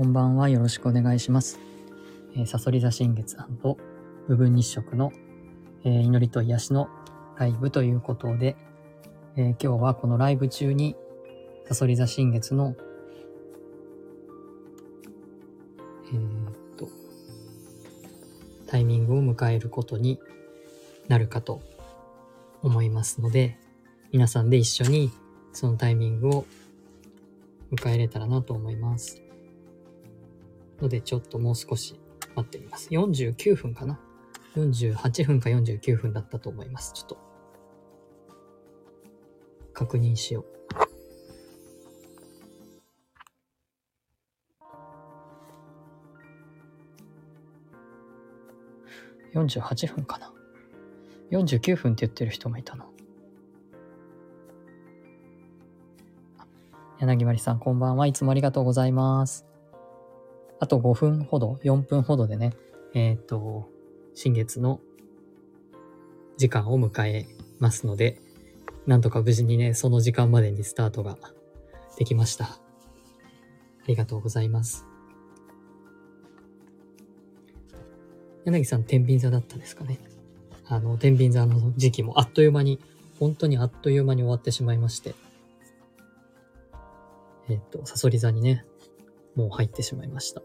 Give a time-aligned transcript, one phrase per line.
[0.00, 0.48] こんばんは。
[0.48, 1.60] よろしくお願いします。
[2.34, 3.36] えー、サソリ座新月
[4.28, 5.12] 部分日食の、
[5.84, 6.88] えー、祈りと癒しの
[7.36, 8.56] ライブということで、
[9.36, 10.96] えー、今日はこのライブ中に
[11.66, 12.74] サソリ座新月の、
[16.10, 16.88] えー、っと、
[18.68, 20.18] タイミングを迎えることに
[21.08, 21.60] なるかと
[22.62, 23.58] 思いますので、
[24.12, 25.10] 皆さんで一緒に
[25.52, 26.46] そのタイミングを
[27.70, 29.20] 迎えれたらなと思います。
[30.80, 32.00] ので、ちょっともう少し
[32.34, 32.88] 待ってみます。
[32.90, 34.00] 49分かな
[34.56, 36.92] ?48 分か49分だったと思います。
[36.94, 37.18] ちょっと、
[39.72, 40.60] 確認しよう。
[49.34, 50.32] 48分かな
[51.30, 52.86] ?49 分って言ってる人もいたな。
[56.98, 58.06] 柳丸さん、こんばんは。
[58.06, 59.49] いつもありがとうございます。
[60.60, 62.52] あと5分ほど、4分ほどでね、
[62.92, 63.70] えっ、と、
[64.14, 64.78] 新月の
[66.36, 67.26] 時間を迎え
[67.58, 68.20] ますので、
[68.86, 71.16] なんとか無事にね、その時間までにスタートが
[71.96, 72.44] できました。
[72.44, 72.58] あ
[73.86, 74.84] りがとうございます。
[78.44, 79.98] 柳さん、天秤座だったですかね。
[80.66, 82.80] あの、天秤座の時期もあっという間に、
[83.18, 85.14] 本当にあっという間に終わってしまいまして、
[87.48, 88.66] えっ、と、サソリ座にね、
[89.34, 90.42] もう入ってしまいました。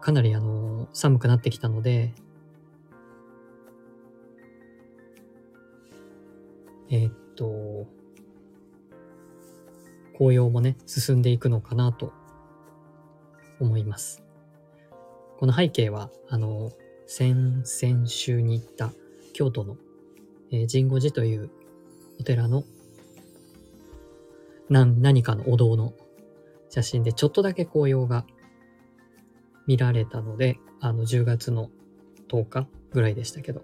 [0.00, 2.12] かなりあの、寒くなってきたので、
[6.90, 7.86] えー、っと、
[10.16, 12.12] 紅葉もね、進んでいくのかなと
[13.58, 14.22] 思います。
[15.38, 16.70] この背景は、あの、
[17.06, 18.92] 先々週に行った
[19.32, 19.76] 京都の、
[20.52, 21.50] えー、神護寺という
[22.20, 22.64] お寺の
[24.68, 25.92] 何何かのお堂の
[26.70, 28.24] 写真でちょっとだけ紅葉が
[29.66, 31.70] 見られたので、あの、10月の
[32.28, 33.62] 10日ぐらいでしたけど、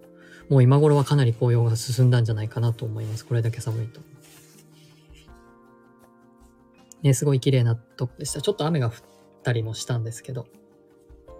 [0.48, 3.26] もう今頃はかなり紅葉が進んだんじゃないかなと思います。
[3.26, 4.00] これだけ寒いと。
[7.02, 8.42] ね、すごい綺麗なとこでした。
[8.42, 8.92] ちょっと雨が降っ
[9.42, 10.46] たりもしたんですけど、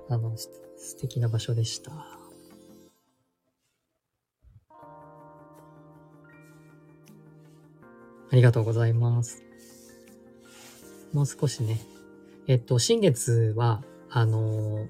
[0.08, 1.92] あの、素敵な場所でした。
[8.32, 9.49] ありがとうございます。
[11.12, 11.80] もう少しね。
[12.46, 14.88] えっと、新月は、あのー、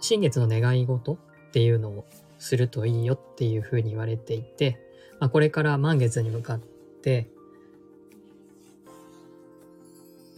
[0.00, 2.04] 新月の願い事っていうのを
[2.38, 4.78] するといいよっていうふうに言われていて、
[5.20, 6.60] まあ、これから満月に向かっ
[7.02, 7.28] て、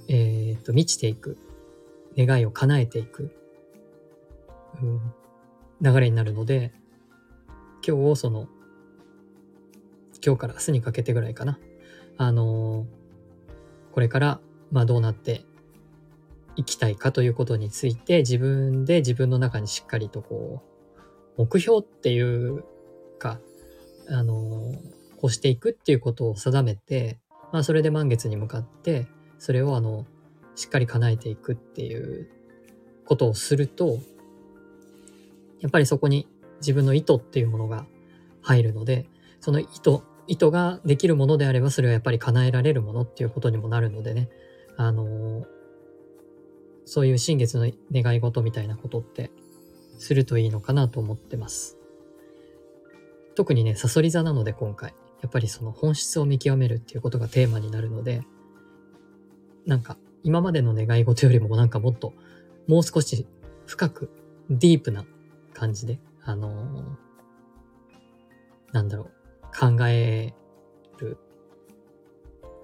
[0.08, 1.36] えー、っと、満ちていく、
[2.16, 3.34] 願いを叶えていく、
[4.82, 5.00] うん、
[5.80, 6.72] 流れになるので、
[7.86, 8.48] 今日をその、
[10.24, 11.58] 今日から明日にかけてぐらいかな。
[12.18, 13.05] あのー、
[13.96, 14.40] これから、
[14.70, 15.46] まあどうなって
[16.54, 20.62] いきたいかということについて自分で自分の中にしっかりとこ
[20.98, 21.00] う、
[21.38, 22.62] 目標っていう
[23.18, 23.40] か、
[24.10, 24.74] あの、
[25.16, 27.18] こうしていくっていうことを定めて、
[27.54, 29.06] まあそれで満月に向かって、
[29.38, 30.04] それをあの、
[30.56, 32.28] しっかり叶えていくっていう
[33.06, 34.00] ことをすると、
[35.60, 36.28] やっぱりそこに
[36.60, 37.86] 自分の意図っていうものが
[38.42, 39.08] 入るので、
[39.40, 44.28] その意図意図ができるものであれば、それはやっぱり叶えられるものっていうことにもなるのでね、
[44.76, 45.44] あのー、
[46.84, 49.30] そういう新月の願い事みたいなことって
[49.98, 51.78] するといいのかなと思ってます。
[53.34, 58.22] 特にね、サソリ座なので今回、やっぱりその本質を見極めるっていうことがテーマになるので、
[59.66, 62.12] なんか今までの願い事よりもなんかもっと
[62.66, 63.26] もう少し
[63.66, 64.10] 深く
[64.48, 65.04] ディープな
[65.54, 66.84] 感じで、あのー、
[68.72, 69.10] なんだろう、
[69.58, 70.34] 考え
[70.98, 71.18] る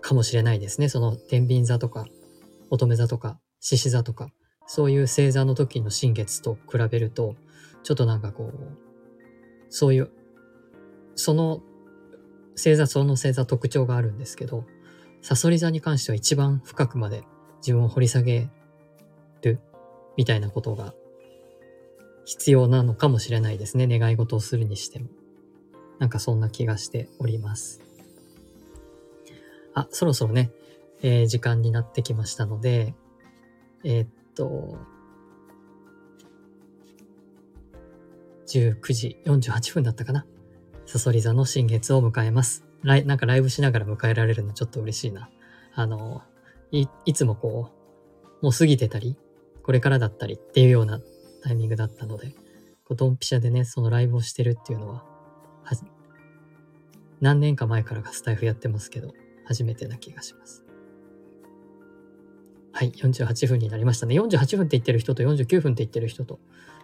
[0.01, 0.89] かもしれないですね。
[0.89, 2.07] その天秤座とか
[2.71, 4.31] 乙女座とか獅子座とか
[4.67, 7.37] そういう星座の時の新月と比べると
[7.83, 8.79] ちょっとなんかこう
[9.69, 10.11] そういう
[11.15, 11.62] その
[12.53, 14.65] 星座その星座特徴があるんですけど
[15.23, 17.23] サソリ座に関しては一番深くまで
[17.59, 18.50] 自分を掘り下げ
[19.43, 19.61] る
[20.17, 20.95] みたいなことが
[22.25, 23.87] 必要なのかもしれないですね。
[23.87, 25.09] 願い事をするにしても。
[26.02, 27.81] なんかそんな気がしております。
[29.72, 30.50] あ、そろそろね、
[31.00, 32.96] えー、時間になってきましたので、
[33.84, 34.78] えー、っと、
[38.49, 40.26] 19時48分だったかな。
[40.87, 42.64] サソリ座の新月を迎えます。
[42.82, 45.31] ライなんかライブしながら迎えられるのちょっと嬉しいな。
[45.72, 46.22] あの、
[46.72, 47.70] い、いつもこ
[48.40, 49.16] う、もう過ぎてたり、
[49.62, 51.00] これからだったりっていうような
[51.44, 52.31] タイミングだったので、
[52.84, 55.12] こうドンピシャでね、そのライブをしてるっていうのは、
[57.23, 59.15] 何年か前からがスタイフやってますけど、
[59.47, 60.65] 初めてな気がします。
[62.73, 64.19] はい、48分になりましたね。
[64.21, 66.41] 48分って言ってる人と49分って言ってる人と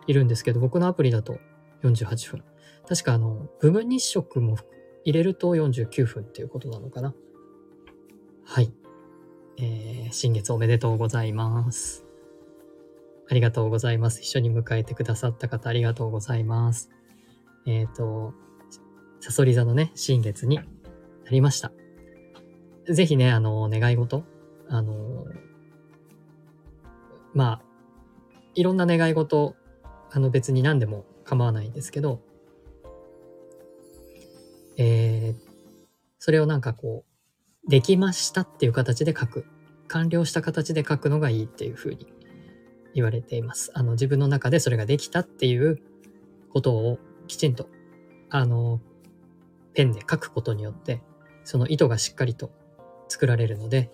[0.07, 1.39] いるんですけど、僕のアプリだと
[1.83, 2.45] 48分。
[2.89, 4.57] 確かあの、部分日食も
[5.05, 7.15] 入れると49分っていうことなのかな。
[8.45, 8.73] はい。
[9.59, 12.05] えー、新月おめでとうございます。
[13.29, 14.21] ありがとうございます。
[14.23, 16.91] 一緒に迎えてくださった方ありがとうございます。
[17.67, 18.35] えっ、ー、と、
[19.21, 20.65] サソリ座のね、新月にな
[21.31, 21.73] りました。
[22.89, 24.25] ぜひね、あの、願い事、
[24.69, 25.27] あの、
[27.35, 27.63] まあ、
[28.55, 29.55] いろんな願い事、
[30.11, 32.23] あの別に何でも構わないんですけど、
[34.79, 35.49] えー、
[36.19, 37.05] それをなんかこ
[37.67, 39.45] う、できましたっていう形で書く。
[39.89, 42.07] 完了した形で書くのがいいっていうふうに
[42.95, 43.71] 言われています。
[43.75, 45.81] あの、自分の中でそれができたっていう
[46.51, 47.69] ことをきちんと、
[48.31, 48.81] あの、
[49.79, 51.01] ペンで書くことによって、
[51.45, 52.51] その意図がしっかりと
[53.07, 53.93] 作られるので、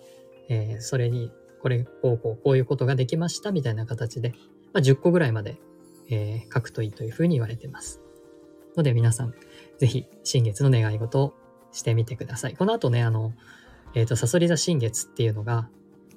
[0.49, 4.33] えー、それに、これ、こうこう、こういうことができましたみたいな形で、
[4.73, 5.59] まあ、10個ぐらいまで、
[6.09, 8.01] えー、書くといいというふうに言われてます。
[8.75, 9.35] ので皆さん、
[9.77, 11.35] ぜひ、新月の願い事を
[11.71, 12.55] してみてください。
[12.55, 13.35] この後ね、あの、
[13.93, 15.69] えっ、ー、と、サソリ座新月っていうのが、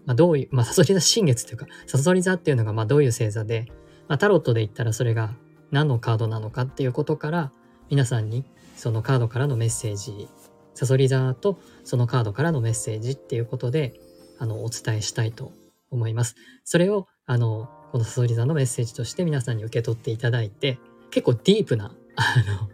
[0.07, 3.67] まあ、どういう、まあ、サソリ座新月というか、サソリ座っていうのが、まあ、どういう星座で、
[4.09, 5.35] まあ、タロットで言ったらそれが
[5.71, 7.53] 何のカードなのかっていうことから、
[7.91, 8.47] 皆さんに
[8.79, 10.29] そのカードからのメッセージ、
[10.75, 13.95] サソリ座とそのカードからのメッセージっていうことで、
[14.39, 15.53] あの、お伝えしたいと
[15.91, 16.37] 思います。
[16.63, 20.79] それを、あの、このサソリ座のメッセージとして皆さんに受け取っていただいて、
[21.11, 22.69] 結構ディープな、あの、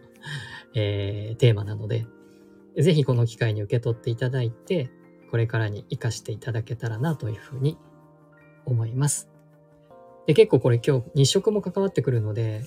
[0.75, 2.05] えー、テーマなので、
[2.77, 4.91] ぜひこの機会に受け取っていただいて、
[5.31, 7.79] これからに活かしていただけたらなというふうに
[8.65, 9.27] 思います。
[10.27, 12.63] で、結構これ今日日食も関わってくるので、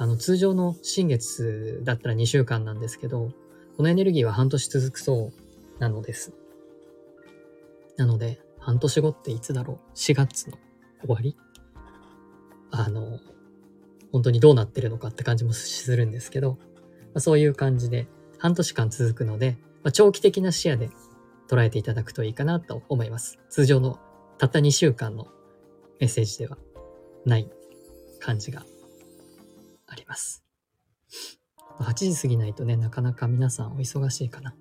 [0.00, 3.32] あの通常の新月だったら2週間なんですけど、
[3.76, 6.32] このエネルギーは半年続くそうなのです。
[7.98, 10.56] なので、半年後っていつだろう ?4 月の
[11.02, 11.36] 終わり？
[12.70, 13.20] あの、
[14.10, 16.56] 本当にどうなってるのかって感じもするんですけど、ま
[17.16, 18.08] あ、そういう感じで
[18.38, 20.88] 半年間続くので、まあ、長期的な視野で
[21.46, 23.38] 捉えていただくといいかなと思います。
[23.50, 23.98] 通常の
[24.38, 25.28] たった2週間の
[25.98, 26.56] メッセージでは
[27.26, 27.50] ない
[28.18, 28.64] 感じが
[29.90, 30.44] あります。
[31.80, 34.54] 8時過ぎないとね、なかなか皆さんお忙しいかな。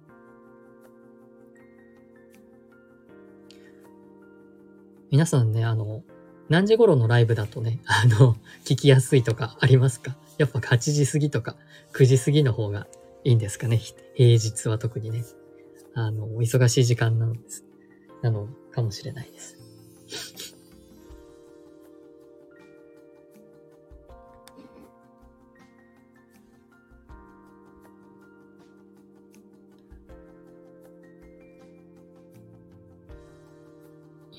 [5.12, 6.04] 皆さんね、あの、
[6.50, 8.36] 何時頃のライブだとね、 あの、
[8.66, 10.18] 聞きやすいとかありますか？
[10.38, 11.56] やっぱ8時過ぎとか
[11.94, 12.88] 9時過ぎの方が
[13.24, 13.80] いいんですかね？
[14.16, 15.24] 平日は特にね。
[15.96, 17.66] あの、お忙しい時間なんです。
[18.22, 19.58] なのかもしれないです。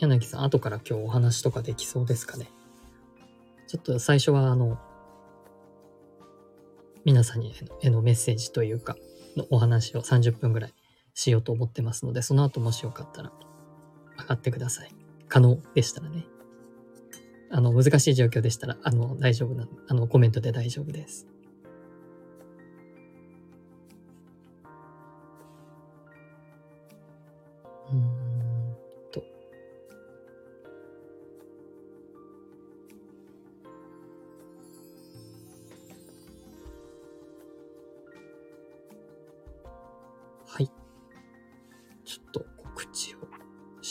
[0.00, 2.48] 柳さん、後から今日お話とかできそうですかね？
[3.66, 4.78] ちょっと最初はあの、
[7.04, 8.96] 皆さんにへのメッセージというか、
[9.36, 10.74] のお話を30分ぐらい
[11.14, 13.30] しようと思ってますので、その後もしよかったら
[14.18, 14.94] 上がってください。
[15.28, 16.24] 可能でしたらね。
[17.52, 21.26] あの、難しい状況でしたら、あの、大丈夫な、あの、コメントで大丈夫です。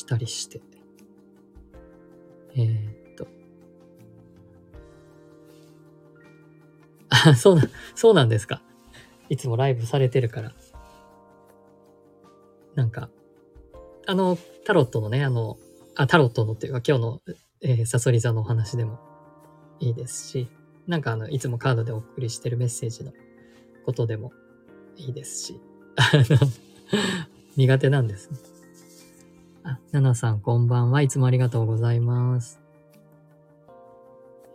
[0.10, 0.62] たりして。
[2.56, 3.28] えー、っと。
[7.10, 7.64] あ、そうな、
[7.96, 8.62] そうなんですか。
[9.30, 10.54] いつもライブされてるから。
[12.76, 13.10] なんか、
[14.08, 15.58] あの、タロットのね、あの、
[15.96, 17.22] あ、タロットのっていうか今日の、
[17.62, 19.00] えー、サソリ座のお話でも
[19.80, 20.48] いいですし、
[20.88, 23.14] なんかあの、いつもカードでお送りしてるメッセージの
[23.86, 24.32] ことでも
[24.96, 25.60] いいですし、
[27.58, 28.49] 苦手なんですね。
[29.92, 31.02] あ、ナナさんこんばんは。
[31.02, 32.60] いつもありがとうございます。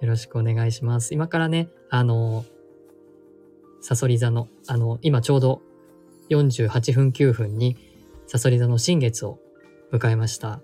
[0.01, 1.13] よろしくお願いします。
[1.13, 2.45] 今からね、あの、
[3.81, 5.61] サソリ座の、あの、今ちょうど
[6.31, 7.77] 48分9分に
[8.27, 9.39] サソリ座の新月を
[9.93, 10.61] 迎えました。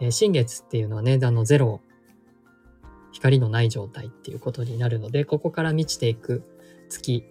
[0.00, 1.80] えー、新月っていうのはね、あのゼロ、
[3.12, 6.42] 光のない状態っていうことになるので、ここから満ちていく
[6.90, 7.24] 月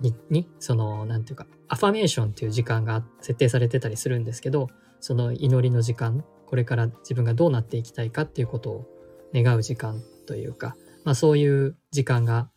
[0.00, 4.68] に、にその、なんていうか、アファメーションっていう時間が設定されてたりするんですけど、
[5.00, 8.86] その祈りの時間、これから自分がどうなっていきたいかっていうことを
[9.34, 12.48] 願う時間というか、まあそういう時間が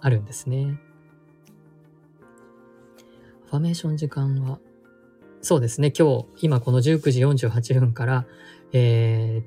[0.00, 0.78] あるんですね。
[3.46, 4.60] アファメーション時間は、
[5.40, 8.26] そうですね、今日、今この19時48分から、
[8.72, 9.42] え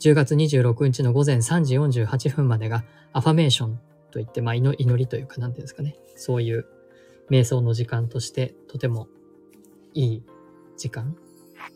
[0.00, 3.80] 10月26日の午前3時48分までがアファメーション
[4.14, 6.66] といって、まあ祈りというか、なんていうんですかね、そういう
[7.30, 9.08] 瞑想の時間としてとても
[9.92, 10.22] いい
[10.76, 11.16] 時間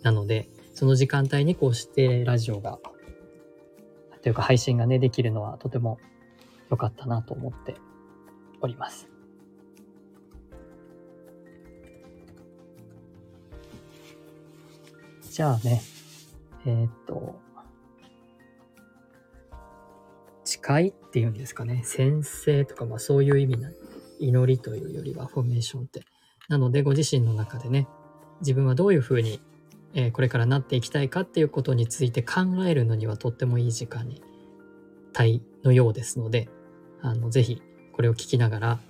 [0.03, 2.79] なので、その時間帯にこうしてラジオが、
[4.23, 5.99] というか配信がね、できるのはとても
[6.71, 7.75] 良かったなと思って
[8.61, 9.09] おります。
[15.33, 15.83] じゃあね、
[16.67, 17.41] えー、っと、
[20.49, 21.83] 誓いっていうんですかね。
[21.85, 23.71] 先生とか、まあそういう意味な、
[24.21, 26.03] 祈りというよりはフォーメーションって。
[26.49, 27.87] なので、ご自身の中でね、
[28.41, 29.41] 自分はどういうふうに、
[29.95, 34.23] えー、これからなっていきたいかっていうことについて考えるのにはとってもいい時間に、
[35.13, 36.49] 体のようですので、
[37.03, 37.63] あの、ぜひ
[37.93, 38.81] これを聞きながら、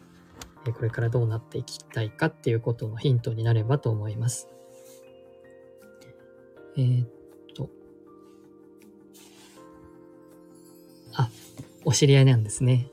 [0.66, 4.48] えー、これからどうなっていきたいかっていうことのヒントになればと思います。
[6.76, 7.06] えー、
[11.18, 11.28] あ、
[11.84, 12.86] お知り合いなんですね。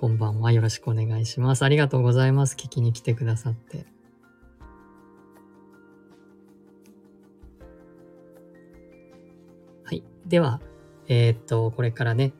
[0.00, 0.50] こんばんは。
[0.50, 1.62] よろしくお願いします。
[1.64, 2.56] ありがとうございます。
[2.56, 3.86] 聞きに来てくださって。
[9.84, 10.02] はい。
[10.26, 10.60] では、
[11.06, 12.32] えー、っと、これからね、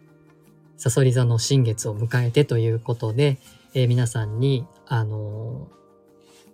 [0.76, 3.38] さそり座の新月を迎えてということで、
[3.74, 5.68] えー、皆さんに、あの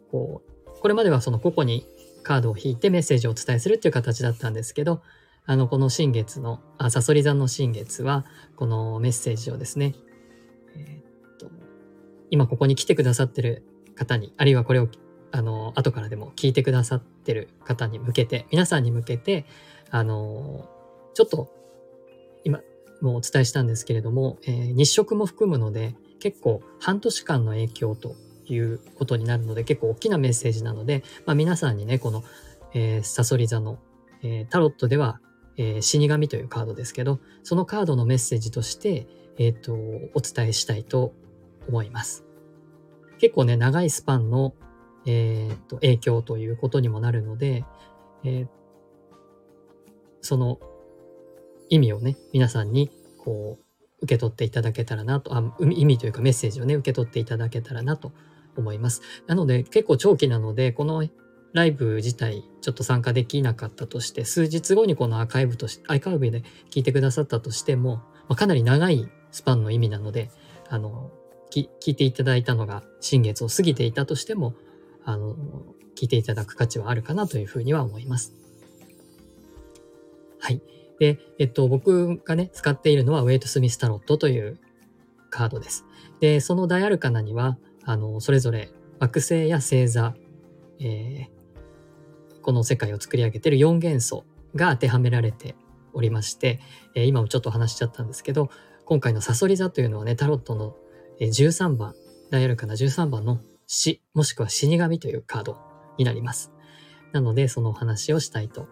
[0.08, 1.86] ー、こう、これまではその個々に
[2.22, 5.00] カードを引いてメッセージをお伝えするっていう形だったんですけど、
[5.48, 9.94] あの、この新月の、あ、サソリ座の新月は、このメッセージをですね、
[10.76, 11.50] えー、っと、
[12.28, 13.62] 今ここに来てくださってる
[13.94, 14.88] 方に、あるいはこれを、
[15.32, 19.46] あの、後からでも聞いてくださってる方に向けて、皆さんに向けて、
[19.90, 20.68] あの、
[21.14, 21.50] ちょっと、
[22.44, 22.60] 今、
[23.00, 32.22] もうお伝えしたんですけれども、えー、日食も含むので、結構半年間の影響ということになるので、結構大きなメッセージなので、まあ、皆さんにね、この、
[32.74, 33.78] えー、サソリ座の、
[34.22, 35.22] えー、タロットでは、
[35.58, 39.06] えー、死神というカードですけど、そのカードのメッセージとして、
[39.38, 39.74] えっ、ー、と、
[40.14, 41.12] お伝えしたいと
[41.68, 42.24] 思います。
[43.18, 44.54] 結構ね、長いスパンの、
[45.04, 47.64] えっ、ー、と、影響ということにもなるので、
[48.24, 48.46] え、
[50.20, 50.58] その
[51.68, 53.64] 意味をね、皆さんに、こう、
[54.00, 58.12] 受け取っていただけたらなと、あ意味というかメッセージをね、受け取っていただけたらなと
[58.56, 59.02] 思います。
[59.26, 61.04] なので結構長期なので、この
[61.52, 67.96] ライブ自体ちょっと参加できなかったとして、数日後にこのアーカイブとして、アーカイブで聞いてくださったとしても、
[68.28, 70.30] まあ、かなり長いスパンの意味なので、
[70.68, 71.10] あの、
[71.50, 74.54] 聞いていただいたのが新月を過ぎていたとしても、
[75.04, 75.36] あの、
[75.96, 78.34] 聞いていただく価値はあるかなというふうには思います。
[80.38, 80.60] はい。
[80.98, 84.58] で、えっと、僕がね、使っているのはウェイト・スミス・タロットという
[85.30, 85.84] カードです。
[86.20, 90.14] で、そのダイアルカナには、あの、それぞれ惑星や星座、
[90.80, 91.37] えー、
[92.48, 94.24] この世界を作り上げている4元素
[94.54, 95.54] が当てはめられて
[95.92, 96.60] おりまして、
[96.94, 98.48] えー、今もちょっと話しちゃったんですけど、
[98.86, 100.74] 今回のサソリ座というのはね、タロットの
[101.20, 101.94] 13番、
[102.30, 105.58] ダイアルカナ13番の死、もしくは死神というカード
[105.98, 106.50] になります。
[107.12, 108.66] なので、そのお話をしたいと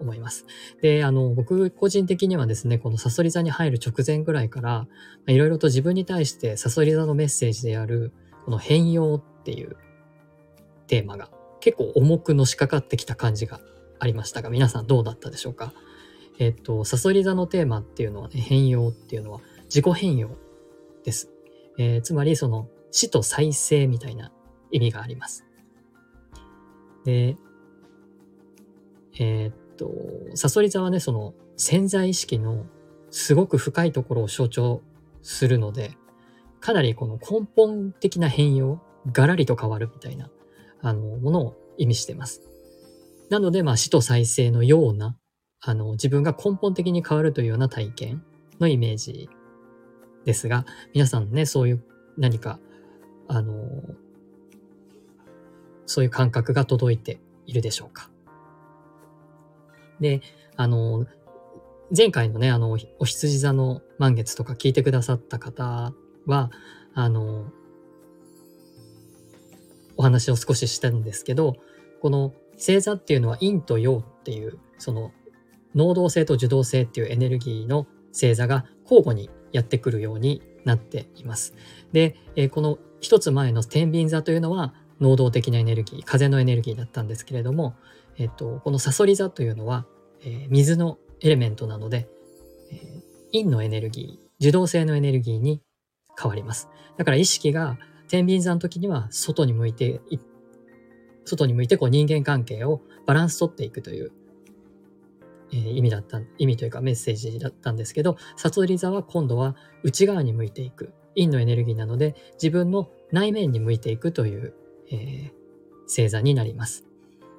[0.00, 0.44] 思います。
[0.82, 4.88] で、あの、僕個人的にはですね、このサソリ座に入る直前ぐらいから、
[5.28, 8.12] いろいろと自分に対してサソリ座のメッセージである、
[8.44, 9.76] この変容っていう
[10.88, 13.60] テーマが結構重くのしかかってきた感じが
[13.98, 15.72] ありましたが、皆さんどうだったでしょうか？
[16.38, 20.30] えっと、サソリ座のテーマっていうのはね、変容っていうのは自己変容
[21.04, 21.30] です。
[21.78, 24.32] えー、つまりその死と再生みたいな
[24.70, 25.44] 意味があります。
[27.04, 27.36] で、
[29.18, 29.92] えー、っと、
[30.34, 32.64] サソリ座はね、その潜在意識の
[33.10, 34.82] すごく深いところを象徴
[35.22, 35.96] するので、
[36.60, 38.80] かなりこの根本的な変容、
[39.12, 40.30] ガラリと変わるみたいな、
[40.82, 42.42] あの、ものを意味してます。
[43.28, 45.16] なので、まあ、死と再生のような、
[45.60, 48.24] あの、自分が根本的に変わるというような体験
[48.58, 49.28] のイメージ
[50.24, 51.84] ですが、皆さんね、そういう
[52.18, 52.58] 何か、
[53.28, 53.54] あの、
[55.86, 58.10] そういう感覚が届いているでしょうか。
[60.00, 60.22] で、
[60.56, 61.06] あの、
[61.96, 65.92] 前回のね、あの、お羊座の満月とか聞いてくださった方
[66.26, 66.50] は、
[66.94, 67.50] あの、
[70.00, 71.56] お話を少ししたんですけど、
[72.00, 75.12] この星座っていうのは陰と陽っていう、その、
[75.74, 81.54] 能動性と受動性っていうエネルギーの星座が交互にやってくるようになっています。
[81.92, 87.76] で、えー、この一つ前の天秤座というのは能動的なエネルギー、風のエネルギーだったんですけれども、
[88.16, 89.86] えっと、このサソリ座というのは、
[90.22, 92.08] えー、水のエレメントなので、
[92.72, 95.60] えー、陰のエネルギー、受動性のエネルギーに
[96.18, 96.68] 変わります。
[96.96, 97.78] だから意識が
[98.10, 100.00] 天秤座の時には外に向いて
[101.24, 104.12] 外に向いてこう人間関係をバランス取っていくという、
[105.52, 110.92] えー、意味だった、意味というかメッセージだったんですけど、悟り座は今度は内側に向いていく。
[111.16, 114.54] 陰のエネルギーなので、自分の内面に向いていくという、
[114.90, 115.32] えー、
[115.84, 116.84] 星座になります。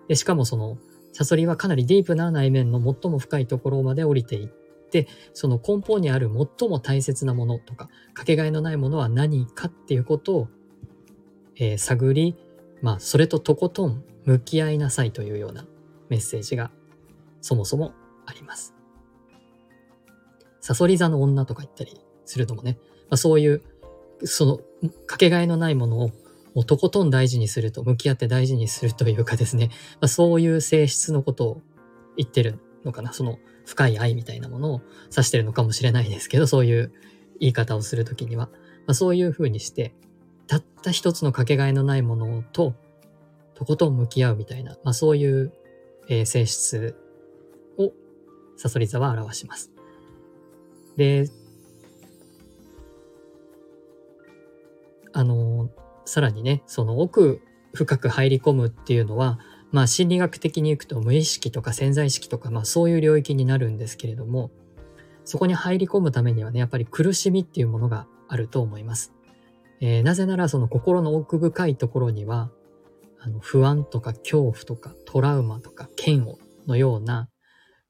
[0.08, 0.78] で、しかもその、
[1.14, 4.48] サソリはかなりディープな内面の最も深いところまで降りていっ
[4.90, 10.48] て、その根本にある最も大切なものとか、かけがえのないものは何かっていうことを、
[11.62, 12.36] えー、探り、
[12.82, 15.68] まあ、それととことん向き合いなさいというような
[16.10, 16.72] メッセージが
[17.40, 17.94] そもそも
[18.26, 18.74] あります。
[20.60, 23.62] サソリ座の女とか言ったりするのもね、まあ、そういう、
[24.24, 26.12] その、かけがえのないものを
[26.56, 31.62] もうとことん大事にすると、向き合って大事にするというかですね、まあ、そういう性質のことを
[32.18, 33.14] 言ってるのかな。
[33.14, 36.92] その深い愛みたいなものを指してるのかもしれないですけど、そういう
[37.40, 38.48] 言い方をするときには、
[38.88, 39.94] まあ、そういうふうにして、
[40.52, 42.74] たった一つのかけがえのないものと、
[43.54, 45.54] とことん向き合うみたいな、まあ、そういう、
[46.10, 46.98] えー、性質
[47.78, 47.94] を
[48.58, 49.72] サソリ座は表します。
[50.98, 51.30] で、
[55.14, 55.70] あの、
[56.04, 57.40] さらにね、その奥
[57.74, 59.40] 深く入り込むっていうのは、
[59.72, 64.52] まあ心理学的に言うと無意識とか潜在意識とか、まあそういう領域になるんですけれども、
[65.24, 69.14] そこに入り込むためにはね、やっぱり苦しみっていうものがあると思います。
[69.82, 72.52] えー、なぜならその心の奥深いところには、
[73.20, 77.30] あの不安とか恐怖とかトラウマとか嫌悪のような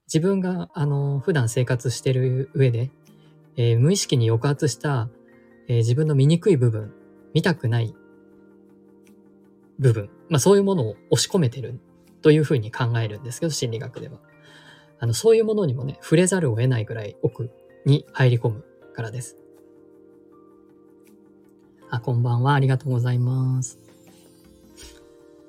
[0.08, 2.92] 自分があの普段生活してる上で、
[3.56, 5.10] えー、無意識に抑圧した、
[5.68, 6.94] えー、自分の醜い部分
[7.34, 7.94] 見たくない
[9.80, 11.80] 部分、まあそういうものを押し込めてる
[12.22, 14.20] というふうに考えるんですけど、心理学では。
[15.00, 17.50] あの、そういうものにもね、触れざるを得ないぐらい奥
[17.86, 19.41] に入り込むからです。
[21.92, 22.54] あ、こんばんは。
[22.54, 23.78] ありがとうございます。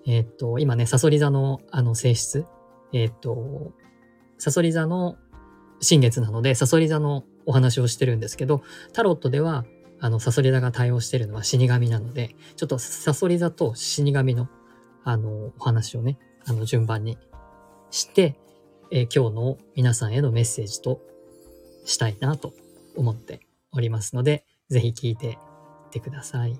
[0.06, 2.44] え、っと、今ね、サソリ座のあの性質、
[2.92, 3.72] え、っと、
[4.38, 5.16] サソリ座の
[5.80, 8.62] 新月なので、サソリ座のお話をしてるんですけど、
[8.92, 9.64] タロットでは
[10.00, 14.48] あの、サソリ座が対応してるのは死神なので、ちょっとサソリ座と死神の、
[15.04, 17.18] あの、お話をね、あの、順番に
[17.92, 18.36] して、
[18.90, 21.00] えー、今日の皆さんへのメッセージと
[21.84, 22.52] したいなと
[22.96, 25.38] 思っておりますので、ぜひ聞いて
[25.92, 26.58] ってください。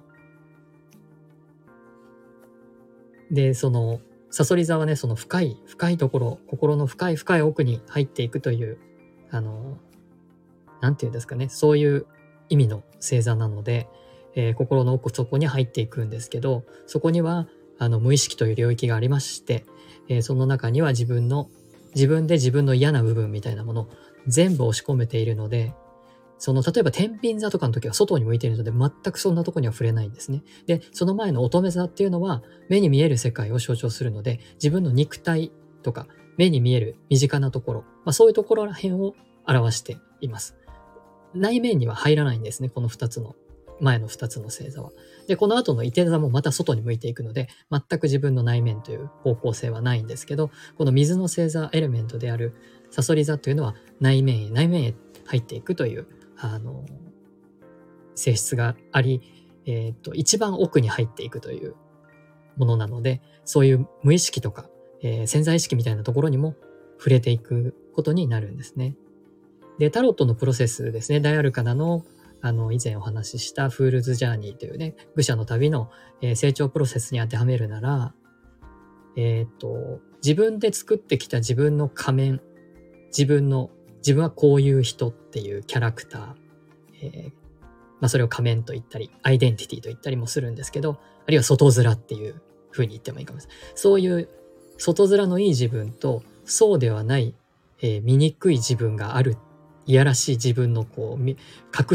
[3.31, 8.79] で、その、サソリ座はね、その深い、深いところ、心の深い深い奥に入っていくという、
[9.31, 9.79] あの、
[10.83, 12.07] なんていうんですかね、そういう
[12.51, 13.89] 意味の星座なので、
[14.35, 19.65] えー、心の奥底に入っていくんですけど、そこにはあの無意識という領域がありまして、
[20.09, 21.49] えー、その中には自分の、
[21.95, 23.89] 自分で自分の嫌な部分みたいなもの
[24.27, 25.75] 全部押し込めているので、
[26.43, 30.43] その、例えば天秤座とかの時は外に向いているので、全くそんなとこには触れないんですね。
[30.67, 35.53] で、その前の乙女座っていうのは、目に見える世界を象徴するので、自分の肉体
[35.85, 39.15] とか、目に見える身近なところ、まあ、そういうところら辺を
[39.47, 40.57] 表しています。
[41.33, 43.37] 内面には入らないんですね、この二つの、
[43.81, 44.91] 前の二つの星座は。
[45.29, 52.53] で、この後の伊手座もまた外に向いていくので、全く自分の内面という方向性はないんですけど、この水の星座エレメントである
[52.91, 54.95] サソリ座というのは内面へ、内面へ
[55.27, 56.09] 入っていくという、
[56.43, 56.85] あの、
[58.15, 59.23] 性質があり、
[59.65, 61.77] えっ、と、一番奥に入っていくという
[62.57, 64.69] ものなので、そういう無意識とか、
[65.03, 66.55] えー、潜在意識みたいなところにも
[66.99, 68.97] 触れていくことになるんですね。
[69.79, 72.05] で、タロットのプロセスですね、大アルカナの、
[72.41, 78.15] あの、以前お話しした Fool's Journey というね、愚者の旅の、えー、成長プロセスに当てはめるなら、
[79.17, 82.41] えっ、と、自分で作ってきた自分の仮面、
[83.09, 83.71] 自分の、
[84.03, 86.35] 自分はこういう人っていうキャラクター、
[87.03, 87.33] えー、
[88.01, 93.59] まあそれを仮面と言ったり、アイデンティティと言ったりもするんですけど、あるいは外面っていう風に言ってもいいかもしれない。
[93.75, 94.29] そういう
[94.77, 97.35] 外面のいい自分と、そうではない、
[97.81, 99.37] えー、醜い自分がある
[99.87, 101.37] いやらしい自分のこう、隠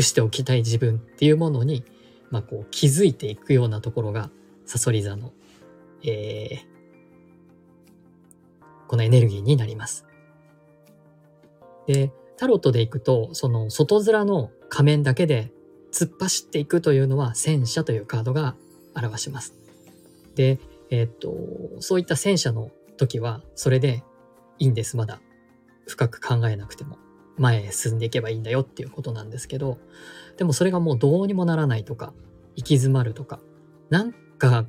[0.01, 1.83] しておきたい自分っていうものに、
[2.29, 4.29] まあこう気づいていくようなところが、
[4.65, 5.31] サソリ座の、
[6.03, 6.65] えー、
[8.87, 10.06] このエネルギーになります。
[11.87, 15.51] で、タロットでいくと、その外面の仮面だけで
[15.91, 18.55] 突っ走っていくというのは戦車というカードが
[18.95, 19.55] 表します。
[20.35, 24.03] で、えー、っと、そういった戦車の時はそれで
[24.59, 25.19] いいんです、まだ。
[25.87, 26.97] 深く考えなくても。
[27.37, 29.77] 前へ進んでいけばいいんだよっていうことなんですけど、
[30.37, 32.13] でもそれがもうどうにもならないとか、
[32.55, 33.39] 行き詰まるとか、
[33.89, 34.65] なんか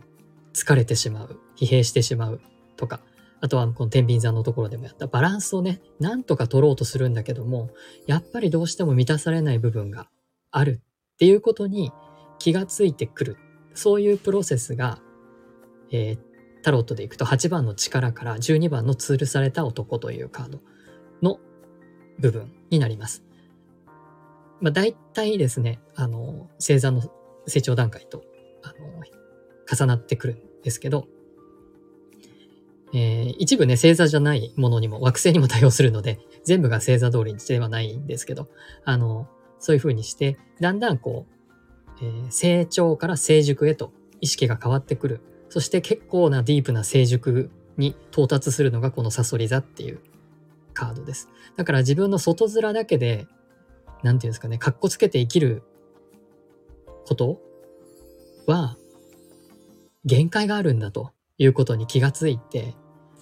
[0.52, 2.40] 疲れてしまう、疲弊してしまう
[2.76, 3.00] とか、
[3.40, 7.70] あとはこの天秤座のところでもやったバランスをね、なんとか取ろうとするんだけども、
[8.06, 10.08] やっぱりどうしても満たされない部分が
[10.50, 10.80] ある
[11.14, 11.92] っていうことに
[12.38, 13.36] 気がついてくる。
[13.74, 14.98] そういうプロセスが、
[15.92, 16.18] えー、
[16.62, 20.60] タロットでいくと8番の力から12番のツールされた男というカード
[21.22, 21.38] の
[22.18, 23.22] 部分になります。
[24.60, 27.02] まあ、大体ですね、あの、星座の
[27.46, 28.24] 成長段階と、
[28.64, 29.02] あの、
[29.70, 31.06] 重なってくるんですけど、
[32.92, 38.48] えー、一部ね、星座じゃないものにも、惑星にも対応するので、 全部が星座通りにしてはないんですけど、
[38.84, 45.20] あの、そういう風にして、だんだんこう、えー、成長から成熟へと意識が変わってくる。
[45.48, 50.00] そして結構なディープな成熟に到達するのがこのサソリ座っていう
[50.74, 51.28] カードです。
[51.56, 53.26] だから自分の外面だけで、
[54.02, 55.62] なんていうんですかね、格好つけて生きる
[57.06, 57.40] こと
[58.46, 58.76] は、
[60.04, 62.74] 限界があるんだということに気がついて、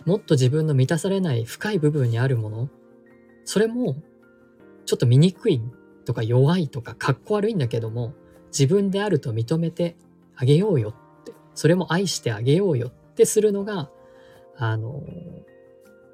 [0.06, 2.70] もっと自分の満たされない深い部分にあるもの、
[3.44, 3.96] それも、
[4.86, 5.60] ちょっと醜い
[6.04, 8.14] とか弱いとかかっこ悪いんだけども、
[8.48, 9.96] 自分であると認めて
[10.36, 13.90] あげようよって、それも愛してあげようよってするのが、
[14.56, 15.02] あの、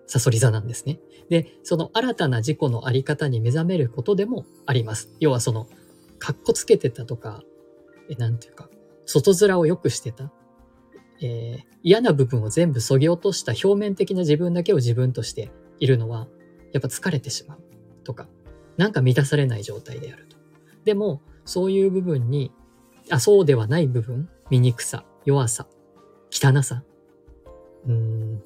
[0.07, 0.99] サソリ座なんですね。
[1.29, 5.11] で、その新たな自己のあり方に目覚めることでもあります。
[5.21, 5.69] 要はその、
[6.19, 7.43] かっこつけてたとか、
[8.09, 8.69] え、なんていうか、
[9.07, 10.33] 外面を良くしてた。
[11.23, 16.29] えー、嫌な部分を全部削ぎ落とした表面的な自分だけを自分としているのは、
[16.73, 17.59] やっぱ疲れてしまう
[18.05, 18.29] とか、
[18.77, 20.37] なんか満たされない状態であると。
[20.85, 22.53] でも、そういう部分に、
[23.11, 25.67] あ、そうではない部分、醜さ、弱さ、
[26.31, 26.83] 汚さ、
[27.87, 28.43] うん、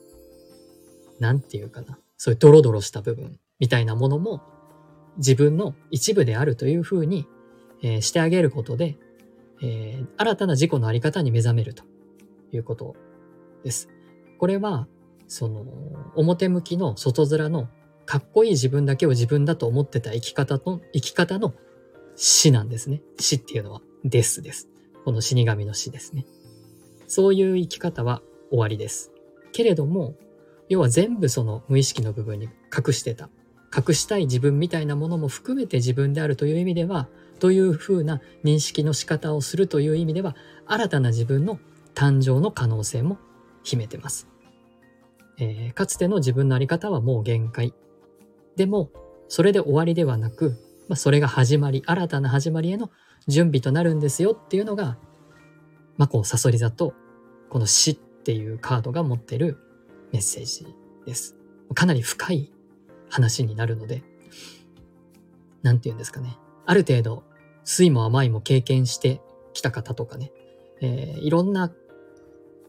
[1.18, 1.98] なんていうかな。
[2.16, 4.42] そういうドロドロした部分みたいなものも
[5.18, 7.26] 自分の一部であるというふうに、
[7.82, 8.96] えー、してあげることで、
[9.62, 11.84] えー、新たな自己のあり方に目覚めると
[12.56, 12.96] いうこと
[13.62, 13.88] です。
[14.38, 14.88] これは、
[15.28, 15.64] その、
[16.14, 17.68] 表向きの外面の
[18.04, 21.54] かっこいい自分だけを自分だと思ってた生き方と、生き方の
[22.14, 23.02] 死なんですね。
[23.18, 24.68] 死っていうのは、ですです。
[25.04, 26.26] この死神の死ですね。
[27.06, 29.12] そういう生き方は終わりです。
[29.52, 30.14] けれども、
[30.68, 33.28] 要は全部その無意識の部分に隠してた。
[33.76, 41.58] 隠したい自分みたいなものも含めて自分であるという意味では、というふうな認識の仕方をするという意味では、新たな自分の
[41.96, 43.18] 誕生の可能性も
[43.64, 44.28] 秘めてます。
[45.38, 47.74] えー、かつての自分のあり方はもう限界。
[48.54, 48.90] でも、
[49.28, 50.56] それで終わりではなく、
[50.88, 52.90] まあ、それが始まり、新たな始まりへの
[53.26, 54.98] 準備となるんですよっていうのが、
[55.96, 56.94] まあ、こう、サソリ座と、
[57.48, 59.59] この死っていうカードが持ってる
[60.12, 60.66] メッセージ
[61.06, 61.37] です。
[61.74, 62.52] かなり深い
[63.09, 64.04] 話になるので、
[65.62, 66.38] なんて言うんですかね。
[66.66, 67.24] ある程度、
[67.64, 69.20] 酸いも甘いも経験して
[69.52, 70.32] きた方とかね、
[70.80, 71.72] えー、いろんな、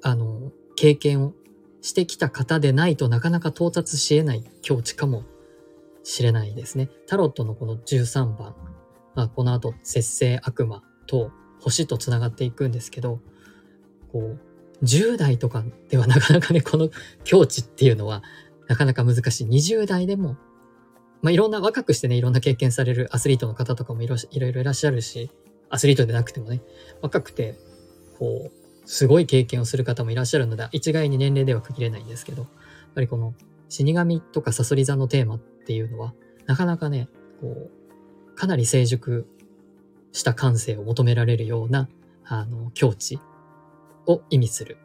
[0.02, 1.34] あの、経験を
[1.82, 5.24] してきた方でないとなかなか到達し得ない境地かも
[6.04, 6.90] しれないですね。
[7.08, 8.56] タロットのこの13番、
[9.16, 13.20] まあ、この後、節制悪魔と星と繋がっていくんですけど、
[14.12, 14.40] こう、
[14.84, 16.90] 10代とかではなかなかね、この
[17.24, 18.22] 境地っていうのは
[18.68, 19.48] なかなか難しい。
[19.48, 20.38] 20代でも、
[21.22, 25.32] まあ、いろんな若くしてね、いろんな経験されるアスリートの方とかもいろいろいらっしゃるし、
[25.70, 26.62] アスリートでなくてもね、
[27.02, 27.56] 若くて、
[28.20, 28.57] こう、
[28.88, 32.52] すごい経験をする方もいらっしゃるので、一概に年齢では区切れないんですけど、やっ
[32.95, 33.34] ぱりこの
[33.67, 36.13] 死神とかサソリ座のテーマっていうのは、
[36.45, 37.10] なかなかね、
[37.41, 39.28] こう、かなり成熟
[40.13, 41.89] した感性を求められるような、
[42.23, 43.19] あの、境地
[44.06, 44.78] を意味する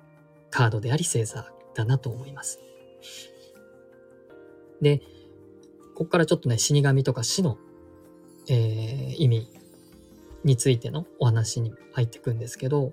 [0.50, 2.58] カードであり星座だなと思います。
[4.80, 4.98] で、
[5.94, 7.56] ここからちょっとね、死神とか死の、
[8.48, 9.48] えー、意味
[10.42, 12.92] についてのお話に入っていくんですけど、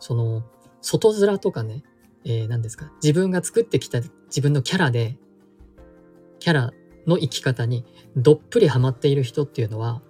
[0.00, 0.42] その、
[0.82, 1.84] 外面とかね、
[2.24, 5.16] えー、何ですか、自分が作ってきた自分のキャラで、
[6.38, 6.72] キャラ
[7.06, 7.84] の生き方に
[8.16, 10.02] どっぷりハマっている人っていうのは、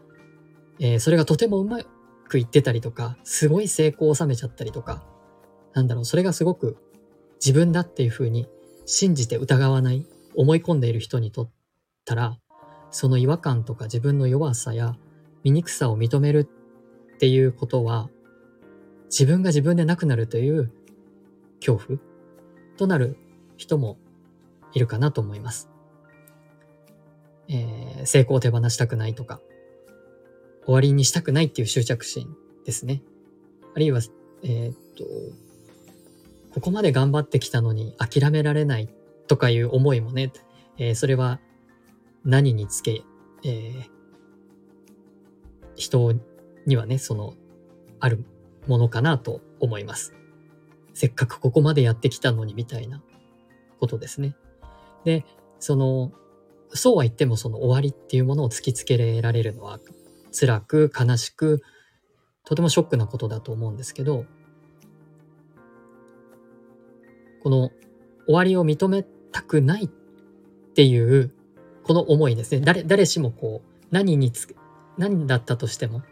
[0.79, 1.81] えー、それがとてもうま
[2.29, 5.05] くいってたりとか、すごい成功を収めちゃったりとか、
[5.73, 6.79] なんだろう、それがすごく
[7.45, 8.49] 自分だっていうふうに
[8.87, 11.51] 信じて疑わない、思い込んでいる人にとっ
[12.05, 12.39] たら、
[12.91, 14.97] その違和感とか自分の弱さや
[15.45, 16.49] 醜さを認める
[17.15, 18.09] っていうことは、
[19.11, 20.73] 自分が自分でなくなるという
[21.59, 21.99] 恐怖
[22.79, 23.17] となる
[23.57, 23.99] 人も
[24.73, 25.69] いるかなと思います。
[27.49, 29.41] えー、成功を手放したくないとか、
[30.65, 33.03] 終わりにしたくないっていう執着心ですね。
[33.75, 34.01] あるいは、
[34.45, 35.05] えー、っと、
[36.55, 38.89] ここまで頑張ってきたのに諦められない
[39.27, 40.33] とかいう思いもね、
[40.79, 41.41] えー、それは
[42.25, 43.03] 何につけ、
[43.45, 43.91] えー、
[45.75, 46.13] 人
[46.67, 47.35] にはね、その、
[47.99, 48.25] ある
[48.67, 50.15] ものかなと思います。
[50.95, 53.03] せっかくここまでやってきたのにみたいな
[53.79, 54.37] ことですね。
[55.05, 55.25] で、
[55.59, 56.13] その、
[56.71, 59.81] そうは言ってもその終わりっていうものを突きつけられるのは
[60.33, 61.63] 辛く悲しく
[62.45, 64.25] とてもショックなことだと思うんですけど、
[67.43, 67.71] この
[68.27, 69.89] 終わりを認めたくないっ
[70.75, 71.33] ていう
[71.83, 72.61] この思いですね。
[72.61, 74.55] 誰、誰しもこう、何につ、
[74.99, 76.03] 何だったとしても、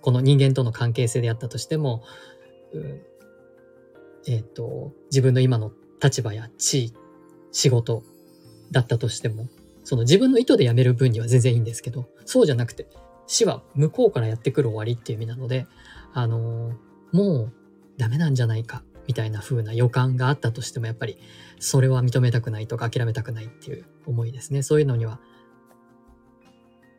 [0.00, 2.02] この人間との関係性であったとしても、
[2.72, 3.02] うん、
[4.26, 6.94] えっ、ー、と、自分の今の立場や地位、
[7.52, 8.02] 仕事
[8.70, 9.48] だったとしても、
[9.84, 12.86] その自分の意図で辞める分には全然いいんですけど、そうじゃなくて、
[13.26, 15.66] 死は向こうからやってくる終わりっていう意味なので、
[16.12, 17.52] あのー、もう
[17.96, 21.18] ダメなんじゃないか、みたいな風な予感があったとしても、やっぱり
[21.58, 24.62] それは認めたくないとか諦めたくないっていう思いですね。
[24.62, 25.20] そういうのには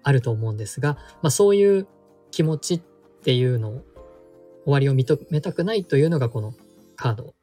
[0.03, 1.87] あると思うんですが、まあそういう
[2.31, 2.81] 気持ちっ
[3.23, 3.83] ていうのを
[4.65, 6.53] 終わりを認めたくないというのがこの
[6.95, 7.33] カード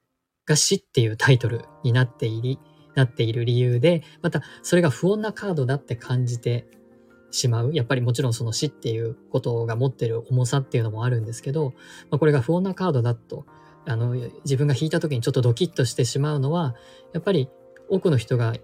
[0.47, 2.59] が死っていうタイトルになっていり、
[2.95, 6.67] なっている理由で、またそれが不穏なカードだって感じて
[7.31, 7.75] しまう。
[7.75, 11.75] やっぱりもちろんその死っていうことが持ってる重さっていうのもあるんですけど、
[12.11, 13.45] まあ、これが不穏なカードだと、
[13.87, 16.75] あの、自分が引いた時にちょっとドキッとしてしまうのは、
[17.13, 17.49] やっぱり
[17.89, 18.55] 多くの人が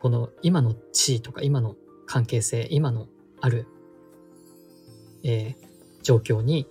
[0.00, 3.06] この今の地位とか今の関係性、今の
[3.40, 3.66] ある、
[5.26, 6.68] えー、状況に、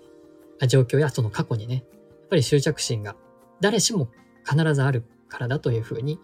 [0.70, 1.84] 状況やその過去にね、やっ
[2.30, 3.16] ぱり執着心が
[3.60, 4.10] 誰しも
[4.50, 6.20] 必ずあるからだというふうに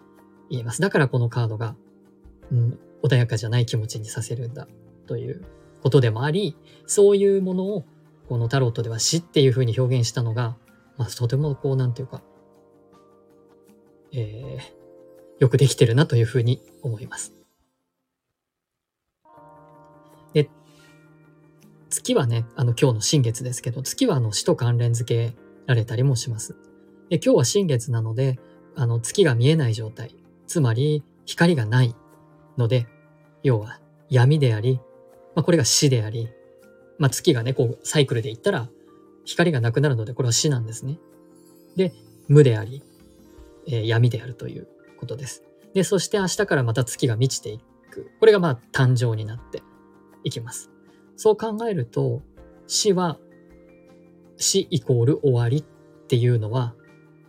[0.50, 0.82] 言えます。
[0.82, 1.76] だからこのカードが、
[2.52, 4.68] うん、穏やかじゃない気持ちにさせるんだ
[5.08, 5.44] という
[5.84, 6.56] ことでもあり、
[6.88, 7.86] そういうものを
[8.30, 10.56] このタロットでは死っていうふうに表現したのが、
[10.98, 12.22] まあ、とてもこう、なんていうか、
[14.14, 17.41] えー、よくできてるなというふうに思います。
[21.92, 25.36] 月はね、あの今日の新月ですけど、月はあの死と関連付け
[25.68, 26.56] られたりもします。
[27.10, 28.40] で今日は新月なので、
[28.76, 30.16] あの月が見えない状態。
[30.48, 31.96] つまり光がない
[32.58, 32.88] ので、
[33.44, 34.80] 要は闇であり、
[35.36, 36.30] まあ、これが死であり、
[36.98, 38.70] まあ、月がね、こうサイクルで言ったら
[39.26, 40.98] 光がなくなるので、これは死なんですね。
[41.76, 41.94] で、
[42.28, 42.82] 無であり、
[43.68, 45.44] えー、闇であるということです。
[45.74, 47.60] で、そして明日からまた月が満ちてい
[47.92, 48.12] く。
[48.20, 49.62] これがまあ誕生になって
[50.24, 50.71] いきます。
[51.24, 52.24] そう考えると、
[52.66, 53.20] 死は
[54.38, 55.64] 死イコール終わりっ
[56.08, 56.74] ていうのは、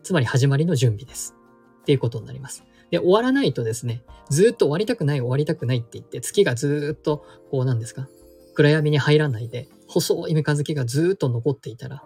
[0.02, 1.34] つまり始まりの準備です。
[1.82, 2.64] っていうことになります。
[2.90, 8.08] で、終わらないとですね、ずっと終わりたくない、終わりたくないって言って、月がずっと、こうなんですか、
[8.54, 12.02] 暗闇に入らないで、細い三日月がずっと残っていたら、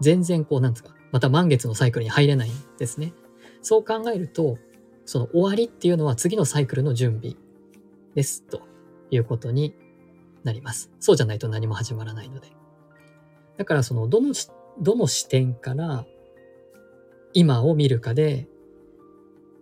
[0.00, 3.12] 全然こうなんですか、また満月のサイクルに入れないんですね。
[3.62, 4.58] そう考えると、
[5.04, 7.36] その終わりっていうのは次のサイクルの準備
[8.16, 8.62] です、と
[9.12, 9.76] いうことに
[10.48, 10.90] なります。
[10.98, 12.48] そうじゃないと何も始まらないので。
[13.58, 14.32] だからその、どの、
[14.80, 16.06] どの視点から
[17.34, 18.48] 今を見るかで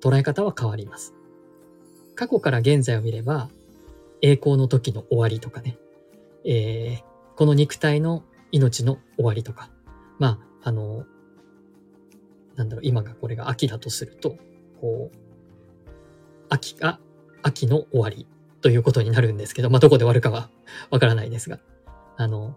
[0.01, 1.13] 捉え方は変わります。
[2.15, 3.51] 過去から現在を見れば、
[4.23, 5.77] 栄光の時の終わりとかね、
[6.45, 7.03] えー、
[7.37, 8.23] この肉体の
[8.53, 9.71] 命の終わりとか、
[10.19, 11.05] まあ、あの、
[12.55, 14.37] なんだろう、今がこれが秋だとすると、
[14.81, 15.19] こう、
[16.49, 17.01] 秋が、
[17.43, 18.27] 秋の終わり
[18.61, 20.49] ということになるんですけど、まあ、どこで終わるかは
[20.91, 21.61] わからないですが、
[22.17, 22.57] あの、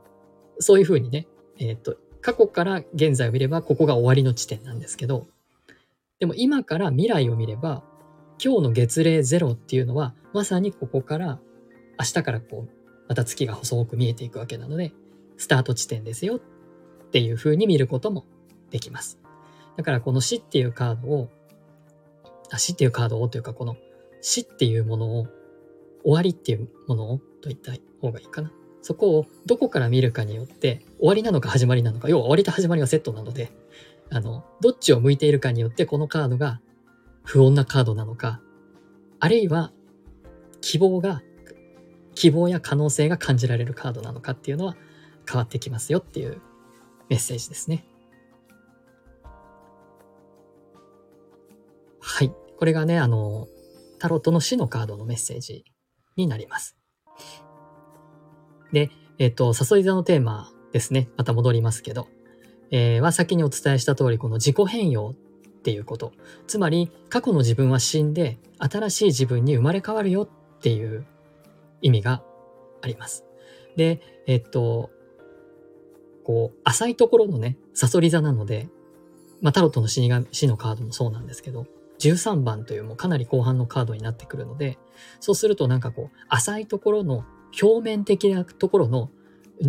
[0.59, 5.27] そういうふうにね、えっ、ー、と、過去から現在を見れば、ここが終わりの地点なんですけど、
[6.19, 7.83] でも今から未来を見れば、
[8.43, 11.39] 今日の月齢ゼロっていうのは、まさにここから
[11.99, 12.69] 明日からこう、
[13.07, 14.93] また月が細く見えていくわけなので、
[15.37, 16.39] スタート地点ですよっ
[17.11, 18.25] ていう風に見ることも
[18.69, 19.19] できます。
[19.77, 21.29] だからこの死っていうカードを、
[22.51, 23.77] あ死っていうカードをというかこの
[24.21, 25.27] 死っていうものを、
[26.03, 28.51] 終わりっていうものをと言った方がいいかな。
[28.81, 33.51] そこをどこから見るかによって、終わりなのか始まりなのか、要は終わりと始まりはセットなので、
[34.09, 36.61] あの、どっちを向いているかによってこのカードが
[37.23, 38.41] 不穏なカードなのか、
[39.19, 39.71] あるいは
[40.61, 41.21] 希望が、
[42.15, 44.75] 希望や可能性が感じられるカードなのかっていうのは
[45.29, 46.41] 変わってきますよっていう
[47.09, 47.85] メッセージですね。
[51.99, 52.31] はい。
[52.57, 53.47] これがね、あの、
[53.99, 55.65] タロットの死のカードのメッセージ
[56.19, 56.77] になります。
[58.71, 61.09] で、えっ、と、誘い座のテーマですね。
[61.17, 62.07] また戻りますけど、
[62.71, 65.15] えー、は先にお伝えした通り、この自己変容
[65.59, 66.13] っていうこと。
[66.47, 71.05] つまり、過去の自分は死んで、新しい自分に生まれ変わるよっていう
[71.81, 72.23] 意味が
[72.81, 73.25] あります。
[73.75, 74.91] で、えっと、
[76.23, 78.69] こう、浅いところのね、サソリ座なので、
[79.41, 81.65] まあ、タロットの死が死のカードもそうなんですけど、
[81.99, 84.77] 13番というもうかなり後半のカードになってくるので、
[85.19, 87.25] そうするとなんかこう、浅いところの
[87.61, 89.09] 表面的なところの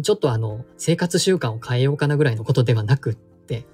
[0.03, 3.67] ちょっとあの、生活習慣を変えようかなぐらいのことではなくって、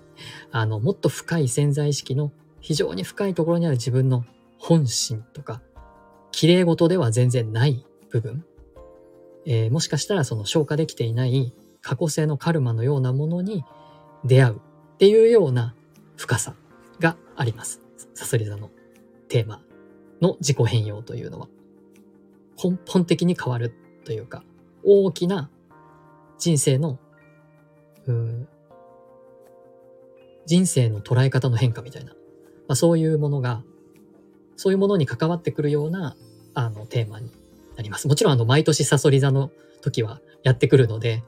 [0.51, 4.25] あの、もっと深い潜在意識の非常に深いところにある自分の
[4.59, 5.61] 本心とか、
[6.33, 8.45] 綺麗事では全然ない部分、
[9.45, 13.65] えー、もしかしたらその消化できていない過去性のカルマのようなものに
[14.25, 15.75] 出会うっていうような
[16.17, 16.55] 深さ
[16.99, 17.86] があります。
[18.15, 18.71] サソリ座の
[19.29, 19.63] テーマ
[20.21, 21.49] の自己変容というのは
[22.63, 24.43] 根本的に変わるというか、
[24.83, 25.51] 大きな
[26.39, 26.99] 人生の、
[30.47, 33.63] 人生の捉え方の変化みたいな、まあ、そういうものが、
[34.57, 36.17] そういうものに関わってくるような、
[36.55, 37.31] あの、テーマに
[37.77, 38.09] なります。
[38.09, 39.51] もちろん、あの、毎年サソリ座の
[39.83, 41.23] 時はやってくるので、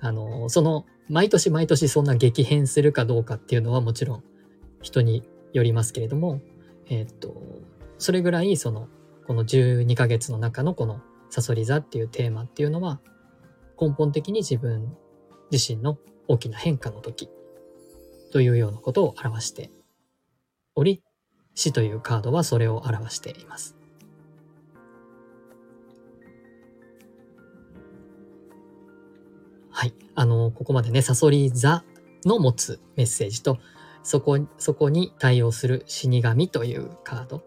[0.00, 4.24] あの、その、毎年毎年そんな激変するかどうかっていうのはもちろん
[4.82, 5.22] 人に
[5.56, 6.40] よりますけれども、
[6.88, 7.34] えっと、
[7.98, 8.88] それぐらい、その、
[9.26, 13.00] この12ヶ月の中のこのサソリ座っていうテーマっていうのは、
[13.80, 14.96] 根本的に自分
[15.50, 17.30] 自身の大きな変化の時
[18.32, 19.70] というようなことを表して
[20.74, 21.02] おり、
[21.54, 23.76] 死というカードはそれを表しています。
[29.70, 29.94] はい。
[30.14, 31.82] あの、ここまでね、サソリ座
[32.26, 33.58] の持つメッセージと、
[34.06, 37.42] そこ、そこに対応する死神というカード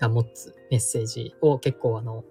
[0.00, 2.24] が持つメッセージを結構あの、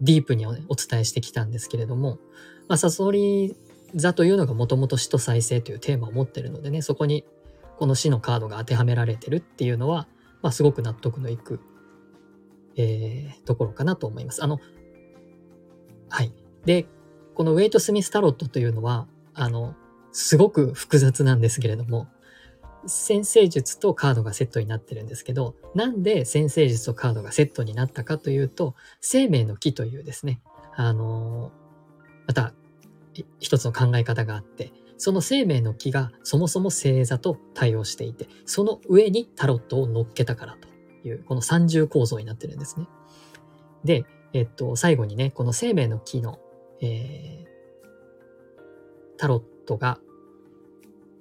[0.00, 2.20] ディープにお,、伝えしてきたんですけれども、
[2.68, 3.56] まあ、サソリ
[3.96, 7.24] 座というのがもともと死と再生というテーマを持ってるのでね、そこに
[7.78, 10.06] この死のカードが当てはめられてるっていうのは、
[10.40, 11.58] まあ、すごく納得のいく、
[12.76, 14.44] えー、ところかなと思います。
[14.44, 14.60] あの、
[16.10, 16.32] はい。
[16.64, 16.86] で、
[17.34, 19.74] このウェイト・スミス・タロットというのは、あの、
[20.12, 22.06] すごく複雑なんですけれども、
[22.86, 30.40] 先生術とカードがセットになってるんですけど、なんで先生術とカードがセットになったかというと、生命の木というですね、
[30.76, 31.52] あの
[32.26, 32.52] また
[33.38, 40.68] 一つの考え方があって、その生命の木がそもそも星座と対応していて、その上にタロットを乗っけたからと
[41.08, 42.86] いう、この三重構造になってるんですね。
[43.84, 46.38] で、えっと、最後にね、この生命の木の、
[46.80, 49.98] えー、タロットが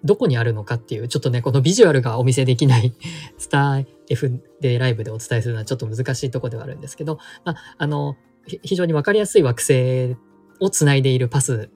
[0.04, 2.94] どこにあるのかっていう、ちょっとね、このビジュアルがお見せできない
[3.38, 10.18] スタエフ でライブでお伝えするのはちょっと難しいとこではあるんですけど、まあ、あの、非常にわかりやすい惑星
[10.60, 11.70] をつないでいるパス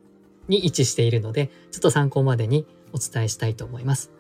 [0.47, 4.11] に位置しているので、ちょっと参考までにお伝えしたいと思います。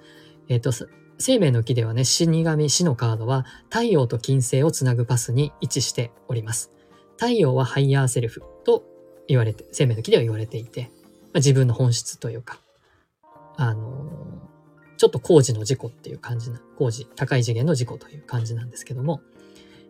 [0.47, 0.71] えっ、ー、と、
[1.19, 6.71] 生命の木ではね、死神死のカードは太陽と金星をつなぐパスに位置しております。
[7.17, 8.83] 太陽はハイヤーセルフと
[9.27, 12.61] 言われて、生命の木では言われていて、まあ、自分の本質というか、
[13.57, 13.97] あの
[14.97, 19.21] ちょっと工事の事故っていう感じな、工事、高い次元の事故という感じなんですけども、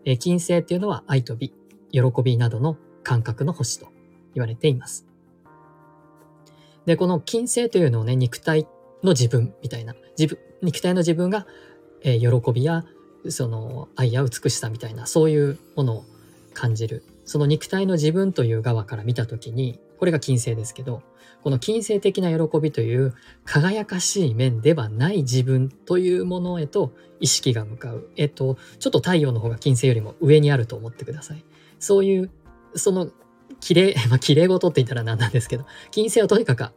[0.06, 1.54] え、金星っていうのは愛と美、
[1.92, 3.88] 喜びなどの感覚の星と
[4.34, 5.06] 言われています。
[6.86, 8.68] で、この金星というのをね、肉体
[9.04, 11.48] の自分みたいな、自分、肉体の自分が、
[12.04, 12.86] えー、喜びや、
[13.30, 16.06] その愛や美しさみたいな、そういうものを
[16.54, 17.04] 感じる。
[17.26, 21.02] その肉体の自分という側から見たときに、これが金星ですけど、
[21.48, 28.10] この金星的な喜びという輝かしい面ではない自分というものへと意識が向かう。
[28.18, 31.46] えっと、ちょっと太陽の方が金星よりも上にあると思ってください。
[31.80, 32.32] そういう、
[32.76, 33.12] その、
[33.62, 36.70] 綺麗、まあ、綺麗事って言ったら何なんですけど、金星はとにかく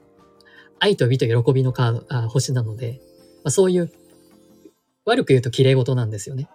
[0.78, 3.00] 愛と美と喜びのカード、あ星なので、
[3.42, 3.90] まあ、そういう、
[5.04, 6.48] 悪く言うと綺麗事なんですよね。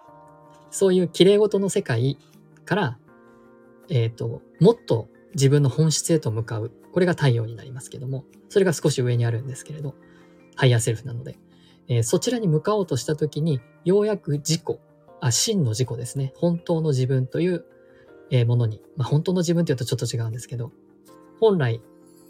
[0.72, 2.18] そういう綺麗事の世界
[2.64, 2.98] から、
[3.90, 6.72] えっ、ー、と、もっと自分の本質へと向かう。
[6.96, 9.96] これが太陽になりますけども、それが少し上にあるんですけれど、
[10.56, 11.38] ハイヤーセルフなので、
[11.90, 14.80] えー、そちらに向かおうとしたときに、ようやく自己、
[15.20, 16.32] あ、真の自己ですね。
[16.38, 17.66] 本当の自分という、
[18.32, 20.72] えー、ものに、まあ、本当の自分というとちょっと違うんですけど、
[21.42, 21.82] 本来、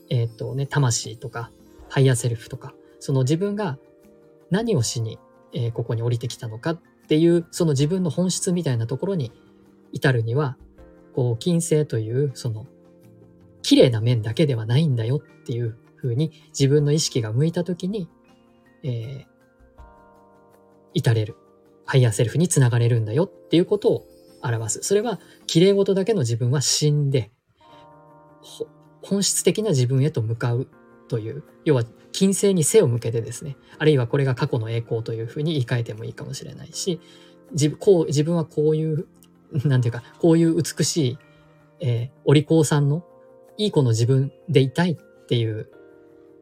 [0.09, 1.51] えっ、とね、魂とか、
[1.87, 3.77] ハイヤーセルフとか、その自分が
[4.49, 5.19] 何をしに、
[5.53, 9.31] えー、ここに降りてきたのかっていう、その自分の本質みたいなところに
[9.91, 10.57] 至るには、
[11.13, 12.65] こう、金星という、その
[13.65, 18.07] 綺麗な面だけではないんだよっていう風に自分の意識が向いた時に、
[18.83, 19.81] えー、
[20.93, 21.35] 至れる。
[21.87, 24.07] ハイヤーセルフにつながれるんだよっていうことを
[24.43, 24.79] 表す。
[24.83, 27.31] それは、綺麗事だけの自分は死んで、
[29.01, 30.67] 本質的な自分へと向かう
[31.07, 36.99] という、要は、金星に背を向けてですね、あるいはこれが過去の栄光というふうに言い換えてもいいかもしれないし、
[37.51, 39.07] 自こう自分はこういう、
[39.65, 41.17] なんていうか、こういう美しい、
[41.81, 43.05] えー、お利口さんの
[43.57, 45.69] いい子の自分でいたいっていう、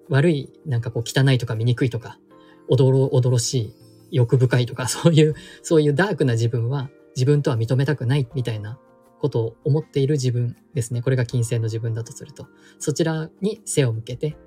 [0.09, 2.19] 悪い、なんかこう汚いとか醜いとか、
[2.67, 3.75] おどろ、おどろしい、
[4.11, 8.79] 欲深いとか、 そういう、そういうダークな自分は自分とは認めたくないみたいな
[9.19, 11.01] ことを思っている自分ですね。
[11.01, 12.47] これが金星の自分だとすると。
[12.79, 14.37] そちらに背を向けて、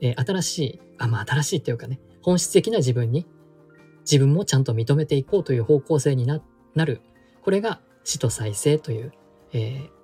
[0.00, 3.26] えー、新しい、あ、まあ新しいっていうかね、本質的な自分に
[4.02, 6.40] 自分もちゃんと認めていこうという方向性にな
[6.84, 7.00] る。
[7.42, 9.12] これが死と再生という、
[9.52, 9.99] えー、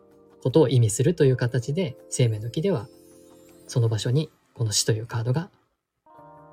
[0.46, 2.86] ことを意味するという形で生命の木では
[3.66, 5.50] その場所にこの死というカードが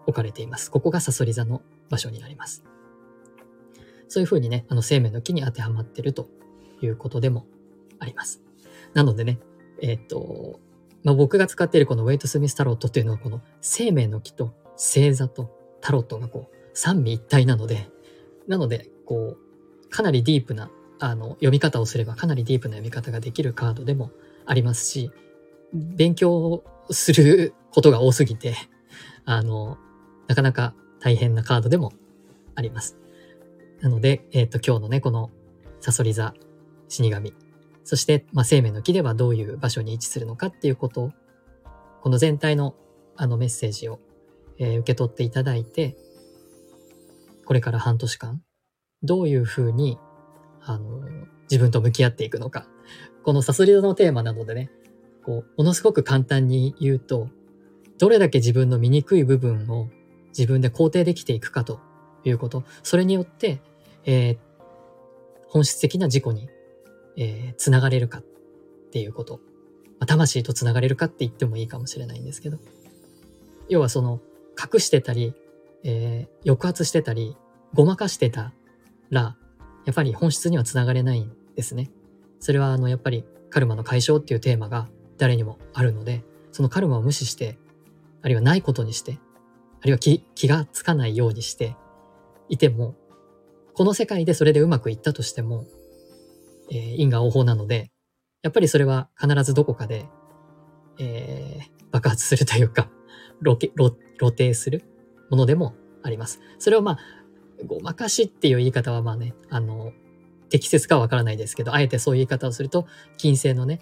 [0.07, 0.71] 置かれています。
[0.71, 2.63] ここがサソリ座の場所になります。
[4.07, 6.27] そういうふうにね、あの生命の木に当てはまってると
[6.81, 7.45] いうことでも
[7.99, 8.41] あります。
[8.95, 9.37] なのでね、
[9.79, 10.59] えっ、と、
[11.03, 17.91] まあ、僕が使っているこのウェイト・スミス・タロットっていうのはこの生命の木と星座とタロットがこう三位一体なので、
[18.47, 20.71] なので、こう、かなりディープな、
[21.03, 24.11] あの、読み方をすればかなりディープな読み方ができるカードでも
[24.45, 25.11] ありますし、
[25.73, 28.55] 勉強することが多すぎて、
[29.25, 29.77] あの、
[30.29, 31.91] なかなか大変なカードでも
[32.55, 32.97] あります。
[33.81, 35.29] なので、えっ、ー、と、今日のね、この
[35.81, 36.33] サソリ座
[36.87, 37.33] 死神、
[37.83, 41.11] そして、まあ、生命の木ではどういう場所に位置するのかっていうことを、
[42.01, 42.75] この全体の
[43.17, 43.99] あのメッセージを、
[44.57, 45.97] えー、受け取っていただいて、
[47.43, 48.41] これから半年間、
[49.03, 49.97] どういうふうに、
[50.65, 51.01] あの、
[51.49, 52.67] 自分と向き合っていくのか。
[53.23, 54.71] このサソリ座のテーマなのでね、
[55.23, 57.29] こう、ものすごく簡単に言うと、
[57.97, 59.89] どれだけ自分の醜い部分を
[60.37, 61.79] 自分で肯定できていくかと
[62.25, 62.63] いうこと。
[62.81, 63.61] それによって、
[64.05, 64.37] えー、
[65.47, 66.49] 本質的な自己に、
[67.15, 68.23] えー、つながれるかっ
[68.91, 69.39] ていうこと。
[69.99, 72.57] まあ、魂とつながれるかって言ってもいいかもしれないんですけど。
[73.69, 74.19] 要はその、
[74.59, 75.33] 隠してたり、
[75.83, 77.37] えー、抑圧してたり、
[77.73, 78.53] ごまかしてた
[79.09, 79.37] ら、
[79.85, 81.91] やっぱり本質にはつながれないんですね。
[82.39, 87.57] それはあの、やっぱりカルマの解消っていうテーマが誰にもあるので、そのカルマを無視して、
[88.21, 89.19] あるいはないことにして、
[89.81, 91.75] あるいは気がつかないようにして
[92.49, 92.95] いても、
[93.73, 95.65] この世界でそれでうまくいったとしても、
[96.71, 97.91] えー、因果応報なので、
[98.41, 100.05] やっぱりそれは必ずどこかで、
[100.99, 102.89] えー、爆発するというか、
[103.43, 104.83] 露呈する
[105.29, 106.39] ものでもあります。
[106.59, 106.99] それをまあ、
[107.65, 109.91] ごまかしっていう言い方はまあね、あの、
[110.49, 112.85] 適切かわからないですけど、あえてそういう言い方をすると、
[113.17, 113.79] 金星のね、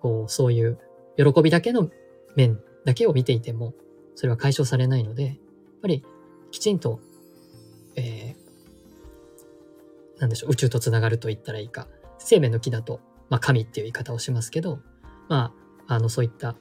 [0.00, 0.78] こう、そういう
[1.16, 1.90] 喜びだけの
[2.34, 3.74] 面だけを見ていても、
[4.14, 5.36] それは解消されないので、やっ
[5.80, 6.04] ぱり
[6.50, 7.00] きちんと、
[7.96, 11.88] えー、なんでしょう、宇宙とつながると言ったらいいか、
[12.18, 14.80] 生命の木だと、まあ神っていう言い方をしますけど、
[15.28, 15.54] ま
[15.88, 16.56] あ、あの、そういった、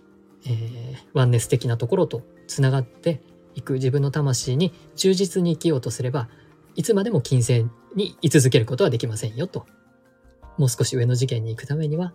[0.45, 3.21] えー、ワンネス的なところとつながって、
[3.53, 6.29] いく自分の魂に忠実に生きようとすれば、
[6.75, 7.65] いつまでも金星
[7.95, 9.65] に居続けることはできませんよと。
[10.57, 12.13] もう少し上の次元に行くためには、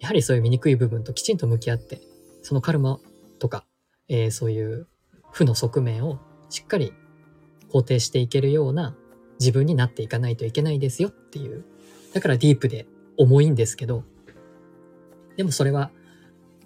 [0.00, 2.00] やはりそういう醜い部分ときちんと向き合って、
[2.42, 2.98] そのカルマ
[3.38, 3.64] とか、
[4.08, 4.88] えー、そういう
[5.30, 6.18] 負の側面を
[6.48, 6.92] しっかり
[7.70, 8.96] 肯定していけるような
[9.38, 11.64] 自分になっていかないといけないですよっていう。
[12.12, 14.04] だからディープで重いんですけど、
[15.36, 15.90] でもそれは、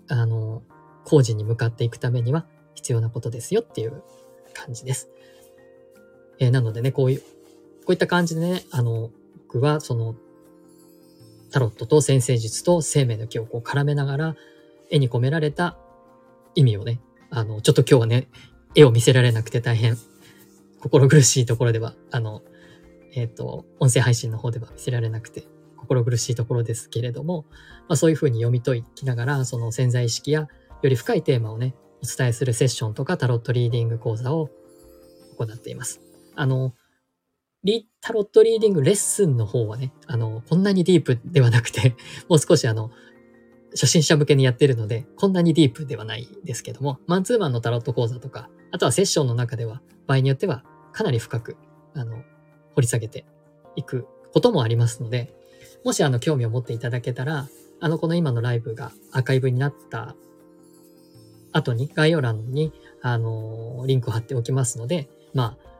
[0.08, 0.62] あの、
[1.04, 4.02] 工事に向かっていくためには必要なことですよっていう
[4.54, 5.10] 感じです。
[6.38, 7.26] えー、なのでね、こういう、こ
[7.88, 9.10] ういった感じでね、あの、
[9.48, 10.14] 僕はその、
[11.50, 14.36] タロットと先生術と生命の木をこう絡めながら、
[14.90, 15.76] 絵に込められた
[16.54, 18.28] 意味をね、あの、ちょっと今日はね、
[18.74, 19.96] 絵を見せられなくて大変
[20.80, 22.42] 心苦しいところでは、あの、
[23.14, 25.44] えっ、ー、と、音声配信の方では見せられなくて
[25.76, 27.46] 心苦しいところですけれども、
[27.88, 30.48] まあそういうふうに読み解きながら、その潜在意識やよ
[30.82, 34.50] り深いテーマをね、お伝えするセッションとかタロットリーディング講座を
[35.38, 36.00] 行っています。
[36.36, 36.74] あの、
[37.64, 41.96] リタロットリーディングレッスンの方はね、あの、こんなにディープではなくて、
[42.28, 42.90] もう少しあの、
[43.70, 50.62] 初心者向けにやってるので、こんなにディープではないですけども、マンツーマンのタロット講座とか、あとはセッションの中では、場合によっては
[50.92, 51.56] かなり深く、
[51.94, 52.22] あの、
[52.74, 53.24] 掘り下げて
[53.76, 55.34] いくこともありますので、
[55.84, 57.48] もしあの、興味を持っていただけたら、
[57.80, 60.14] あの、この今のライブがアーカイブになった
[61.52, 65.73] 後に概要欄に、あの、リンクを貼っておきますので、まあ、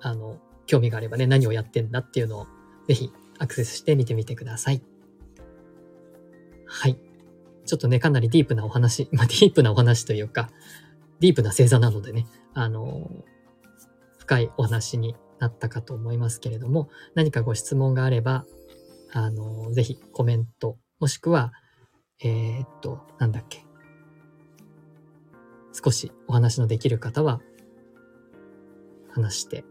[0.00, 2.46] あの、興味があればね、何をやってんだっていうのを、
[2.86, 4.82] ぜひアクセスして見てみてください。
[6.66, 6.98] はい。
[7.64, 10.50] ちょっとね、かなりディープなお話、まあ、 ディープなお話というか、
[11.20, 13.24] ディープな星座なのでね、あの、
[14.18, 18.46] 深いお話になったかと思いますけれども、何かご質問があれば、
[19.12, 21.52] あの、ぜひコメント、もしくは、
[22.22, 23.64] えー、っと、なんだっけ、
[25.72, 27.40] 少しお話のできる方は
[29.10, 29.64] 話して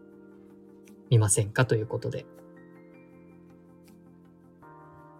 [1.09, 1.65] みませんか？
[1.65, 2.25] ということで。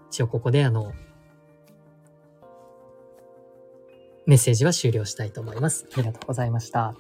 [0.10, 0.94] 一応ここであの、
[4.26, 5.88] メッセージは終了したいと思います。
[5.94, 6.96] ありがとうございました。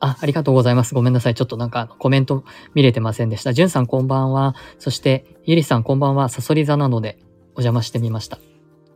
[0.00, 0.94] あ、ありがとうございます。
[0.94, 1.34] ごめんなさい。
[1.34, 2.44] ちょっとなんかコメント
[2.74, 3.54] 見れてませんでした。
[3.54, 4.54] じゅんさんこんばんは。
[4.78, 6.28] そして、ゆりさんこんばんは。
[6.28, 7.18] さそり座なので
[7.54, 8.38] お邪魔してみました。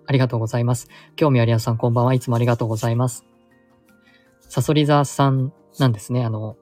[0.08, 0.88] ありがとうございます。
[1.16, 2.14] 興味ありやさんこんばんは。
[2.14, 3.26] いつもありがとうございます。
[4.40, 6.24] さそり座さんなんですね。
[6.24, 6.56] あの、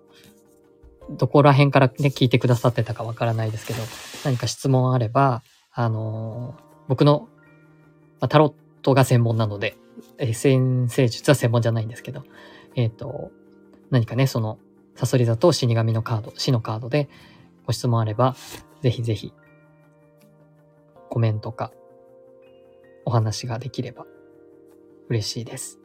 [1.10, 3.82] どこら辺からね、聞いてくださってたかわからないですけど、
[4.24, 6.56] 何か質問あれば、あの
[6.88, 7.28] 僕の、
[8.20, 9.76] まタロットが専門なので、
[10.18, 12.24] え先生術は専門じゃないんですけど、
[12.74, 13.30] えっ、と、
[13.90, 14.58] 何かね、その、
[14.96, 17.08] サソリ座と死神のカード、死のカードで
[17.64, 18.34] ご質問あれば、
[18.82, 19.32] ぜひぜひ、
[21.10, 21.70] コメントか、
[23.06, 24.04] お話ができれば
[25.08, 25.78] 嬉しいです。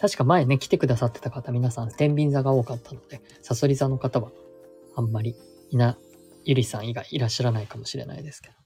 [0.00, 4.30] 確か前ね、来てくださってた方、皆さん、天秤座が多かったので、サソリ座の方は、
[4.94, 5.34] あんまり、
[5.70, 5.96] いな、
[6.44, 8.58] ゆりさん以外いらっしゃらないかもしれないですけど。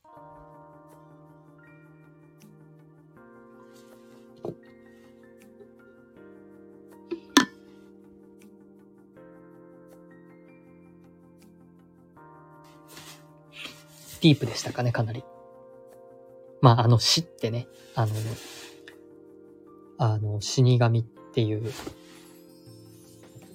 [14.23, 15.25] ディープでしたかね、かなり。
[16.61, 18.13] まあ、あの、死ってね、あの、
[19.99, 21.03] あの、死神っ
[21.35, 21.73] ていう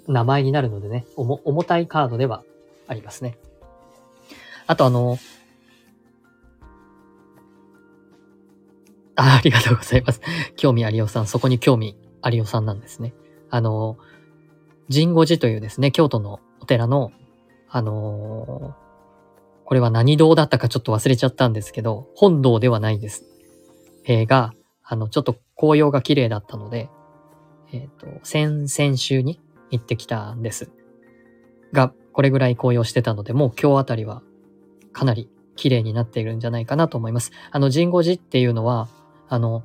[0.07, 2.43] 名前になるのでね、重たいカードでは
[2.87, 3.37] ありますね。
[4.65, 5.17] あとあの、
[9.15, 10.21] あありがとうございます。
[10.55, 13.13] 興味ありおさん、そこに興味ありおさんなんですね。
[13.49, 13.97] あの、
[14.91, 17.11] 神護寺というですね、京都のお寺の、
[17.69, 18.75] あの
[19.65, 23.25] これは何堂だったかちょっと忘れちゃったんですけど、本堂ではないです。
[24.05, 26.89] えー、が、あの、ちょっと紅葉が綺麗だったので、
[27.73, 30.71] えっ、ー、と、先々週に行ってきたんです。
[31.73, 34.23] が、これぐらい紅葉してたので、もう今日あたりは
[34.91, 37.31] かなり綺麗になっているんじゃないかなと思います。
[37.51, 38.87] あの、神護寺っていうのは、
[39.29, 39.63] あの、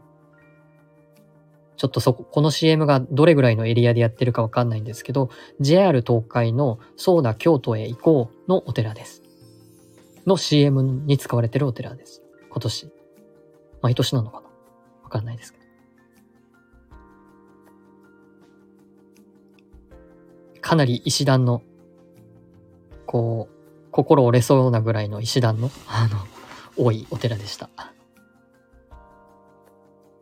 [1.78, 5.30] ちょっとそこ、この CM がどれぐらいのエリアでやってるかわかんないんですけど、
[5.60, 9.22] JR 東海のそうだ京都へ行こうのお寺です。
[10.26, 12.22] の CM に使われてるお寺です。
[12.50, 12.92] 今年。
[13.80, 14.48] 毎年なのかな
[15.04, 15.64] わかんないですけど。
[20.60, 21.62] かなり石段の、
[23.12, 27.68] こう、心折れそうなぐらいの石段の、あの、多いお寺でした。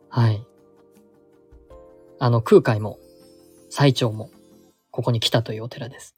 [0.09, 0.45] はい。
[2.19, 2.99] あの、空海も、
[3.69, 4.29] 最長も、
[4.91, 6.17] ここに来たというお寺です。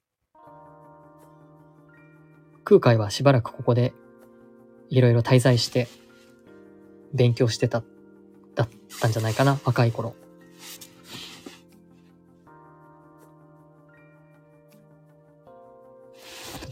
[2.63, 3.93] 空海はしばらくここで、
[4.89, 5.87] いろいろ滞在して、
[7.13, 7.83] 勉強してた、
[8.55, 8.69] だっ
[8.99, 10.15] たんじゃないかな、若い頃。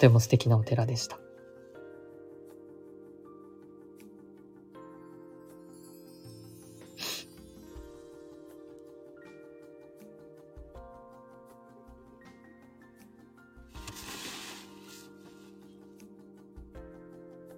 [0.01, 1.19] ても素敵なお寺でした。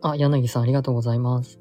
[0.02, 1.60] あ、柳さんありがとうございます。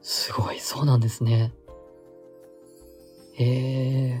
[0.00, 1.52] すごい、そうなんですね。
[3.36, 4.20] へ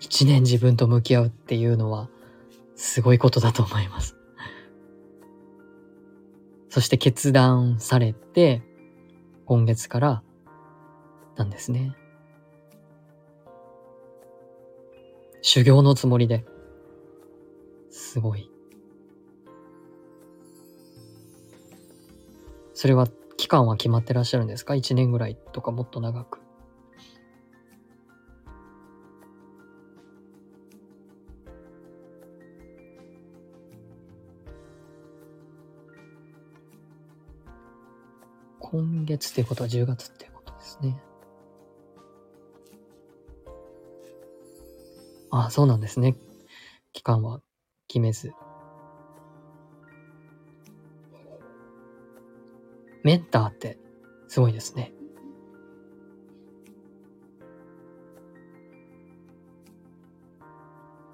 [0.00, 2.08] 一年自分と向き合うっていうのは、
[2.76, 4.16] すごいことだと思います。
[6.68, 8.62] そして決断されて、
[9.46, 10.22] 今月から
[11.36, 11.96] なんですね。
[15.42, 16.44] 修行のつもりで。
[17.90, 18.50] すごい。
[22.74, 23.08] それは
[23.38, 26.40] 期間は決まってらっしゃるんですか ?1 年ぐらいとかもっと長く。
[38.58, 41.00] 今月っていうことは10月っていうことですね。
[45.30, 46.16] ああ、そうなんですね。
[46.92, 47.40] 期間は
[47.86, 48.32] 決めず。
[53.08, 53.78] メンターって
[54.28, 54.92] すごいですね。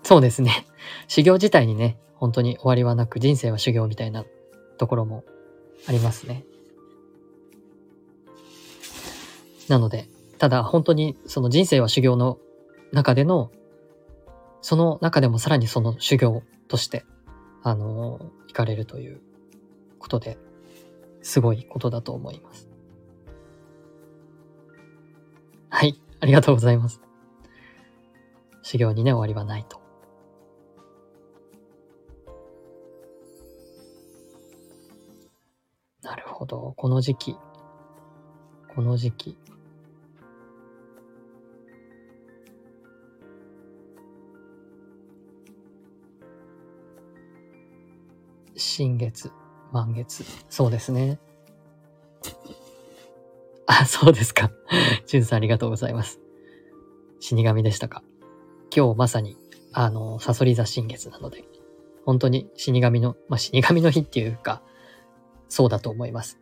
[0.02, 0.66] そうですね。
[1.06, 4.24] 修行自体にね、本当に終わりはなく、人生は修行みたいな
[4.76, 5.22] ところも
[5.86, 6.44] ありますね。
[9.68, 12.40] なので、ただ本当にその人生は修行の
[12.90, 13.52] 中での、
[14.62, 17.06] その中でもさらにその修行として、
[17.62, 19.20] あの行かれるという
[20.00, 20.38] ことで、
[21.24, 22.68] すごいことだと思います。
[25.70, 27.00] はい、ありがとうございます。
[28.62, 29.80] 修行にね、終わりはないと。
[36.02, 36.74] なるほど。
[36.76, 37.36] この時期。
[38.74, 39.38] この時期。
[48.54, 49.32] 新月。
[49.74, 50.24] 満月。
[50.48, 51.18] そうですね。
[53.66, 54.52] あ、そうですか。
[55.04, 56.20] じゅんさんありがとうございます。
[57.18, 58.04] 死神でしたか。
[58.74, 59.36] 今日まさに、
[59.72, 61.44] あの、サソリ座新月なので、
[62.06, 64.62] 本当に死神の、まあ、死神の日っていうか、
[65.48, 66.38] そうだと思います。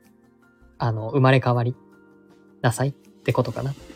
[0.76, 1.74] あの、生まれ変わり
[2.61, 3.93] なさいってことかなって。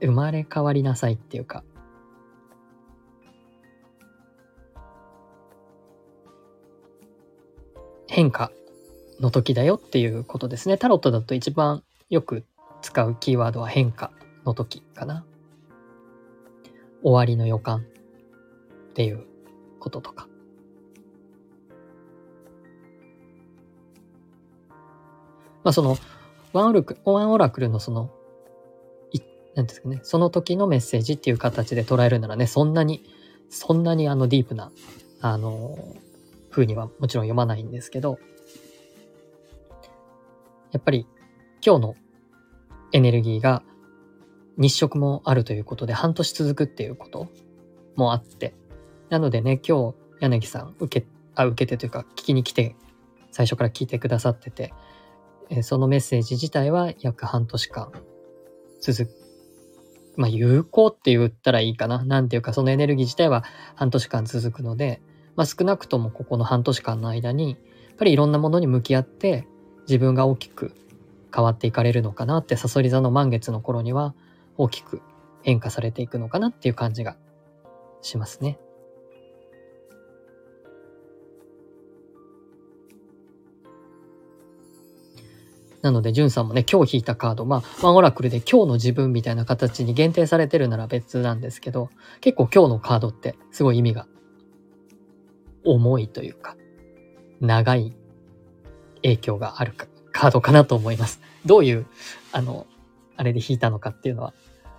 [0.00, 1.64] 生まれ変わりなさいっていうか、
[8.08, 8.50] 変化
[9.20, 10.78] の時だよっていうことですね。
[10.78, 12.44] タロットだと一番よく
[12.82, 14.10] 使うキーワードは変化
[14.44, 15.24] の時かな。
[17.02, 19.24] 終わりの予感っていう
[19.78, 20.26] こととか。
[25.64, 25.96] まあその、
[26.52, 28.10] ワンオラク、ワンオラクルのその、
[29.12, 29.20] い、
[29.54, 33.04] なんですかね、その時のメッセージっていう形で捉えるならね、そんなに、
[33.50, 34.72] そんなにあのディープな、
[35.20, 35.94] あの、
[36.58, 38.18] 風にはもちろん読まないんですけど、
[40.72, 41.06] やっぱり
[41.64, 41.94] 今日の
[42.92, 43.62] エネルギーが
[44.56, 47.28] 日食もあるということで半年続くっていうこと
[47.94, 48.56] もあって、
[49.08, 51.06] なのでね、今日柳さん受け、
[51.36, 52.74] あ、受けてというか聞きに来て、
[53.30, 54.74] 最初から聞いてくださってて、
[55.62, 57.92] そのメッセージ自体は約半年間
[58.80, 59.14] 続く。
[60.16, 62.04] まあ、有効って言ったらいいかな。
[62.04, 63.44] なんていうか、そのエネルギー自体は
[63.76, 65.00] 半年間続くので、
[65.38, 67.58] まあ、少なくともここの半年間の間に、やっ
[67.96, 69.46] ぱりいろんなものに向き合って、
[69.82, 70.72] 自分が大きく
[71.32, 74.16] 変わっていかれるのかなって、サソリ座の満月の頃には
[74.56, 75.00] 大きく
[75.42, 77.16] 変化されていくのかなっていう感じが
[78.02, 78.58] しますね。
[85.82, 94.08] なので、ジュンさんもね、今日引いたカード、まあ、ワンオラクルで今日の自分みたいな形に限定されてるなら別なんですけど、結構今日のカードってすごい意味が
[95.64, 96.56] 重いというか、
[97.40, 97.96] 長い
[99.02, 101.20] 影響があるかカードかなと思います。
[101.46, 101.86] どういう、
[102.32, 102.66] あの、
[103.16, 104.34] あれで引いたのかっていうのは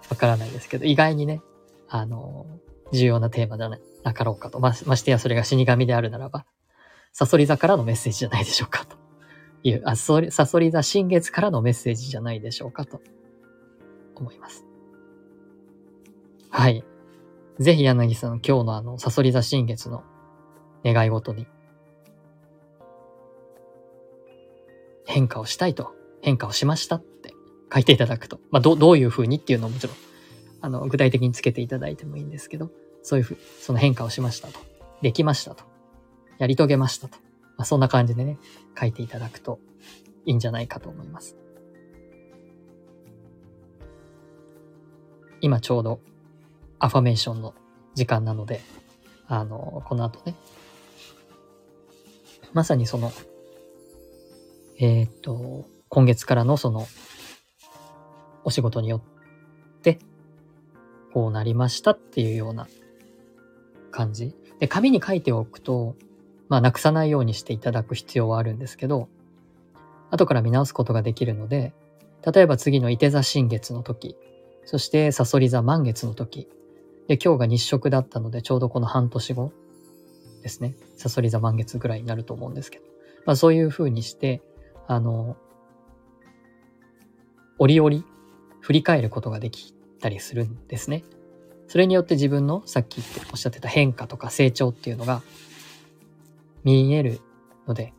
[0.10, 1.42] わからないですけど、意外にね、
[1.88, 2.46] あの、
[2.92, 4.60] 重要なテーマではなかろうかと。
[4.60, 6.46] ま、ましてやそれが死神であるならば、
[7.14, 8.98] サソリ座からのメッセージじゃないでしょうかと
[9.64, 13.02] いう、あ、サソリ座新月からのメッセージじゃないでしょうかと
[14.16, 14.66] 思います。
[16.50, 16.84] はい。
[17.60, 20.04] ぜひ柳さん、今日のあの、サソリ座新月の
[20.84, 21.48] 願い事に。
[25.06, 27.20] 変化をしたいと、変化をしましたって。
[27.74, 29.96] 書いていただくと、まあ、どどういうふうにっていうのをもちろん、
[30.62, 32.72] あの、具体的につけていただいてもいいんですけど、
[33.04, 34.60] そういうふう、その変化をしましたと、
[35.02, 35.64] できましたと、
[36.40, 37.18] やり遂げましたと、
[37.58, 38.40] まあ、そんな感じでね、
[38.80, 39.60] 書いていただくと
[40.26, 41.38] いいんじゃないかと思います。
[45.42, 46.02] 今ちょうど
[46.80, 47.54] アファメーションの
[47.94, 48.62] 時間なので、
[49.28, 50.36] あの、この後ね、
[52.54, 53.12] まさにその
[54.82, 56.88] えっ、と、今月からのその、
[58.46, 60.00] お仕事によって、
[61.14, 62.70] こうなりましたっていうような
[63.92, 64.34] 感じ。
[64.60, 65.98] で、紙に書いておくと、
[66.48, 69.10] まあ、なくさないようにしていただく必要はあるんですけど、
[70.12, 71.74] 後から見直すことができるので、
[72.34, 74.16] 例えば次の伊手座新月の時、
[74.64, 76.48] そしてサソリ座満月の時、
[77.10, 79.52] で、今日が日食だったので、ちょうどこの半年後
[80.42, 80.76] ですね。
[80.96, 82.86] サソリ座満月ぐらいになると思うんですけど。
[83.26, 84.42] まあそういう風にして、
[84.88, 85.38] あの、
[87.58, 88.04] 折々
[88.62, 91.04] 振り返ることができたりするんですね。
[91.68, 95.22] それによって自分のさっきおっしゃってた変化とか成長っていうのが
[96.64, 97.20] 見える
[97.68, 97.94] ので、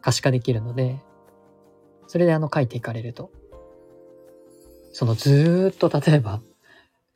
[0.00, 1.00] 可視化できるので、
[2.06, 3.32] それであの書いていかれると、
[4.92, 6.40] そのずーっと例えば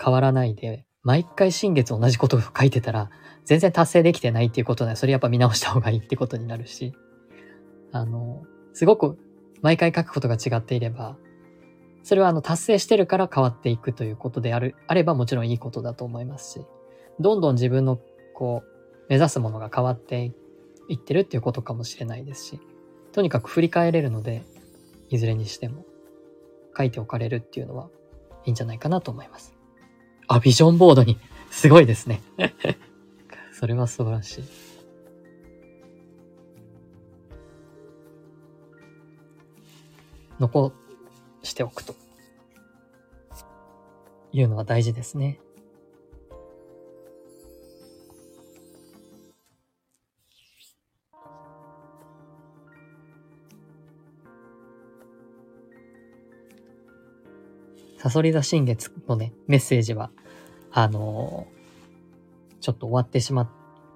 [0.02, 3.10] 変わらないで、毎回新月同じことを書いてたら、
[3.44, 6.92] 全然達成できてないっていうことで、それやっぱ見直した方がいいってことになるし、
[7.92, 9.18] あの、すごく
[9.62, 11.16] 毎回書くことが違っていれば、
[12.02, 16.66] それはあの達成してるから変わっていくということである、あればもちろんいいことだと思いますし、
[17.18, 17.98] どんどん自分の
[18.34, 18.70] こう、
[19.08, 20.32] 目指すものが変わって
[20.88, 22.60] いってるっていうことかもしれないですし、
[23.12, 24.44] とにかく振り返れるので、
[25.08, 25.84] いずれにしても
[26.76, 27.88] 書いておかれるっていうのは
[28.44, 29.52] いいんじゃないかなと思います。
[30.28, 31.18] あ、ビジョンボードに、
[31.50, 32.22] すごいですね。
[33.60, 34.44] それは素晴らしい。
[40.38, 40.72] 残
[41.42, 41.94] しておくと
[44.32, 45.38] いうのは大事ですね。
[57.98, 60.10] サソリ座新月のね、メッセージは、
[60.72, 61.46] あの
[62.60, 63.48] ちょっと終わってしまっ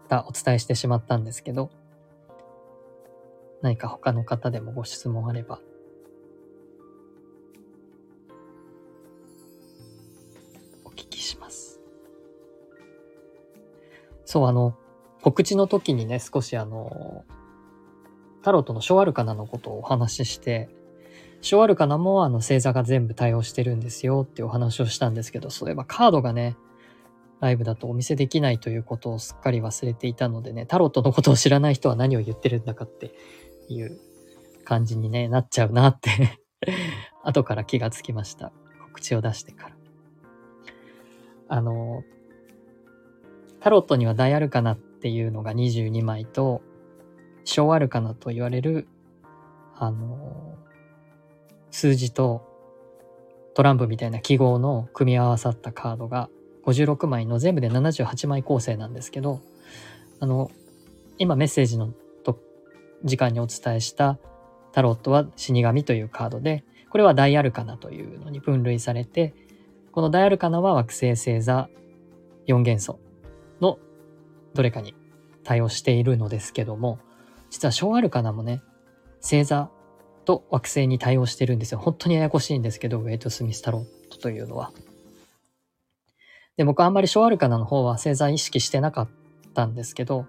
[0.09, 1.71] た、お伝えしてしまったんですけど、
[3.63, 5.61] 何か他の方でもご質問あれば、
[10.85, 11.81] お聞きします。
[14.25, 14.77] そう、あの、
[15.23, 17.25] 告知の時にね、少しあの、
[18.43, 20.69] タロットの小アルカナのことをお話しして、
[21.41, 26.57] 小アルカナもあの星座が全部対応してるんですよっていうお話をしたんですけど、そういえばカードがね、
[27.41, 33.15] ライブだとお見せできないということをすっかり忘れていたのでね、タロットのことを知らない人は何を言ってるんだかって
[33.69, 33.99] いう
[34.65, 36.41] 感じにね、なっちゃうなって
[37.23, 38.53] 後から気がつきました。
[38.81, 39.77] 告知を出してから。
[41.49, 42.03] あの、
[43.61, 46.63] タロットには大アルカナっていうのが22枚と、
[47.45, 48.89] 小アルカナと言われる、
[49.75, 50.57] あの、
[51.71, 52.43] 数字と
[53.55, 56.29] トランプみたいな記号の組み合わさったカードが
[56.65, 59.41] 56枚の全部で78枚構成なんですけど、
[60.21, 60.51] あの、
[61.19, 61.93] 今メッセージの
[62.25, 62.41] と
[63.05, 64.19] 時間にお伝えした
[64.73, 69.35] タロットは死神というカードで、これは大アルカナというのに分類されて、
[69.93, 71.69] この大アルカナは惑星星座
[72.47, 72.99] 4元素
[73.61, 73.79] の
[74.55, 74.95] どれかに
[75.45, 76.99] 対応しているのですけども、
[77.51, 78.63] 実は小アルカナもね、
[79.21, 79.71] 星座
[80.25, 81.79] と惑星に対応してるんですよ。
[81.79, 84.73] 本当にややこしいんですけど、ウェイト・スミス・タロットというのは。
[86.57, 89.09] で、僕はあんまり小アルカナの方は星座意識してなかっ
[89.55, 90.27] たんですけど、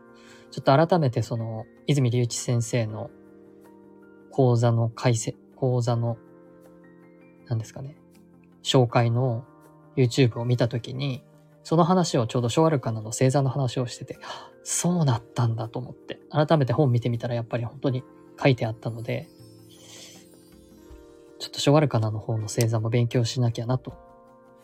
[0.52, 3.12] ちょっと改めてその、泉隆一先生の
[4.32, 6.18] 講座の解説、講座の、
[7.48, 7.96] 何ですかね、
[8.64, 9.46] 紹介の
[9.96, 11.24] YouTube を見たときに、
[11.64, 14.18] その話をちょうど小アルカナの星座の話をしてて、
[14.64, 18.04] そうだったんだと思って、改めて本見てみたらやっぱり本当に
[18.42, 19.30] 書いてあったので、
[21.38, 24.05] ちょっと小アルカナの方の星座も勉強しなきゃなと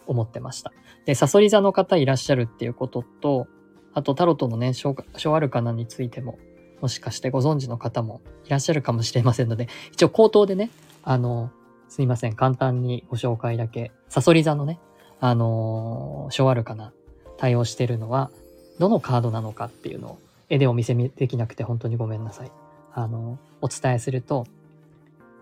[0.08, 0.72] 思ってました。
[1.06, 3.47] で、サソリ座の方いらっしゃるっていうことと、
[3.93, 6.38] あとタロットのね、小小アルカナについても、
[6.82, 10.70] もしかしてご存知の方もいらっしゃるかもしれませんので、一応口頭でね、
[11.04, 11.52] あの、
[11.89, 14.80] すいません、簡単にご紹介だけ、サソリ座のね、
[15.20, 16.93] あの小アルカナ
[17.38, 18.32] 対応してるのは、
[18.80, 20.18] どのカードなのかっていうのを
[20.49, 22.52] 絵でお見せできなくて本当にごめんなさい。
[22.93, 24.45] あの、お伝えすると、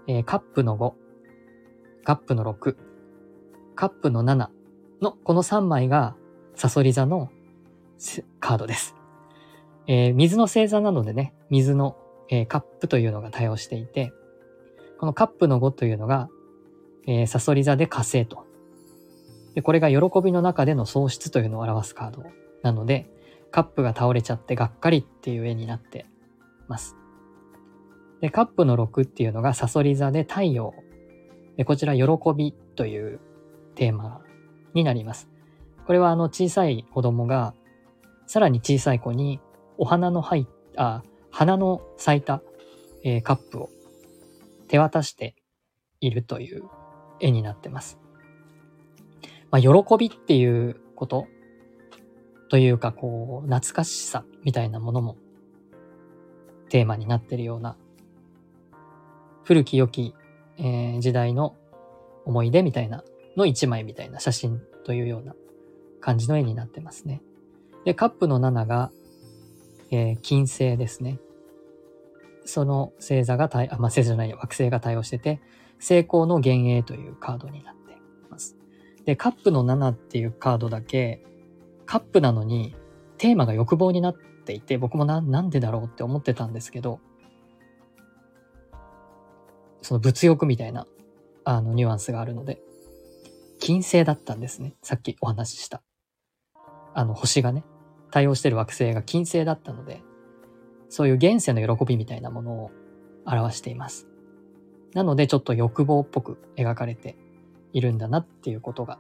[0.08, 0.94] えー、カップの5、
[2.04, 2.76] カップの6、
[3.80, 4.50] カップの7
[5.02, 6.14] のこの3枚が
[6.54, 7.30] サソリ座の
[8.42, 8.94] カードです。
[9.88, 11.96] えー、水の星座なのでね、水の、
[12.28, 14.12] えー、カップというのが対応していて、
[15.00, 16.28] このカップの5というのが、
[17.08, 18.46] えー、サソリ座で火星と。
[19.56, 22.26] で、これが喜びの中での喪失というのを表すカード
[22.64, 23.10] なので、
[23.50, 26.06] カップが倒れちゃってがっかりっていう絵になって
[26.68, 26.98] ます。
[28.20, 30.74] で、カップの6っていうのがサソリ座で太陽。
[31.56, 32.04] で、こちら喜
[32.36, 33.22] びという
[33.80, 34.20] テーマ
[34.74, 35.30] になります。
[35.88, 37.54] これはあの小さい子供が
[38.28, 39.40] さらに小さい子に
[39.78, 41.02] お花の入った、
[41.32, 42.44] 花の咲いた、
[43.06, 43.70] えー、カップを
[44.68, 45.34] 手渡して
[46.02, 46.66] いるという
[47.22, 47.98] 絵になってます。
[49.50, 51.28] まあ、喜びっていうこと
[52.50, 55.16] というか、こう、懐かしさみたいなものも
[56.68, 57.78] テーマになってるような、
[59.46, 60.14] 古き良き、
[60.58, 61.56] えー、時代の
[62.26, 63.04] 思い出みたいな
[63.40, 65.34] の一枚みたいな写真というような
[66.00, 67.22] 感じの絵になってますね。
[67.86, 68.92] で、カップの7が、
[69.90, 71.20] えー、金星ですね。
[72.46, 75.42] その星座が対、あ、まあ、星座じゃない惑星が対応してて、
[75.80, 77.98] 成功の幻影というカードになって
[78.30, 78.58] ます。
[79.06, 81.24] で、カップの7っていうカードだけ、
[81.86, 82.76] カップなのに
[83.18, 87.00] テーマが欲望になっていて、僕もな、なんでだろうって思ってたんですけど、
[89.82, 90.86] その物欲みたいな、
[91.46, 92.62] あの、ニュアンスがあるので、
[93.60, 94.76] 金星だったんですね。
[94.82, 95.82] さっきお話しした。
[96.94, 97.64] あの、星がね、
[98.12, 100.02] 対応してる惑星が金星だったので、
[100.90, 102.72] そういう現世の喜びみたいなものを
[103.26, 104.08] 表しています。
[104.94, 107.16] なので、ちょっと欲望っぽく描かれて
[107.74, 108.98] いるんだなっていうことが、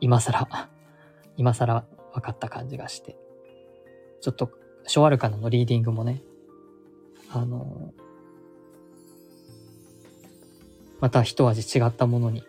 [0.00, 0.48] 今更、
[1.36, 1.84] 今更
[2.14, 3.18] 分かった感じがして、
[4.20, 4.50] ちょっと、
[4.86, 6.22] ショアルカナのリーディングもね、
[7.32, 7.92] あの、
[11.00, 12.44] また一味違ったものに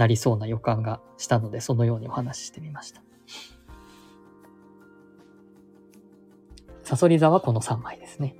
[0.00, 3.02] なりそうな予感がしたので、そのようにお話ししてみました。
[6.82, 8.34] サソリ座はこの3枚ですね。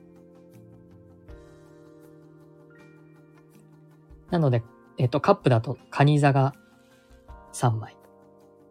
[4.30, 4.62] なので、
[4.96, 6.54] えっ、と、カップだと、カニ座が
[7.52, 7.94] 3枚。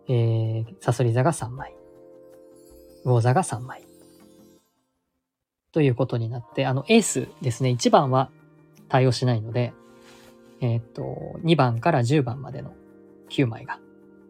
[0.08, 1.76] えー、サソリ座が3枚。
[3.06, 3.86] 魚座が3枚。
[5.72, 7.70] ということになって、あの、エースですね。
[7.70, 8.32] 1番は
[8.88, 9.74] 対応しないので、
[10.60, 11.04] えっ、と、
[11.44, 12.74] 2番から10番までの
[13.30, 13.80] 9枚が、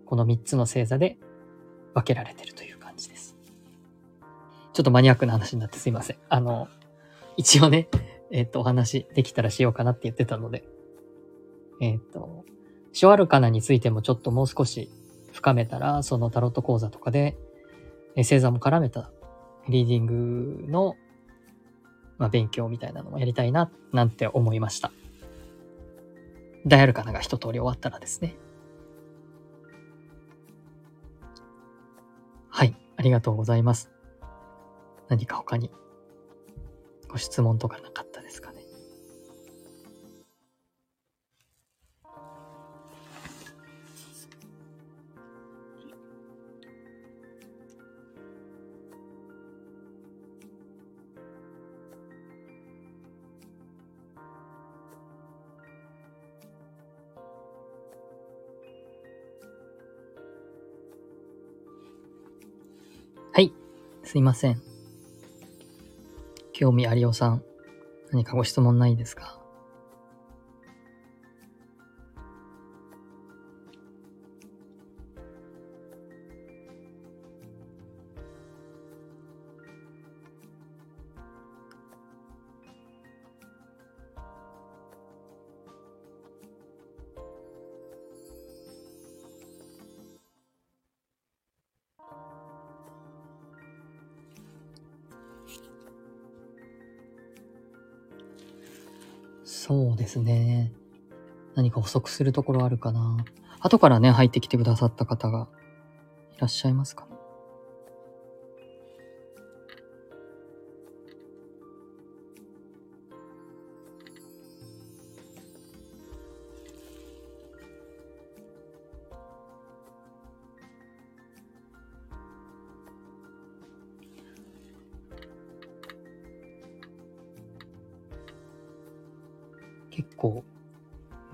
[0.06, 1.18] この3つの星座で
[1.94, 3.36] 分けられてるという感じです。
[4.74, 6.18] ちょっとマニアックな話になってすいません。
[6.30, 6.68] あの、
[7.38, 7.90] 一応ね、
[8.32, 10.64] えっ、と、お話できたらしようかなって言ってたので、
[11.82, 12.46] えっ、と、
[12.94, 14.90] ショアルカナについてもちょっともう少し
[15.34, 17.38] 深めたら、そのタロット講座とかで、
[18.16, 19.12] え星座も絡めた
[19.68, 20.96] リーディングの、
[22.18, 24.92] まあ、勉強みたいなのもやりたいな、なんて思いました。
[26.66, 28.36] ダイアルカナが一通り終わったらですね。
[32.60, 33.90] はい、ありがとうございます。
[35.08, 35.72] 何か他に
[37.08, 38.09] ご質問とかなかった
[64.10, 64.60] すいません。
[66.52, 67.44] 興味ありおさん、
[68.10, 69.39] 何かご質問ないですか？
[101.90, 103.18] 足するところあるかな。
[103.60, 105.48] 後からね、入ってきてくださった方が
[106.38, 107.09] いらっしゃいますか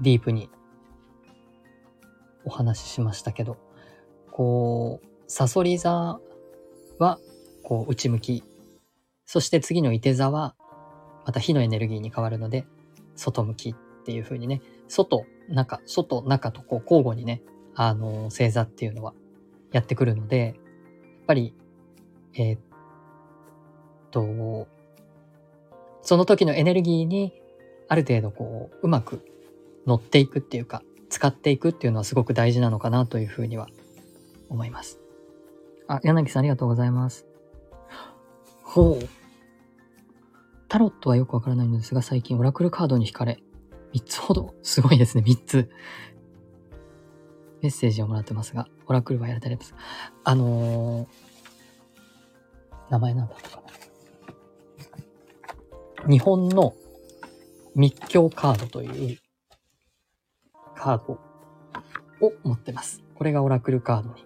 [0.06, 0.51] ディープに
[2.45, 3.58] お話ししましたけど、
[4.32, 6.20] こう、サソリ座
[6.99, 7.20] は
[7.64, 8.43] こう内向き、
[9.26, 10.56] そして次の伊手座は
[11.26, 12.68] また火のエネルギーに変わるので、
[13.16, 13.76] 外向きっ
[14.06, 17.41] ていう風にね、外、中、外、中とこう交互にね、
[17.74, 19.16] あの、星座っていうのは
[19.72, 20.56] やってくるので、やっ
[21.26, 21.56] ぱり、
[22.36, 22.60] えー、っ
[24.12, 24.68] と、
[26.03, 27.34] その時のエネルギーに
[27.88, 29.26] ある程度こう、うまく
[29.86, 33.68] 乗っていくっていうか、使っていくっていうのはすごく大事なのかなというふうには
[34.50, 35.00] 思います。
[35.88, 37.26] あ、柳さんありがとうございます。
[38.64, 39.08] ほう。
[40.68, 43.40] タロットはよくわからないのですが、最近オラクルカードに惹かれ、
[43.94, 45.70] 3つほど、すごいですね、3つ。
[47.62, 49.74] メッセージをもらってますが、オラクルはやられてます。
[50.24, 51.08] あのー、
[52.90, 53.64] 名前なんだったか
[56.04, 56.10] な。
[56.10, 56.76] 日本の
[57.76, 59.18] 密教カードという
[60.76, 61.19] カード
[62.26, 63.03] を持ってます。
[63.15, 64.26] これがオラクルカードに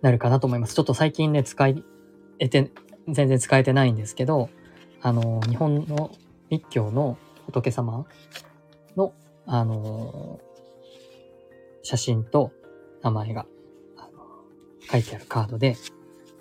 [0.00, 0.74] なるかなと思います。
[0.74, 1.68] ちょっと最近ね、使
[2.38, 2.70] えて、
[3.08, 4.50] 全然使えてないんですけど、
[5.00, 6.10] あの、日本の
[6.50, 7.16] 密教の
[7.46, 8.06] 仏様
[8.96, 9.14] の、
[9.46, 10.40] あの、
[11.82, 12.52] 写真と
[13.02, 13.46] 名前が、
[14.90, 15.76] 書いてあるカードで、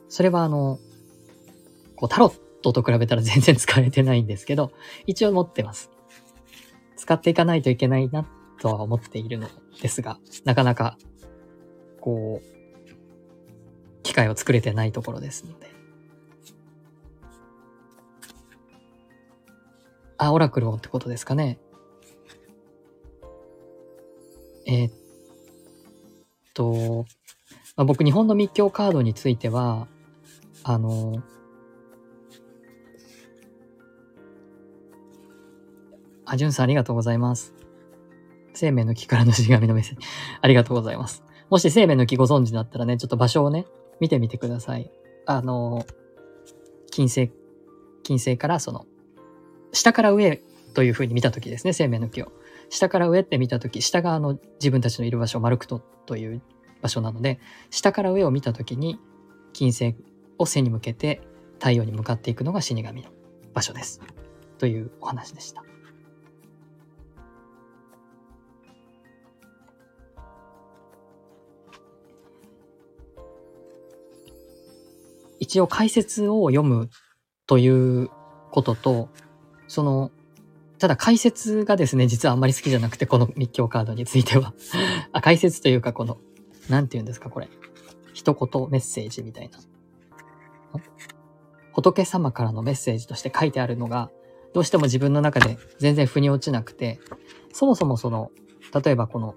[0.10, 0.80] それはあの、
[1.96, 4.72] こう、タロットと比べたら全然使えてないんですけど、
[5.06, 5.91] 一応持ってます。
[7.02, 8.28] 使っていかないといけないな
[8.60, 9.50] とは思っているの
[9.82, 11.00] ですが、なかなか、
[12.00, 15.72] こう、機会を作れてないところですので。
[20.20, 21.58] あ、オラクルをってことですかね。
[24.68, 24.94] えー、っ
[26.54, 27.08] と、
[27.76, 29.88] まあ、僕、日本の密教カードについては、
[30.62, 31.24] あの、
[36.32, 37.54] あ、じゅんさんありがとうございます。
[38.54, 40.08] 生命の木からのしがみのメッセージ。
[40.40, 41.24] ありがとうございます。
[41.50, 43.66] もし生命の木ご存知だったらね、ちょっと場所をね、
[44.00, 44.90] 見てみてください。
[45.26, 45.86] あの、
[46.90, 47.34] 金星、
[48.04, 48.86] 金星からその、
[49.74, 50.42] 下から上
[50.74, 52.32] という風に見たときですね、生命の木を。
[52.70, 56.42] 下から上って見たとき、下があの自分たちのいる場所、マルクトという
[56.82, 59.02] 場所なので、下から上を見たときに、
[59.52, 59.98] 金星
[60.38, 61.20] を背に向けて
[61.60, 63.10] 太陽に向かっていくのが死神の
[63.54, 64.00] 場所です。
[64.60, 65.66] というお話でした。
[75.42, 76.90] 一応解説を読む
[77.48, 78.10] という
[78.52, 79.10] ことと、
[79.68, 80.12] その、
[80.78, 84.54] ただ解説がですね、実はあんまり好きじゃなくて、この密教カードについては
[85.12, 85.22] あ。
[85.22, 86.20] 解説というか、この、
[86.70, 87.50] なんて言うんですか、これ。
[88.14, 89.58] 一言メッセージみたいな。
[89.58, 90.82] の
[91.74, 94.12] 仏様からのメッセージとして書いてあるのが、
[94.54, 97.00] どうしても自分の中で全然腑に落ちなくて、
[97.52, 98.32] そもそもその、
[98.84, 99.34] 例えばこの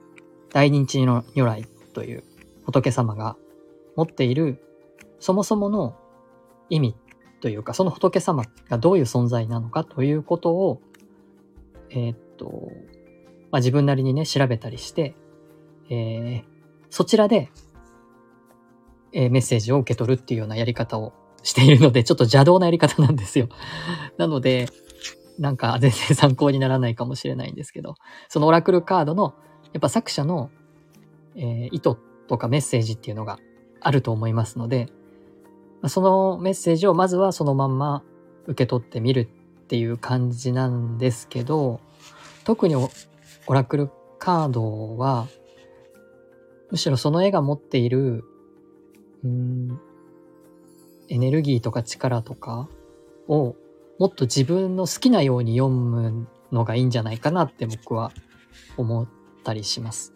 [0.52, 2.24] 大日の如来という
[2.64, 3.36] 仏様が
[3.96, 4.60] 持っている
[5.24, 5.96] そもそもの
[6.68, 6.96] 意味
[7.40, 10.82] というか、その仏様がどういう存在なのかということを、
[11.88, 12.70] えー、っと、
[13.50, 15.16] まあ、自分なりにね、調べたりして、
[15.88, 16.44] えー、
[16.90, 17.50] そちらで、
[19.14, 23.48] えー、メッセージを受け取るっていうようなやり方をしているので、 ちょっと邪道なやり方なんですよ。
[24.18, 24.68] なので、
[25.38, 27.94] なんか全然参考にならないかもしれないんですけど、
[28.28, 29.32] そのオラクルカードの、
[29.72, 30.50] やっぱ作者の、
[31.34, 31.96] えー、意図
[32.28, 33.38] とかメッセージっていうのが
[33.80, 34.92] あると思いますので、
[35.88, 38.02] そのメッセージをまずはそのまんま
[38.46, 39.28] 受け取ってみる
[39.64, 41.80] っていう感じなんですけど、
[42.44, 42.90] 特にオ
[43.48, 45.26] ラクルカードは、
[46.70, 48.24] むしろその絵が持っている、
[49.22, 49.80] うん、
[51.08, 52.68] エネルギーとか力とか
[53.28, 53.54] を
[53.98, 58.12] もっと自分の好きなように読むのがいいんじゃないかなって僕は
[58.76, 59.08] 思っ
[59.44, 60.14] たりします。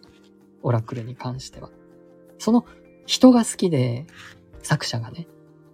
[0.63, 1.71] オラクルに関しては。
[2.39, 2.65] その
[3.07, 4.07] 人が好きで、
[4.63, 5.27] 作者がね、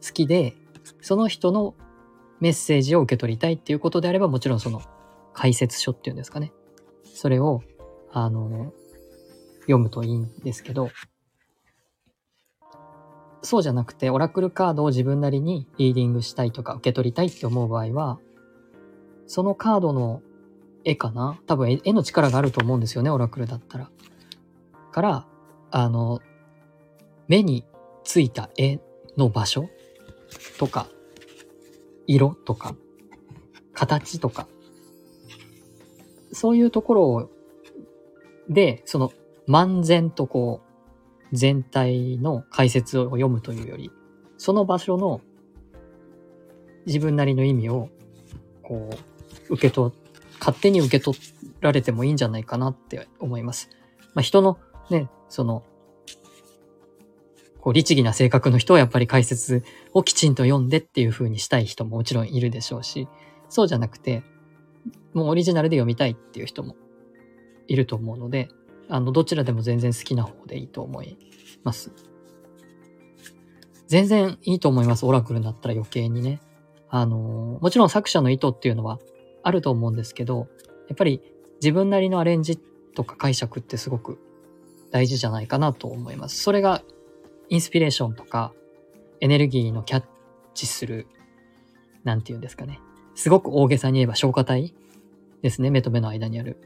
[0.04, 0.54] 好きで、
[1.00, 1.74] その人の
[2.40, 4.82] メッセージを受け取りたいっていうことであれば、もちろんその
[5.32, 6.52] 解説書っていうんですかね。
[7.04, 7.62] それを、
[8.12, 8.72] あの、
[9.62, 10.90] 読むといいんですけど、
[13.42, 18.18] そうじゃなくて、オラクルカードを自分なりにリーディングしたいとか受け取りたいって思う場合は、
[19.26, 20.22] そのカードの
[20.84, 23.90] 絵かな多分絵の力があると思うんですよね、オラクルだったら。
[24.92, 25.26] から、
[25.70, 26.20] あの、
[27.26, 27.64] 目に
[28.04, 28.80] ついた絵
[29.16, 29.68] の場所
[30.58, 30.88] とか、
[32.06, 32.74] 色とか、
[33.72, 34.46] 形とか、
[36.32, 37.30] そういうところを
[38.48, 39.12] で、その、
[39.48, 40.62] 漫然とこ
[41.32, 43.90] う、全体の解説を読むというより、
[44.36, 45.20] その場所の
[46.86, 47.88] 自分なりの意味を、
[48.62, 48.90] こ
[49.50, 49.92] う、受け取、
[50.38, 51.16] 勝手に受け取
[51.60, 53.70] られてもいいんじゃないかなって思います。
[54.14, 54.58] まあ、人の
[54.90, 55.64] ね、その、
[57.64, 63.08] こう、律儀な性格の人はやっぱり解説をきちんと読んでっていう風にしたい人ももちろんいるでしょうし、
[63.48, 64.22] そうじゃなくて、
[65.14, 66.76] もうオリジナルで読みたいっていう人も
[67.66, 68.50] いると思うので、
[68.90, 71.16] あの、どちらでも全然好きな方でいいと思い
[71.62, 71.90] ます。
[73.86, 75.06] 全然いいと思います。
[75.06, 76.42] オラクルだったら余計にね。
[76.90, 78.98] あの、もちろん作者の意図っていうのは
[79.42, 80.48] あると思うんですけど、
[80.88, 81.22] やっぱり
[81.62, 82.58] 自分なりのアレンジ
[82.94, 84.18] とか解釈ってすごく
[84.90, 86.42] 大事じゃないかなと思います。
[86.42, 86.82] それが
[87.48, 88.52] インスピレーションとか、
[89.20, 90.04] エネルギーのキャッ
[90.54, 91.06] チする、
[92.04, 92.80] なんて言うんですかね。
[93.14, 94.74] すごく大げさに言えば消化体
[95.42, 95.70] ですね。
[95.70, 96.58] 目と目の間にある。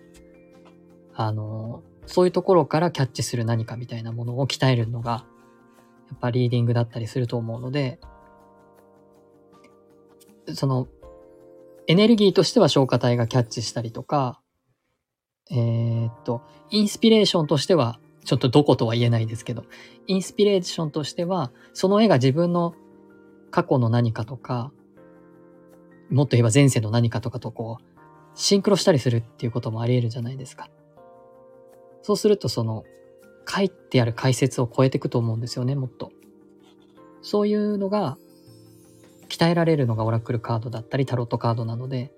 [1.15, 5.27] あの、そういうところからキャッチする何かみたいなものを鍛えるのが、
[6.09, 8.01] やっぱリーディングだったりすると思うので、
[10.55, 10.89] その、
[11.87, 14.41] エネルギーとしては消化体がキャッチしたりとか、
[15.51, 17.99] えー、っと、インスピレーションとしては
[18.29, 19.65] ちょっとどことは言えないですけど、
[20.07, 22.75] インスピレーションとしては、その絵が自分の
[23.51, 24.71] 過去の何かとか、
[26.11, 27.85] もっと言えば前世の何かとかとこう、
[28.35, 30.69] シンクロしたりするっていうこともあり得るじゃないですか。
[32.03, 32.85] そうするとその、
[33.49, 36.13] 書いてある解説を超えていくと思うんですよね、もっと。
[37.23, 38.19] そういうのが、
[39.31, 42.13] 鍛えられるのがオラクルカードだったりタロットカードなので、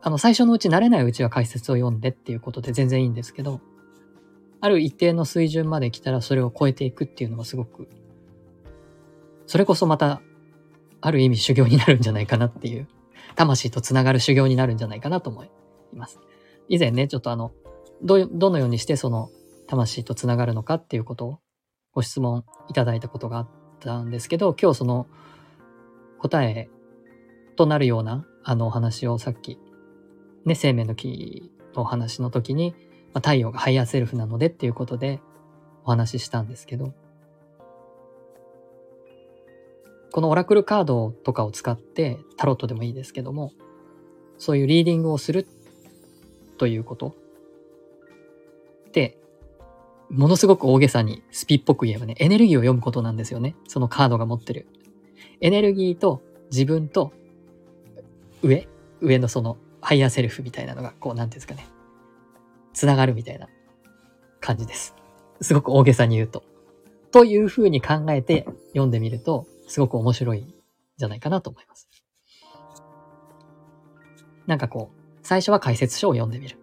[0.00, 3.60] あの、最初のうち慣れないうちは解説を読んでっていうことで全然いいんですけど、
[4.60, 7.88] ある一定の水準まで来たらそれを超えていくっていうのはすごく、
[9.46, 10.22] それこそまた、
[11.00, 12.88] ある意味修行になるんじゃないかなっていう、
[13.36, 15.50] 魂とつながる修行になるんじゃないかなと思い
[15.92, 16.20] ます。
[16.68, 17.52] 以前ね、ちょっとあの、
[18.02, 19.30] ど、どのようにしてその
[19.66, 21.38] 魂とつながるのかっていうことを
[21.92, 23.48] ご質問いただいたことがあっ
[23.80, 25.06] たんですけど、今日その
[26.18, 26.68] 答え
[27.56, 29.58] となるようなあのお話をさっき、
[30.44, 32.74] ね、生命の木のお話の時に
[33.16, 35.22] まあ、太陽がハイヤーセルフなのでっていうことで
[35.84, 36.92] お話ししたんですけど、
[40.12, 43.52] このオラクルカードとかを使ってタロットでもいいですけども、
[44.36, 45.48] そういうリーディングをする
[46.58, 47.16] ということ
[48.92, 49.16] で、
[50.10, 53.56] ものすごく大げさにスピっぽく言えばね、エネルギーを読むことなんですよね。
[53.66, 54.66] そのカードが持ってる。
[55.40, 57.14] エネルギーと自分と
[58.42, 58.68] 上、
[59.00, 61.66] 上のそのハイヤーセルフみたいなのが、こう、なんていうんですかね。
[62.76, 63.48] つながるみたいな
[64.40, 64.94] 感じです。
[65.40, 66.44] すごく大げさに言うと。
[67.10, 70.54] というふうに考えて読んでみると、すごく面白いん
[70.98, 71.88] じゃないかなと思います。
[74.46, 76.58] なんかこう、最初は解説書を読んでみる。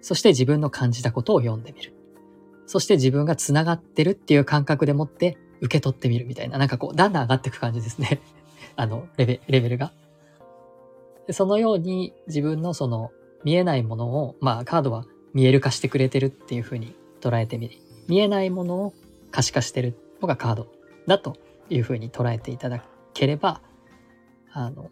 [0.00, 1.94] そして自分の感じたことを読んでみる。
[2.66, 8.20] そして自分が繋がってるっていう感覚でもって受け取ってみるみたいな、なんかこう、だんだん上がっていく感じですね。
[8.74, 9.92] あの、レベレベルが。
[11.28, 13.12] でそのように自分のその
[13.44, 15.04] 見えないものを、まあカードは
[15.34, 17.76] 見える化してくれてるっていうふうに捉えてみる。
[18.08, 18.94] 見えないものを
[19.30, 20.68] 可視化してるのがカード
[21.06, 21.36] だと
[21.70, 23.60] いうふうに捉えていただければ、
[24.52, 24.90] あの、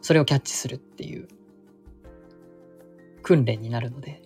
[0.00, 1.28] それをキャッチするっていう
[3.22, 4.22] 訓練になるので、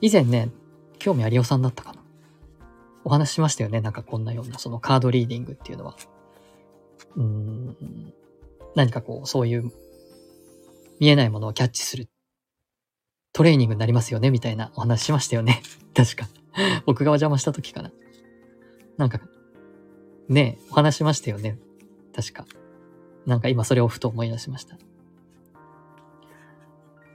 [0.00, 0.50] 以前ね、
[0.98, 2.02] 興味ありおさんだったかな。
[3.04, 3.80] お話ししましたよね。
[3.80, 5.96] なんかこんなような、そのカードリーディングっていうのは。
[7.16, 7.76] うん、
[8.74, 9.70] 何かこう、そういう
[11.00, 12.08] 見えないものをキャッチする
[13.32, 15.62] トレーニングになりますよね、みたいなお話しましたよね。
[15.94, 16.28] 確か。
[16.86, 17.92] 僕がお邪魔した時かな。
[18.98, 19.20] なんか、
[20.28, 21.58] ねえお話しましたよね。
[22.14, 22.46] 確か。
[23.26, 24.76] なんか今それをふと思い出しました。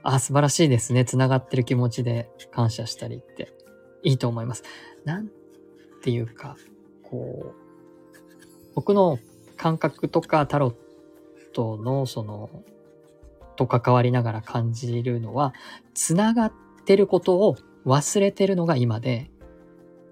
[0.02, 1.04] あ、素晴らしいですね。
[1.04, 3.52] 繋がってる気持ちで感謝したりって。
[4.02, 4.62] いいと思います。
[5.04, 5.30] なん
[6.02, 6.56] ていうか、
[7.02, 7.54] こう、
[8.74, 9.18] 僕の
[9.56, 10.74] 感覚とかタロッ
[11.52, 12.50] トのその、
[13.58, 15.52] と関わりながら感じるのは、
[15.92, 16.52] 繋がっ
[16.86, 19.30] てることを忘れてるのが今で、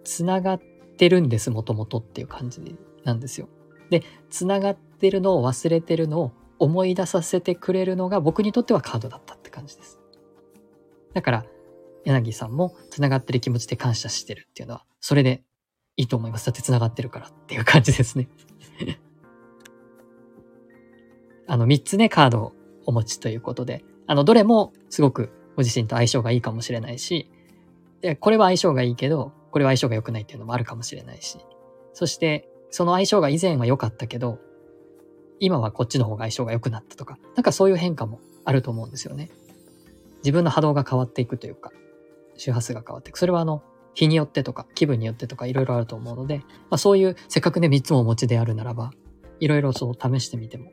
[0.05, 0.61] 繋がっ
[0.99, 3.49] てるんです、もともとっていう感じなんですよ。
[3.89, 10.01] で、繋がってるのを忘れてるのを思い出させてくれるのが僕にとってはカードだったって感じです。
[11.15, 11.47] だから、
[12.05, 15.45] 柳さんも繋がってる気持ちで感謝してるっていうのは、それで
[15.97, 16.47] いいと思います。
[16.47, 18.29] だって繋がってるからっていう感じですね。
[21.49, 22.53] あの、3つね、カードを
[22.87, 27.30] お持ちということで、あの、どれもすごくご自身と相性がいいかもしれないし、
[28.01, 31.39] で、これは相性がいいけど、これは相性が良くないっていうのもあるかもしれないし、
[31.93, 34.39] そして、その相性が以前は良かったけど、
[35.41, 39.30] 今はこっちの方が相性が良くなったとか、なんかそういう変化もあると思うんですよね。
[40.18, 41.72] 自分の波動が変わっていくというか、
[42.37, 43.18] 周波数が変わっていく。
[43.18, 43.62] それはあの、
[43.95, 48.93] 日によってとか、気分によってとか、いろいろあると思うので、まあそういう、せっかくね、3つもお持ちであるならば、
[49.41, 50.70] いろいろそう試してみても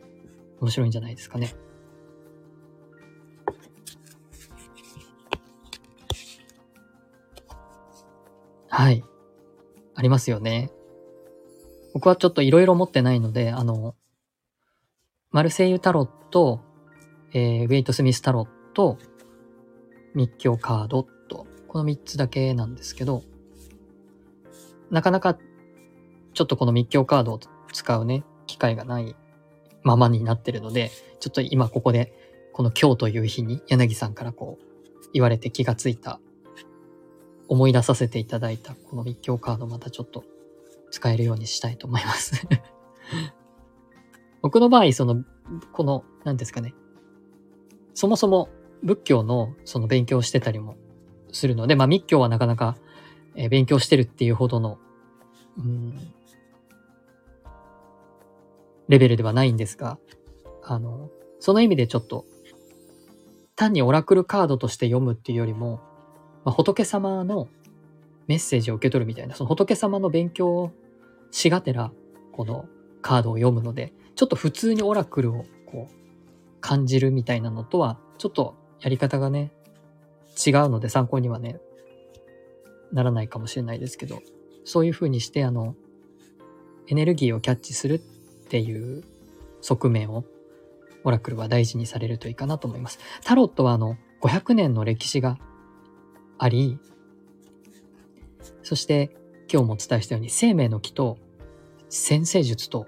[0.60, 1.56] 面白いんじゃないですかね。
[8.76, 9.04] はい。
[9.94, 10.72] ありますよね。
[11.94, 13.94] 僕はちょっといろいろ持ってないので、あの、
[15.30, 16.60] マルセイユタロット、
[17.34, 18.98] えー、ウェイト・スミスタロット、
[20.16, 23.22] 密教カードと、この3つだけなんですけど、
[24.90, 25.38] なかなか
[26.34, 27.40] ちょっとこの密教カードを
[27.72, 29.16] 使うね、機会がない
[29.84, 32.12] ままになってるので、ちょっと今ここで、
[32.54, 36.20] この今日という日に柳さんからこう言われて気がついた
[37.48, 40.24] 思い出させていただいたこの密教カードまたちょっと
[40.92, 42.48] 使えるようにしたいと思います
[44.44, 45.24] 僕の場合、その、
[45.72, 46.74] この、何ですかね。
[47.94, 48.50] そもそも
[48.84, 50.76] 仏教のその勉強してたりも
[51.32, 52.76] するので、まあ密教はなかなか、
[53.50, 54.78] 勉強してるっていうほどの、
[55.58, 56.14] うん、
[58.90, 59.98] レベルではないんですが、
[60.62, 62.26] あの、その意味でちょっと、
[63.56, 65.80] 単にオラクルカードとして読むっていうよりも、
[66.46, 67.48] まあ、仏様の
[68.28, 70.72] メッセージを受け取るみたいな、その仏様の勉強を
[71.32, 71.92] しがてら、
[72.32, 72.66] この
[73.02, 75.96] カードを読むので、ちょっと普通にオラクルをこう
[76.62, 79.52] 感じるみたいなのとは、ちょっとやり方がね、
[80.46, 81.60] 違うので参考にはね、
[82.92, 84.22] ならないかもしれないですけど、
[84.64, 85.76] そういう風にして、あの、
[86.88, 88.00] エネルギーをキャッチするっ
[88.50, 89.04] ていう
[89.62, 90.26] 側面を、
[91.04, 93.00] オラクルは大事にされるといいかなと思います。
[93.24, 95.38] タロットはあの、500年の歴史が
[96.38, 96.80] あり、
[98.64, 99.16] そして
[99.52, 101.18] 今日もお伝えしたように生命の木と
[101.90, 102.88] 先生術と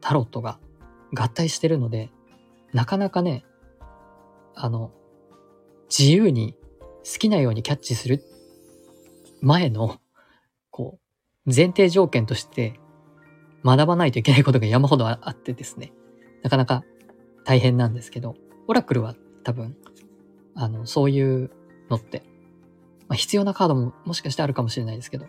[0.00, 0.58] タロットが
[1.14, 2.10] 合体してるので、
[2.72, 3.44] なかなかね、
[4.54, 4.92] あの、
[5.88, 6.56] 自由に
[7.04, 8.24] 好きなようにキャッチする
[9.40, 9.98] 前の、
[10.70, 10.98] こ
[11.46, 12.80] う、前提条件として
[13.64, 15.92] 学ばないといけないことが山ほどあってですね、
[16.42, 16.82] なかなか
[17.44, 18.34] 大変なんですけど、
[18.66, 19.14] オラクルは
[19.44, 19.76] 多分、
[20.54, 21.50] あの、そういう
[21.88, 22.22] のって
[23.08, 25.26] まあ、必要なカードももしかしてあるかもしれないですけど、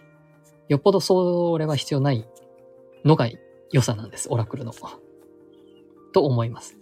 [0.67, 2.27] よっぽどそれは必要ない
[3.03, 3.29] のが
[3.71, 4.73] 良さなんです、オラクルの。
[6.13, 6.77] と思います。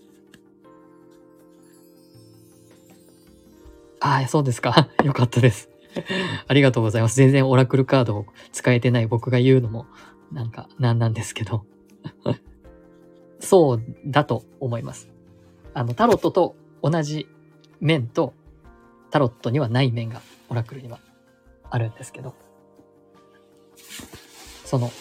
[4.00, 4.90] ああ、そうですか。
[5.04, 5.70] よかったです。
[6.48, 7.16] ありがとうございます。
[7.16, 9.86] 全然オラクルカードを使えてない僕が言うのも、
[10.32, 11.66] なんか、なんなんですけど。
[13.40, 15.10] そうだと思います。
[15.74, 17.28] あの、タロットと同じ
[17.80, 18.34] 面と、
[19.10, 20.22] タロットにはない面が
[20.54, 21.00] オラクルには
[21.72, 22.36] あるんですけど、
[24.66, 24.92] その、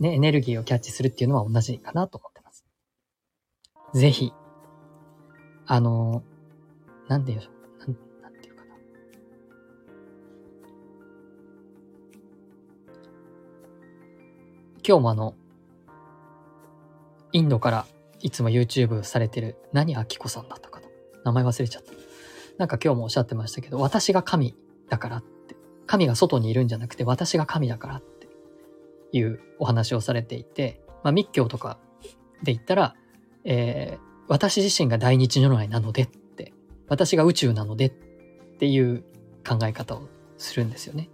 [0.00, 2.64] ね、エネルギーをキャッチするっていうのは同じかなと思ってます。
[3.94, 4.32] ぜひ、
[5.66, 6.24] あの、
[7.08, 7.44] なんて言う
[7.78, 8.74] なん、なんていうかな。
[14.84, 15.36] 今日もあの、
[17.30, 17.86] インドから
[18.20, 20.88] いつも YouTube されてる、何あきこさんだったかな
[21.24, 21.92] 名前忘れちゃった。
[22.58, 24.56] なんか今日もおっしゃってましたけど、私が神
[24.92, 25.56] だからって、
[25.86, 28.28] 神が外にいるんじゃなくて私が神だからって
[29.10, 31.78] いうお話をされていて、まあ密教とか
[32.42, 32.94] で言ったら、
[33.44, 36.52] えー、私自身が大日如来なのでって、
[36.88, 37.90] 私が宇宙なのでっ
[38.58, 39.02] ていう
[39.48, 41.08] 考え方をするんですよね。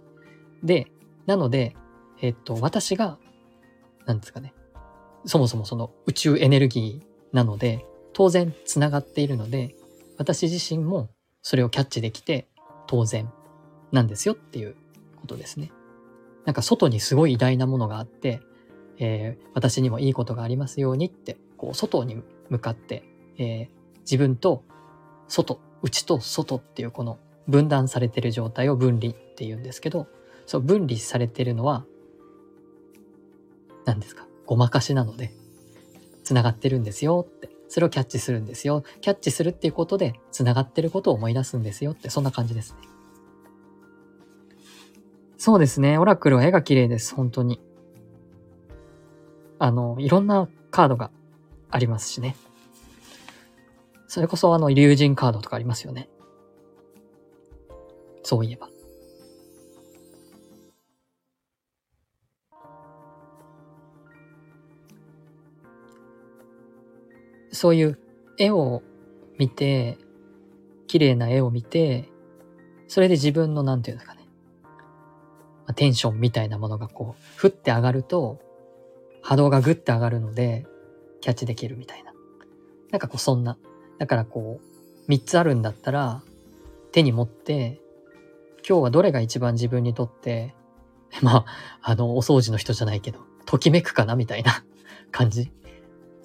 [0.61, 0.87] で、
[1.25, 1.77] なので、
[2.21, 3.17] えっと、私が、
[4.05, 4.53] なんですかね、
[5.23, 9.73] そもそもその宇宙エネルギーなので、当然つながっているので、
[10.17, 11.09] 私自身も
[11.41, 12.49] それをキャッチできて
[12.87, 13.31] 当然
[13.91, 14.75] なんですよっていう
[15.19, 15.71] ことですね。
[16.45, 18.41] なんか外にすごい偉大なものがあって、
[18.97, 23.03] えー、私にもいいことがありますようにって、こう外に向かって、
[23.37, 24.63] えー、自分と
[25.27, 30.07] 外、内と外っていうこの分断されてる状態を分離っていうんですけど、
[30.45, 31.85] そう分離されてるのは
[33.85, 34.27] 何ですか？
[34.45, 35.31] ごまかしなので、
[36.23, 37.49] 繋がってるんですよって。
[37.71, 38.83] それをキャッチするんですよ。
[38.99, 42.79] キャッチするっていうことで、繋がってることを思い出すんですよって、そんな感じですね。
[45.39, 45.97] そうですね。
[45.97, 47.15] オラクルは絵が綺麗です。
[47.15, 47.61] 本当に。
[49.57, 51.11] あの、いろんなカードが
[51.71, 52.35] ありますしね。
[54.09, 56.09] それこそあの、竜神カードとかありますよね。
[58.21, 58.69] そういえば。
[67.53, 67.97] そういう
[68.37, 68.83] 絵を
[69.37, 69.97] 見て、
[70.87, 72.09] 綺麗な絵を見て、
[72.89, 74.18] それで自分のなんていうんですかね、ま
[75.73, 78.39] テンションみたいなものがこう、ふって上がると、
[79.21, 80.65] 波動がぐって上がるので、
[81.21, 82.13] キャッチできるみたいな。
[82.91, 83.57] なんかこうそんな。
[83.97, 84.65] だからこう、
[85.07, 86.21] 三つあるんだったら、
[86.91, 87.81] 手に持って、
[88.67, 90.55] 今日はどれが一番自分にとって、
[91.21, 91.45] まあ、
[91.81, 94.63] あの、お掃除の人じゃないけど、ときめくかなみたいな
[95.11, 95.51] 感じ。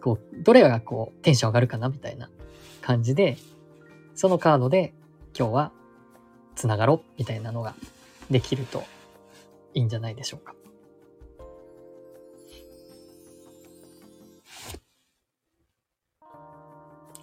[0.02, 2.30] こう、どれがこう、テンション上がるかなみたいな
[2.80, 3.38] 感じで、
[4.14, 4.94] そのカードで
[5.36, 5.72] 今日は
[6.54, 7.74] 繋がろうみたいなのが
[8.30, 8.84] できると
[9.74, 10.54] いいんじゃないでしょうか。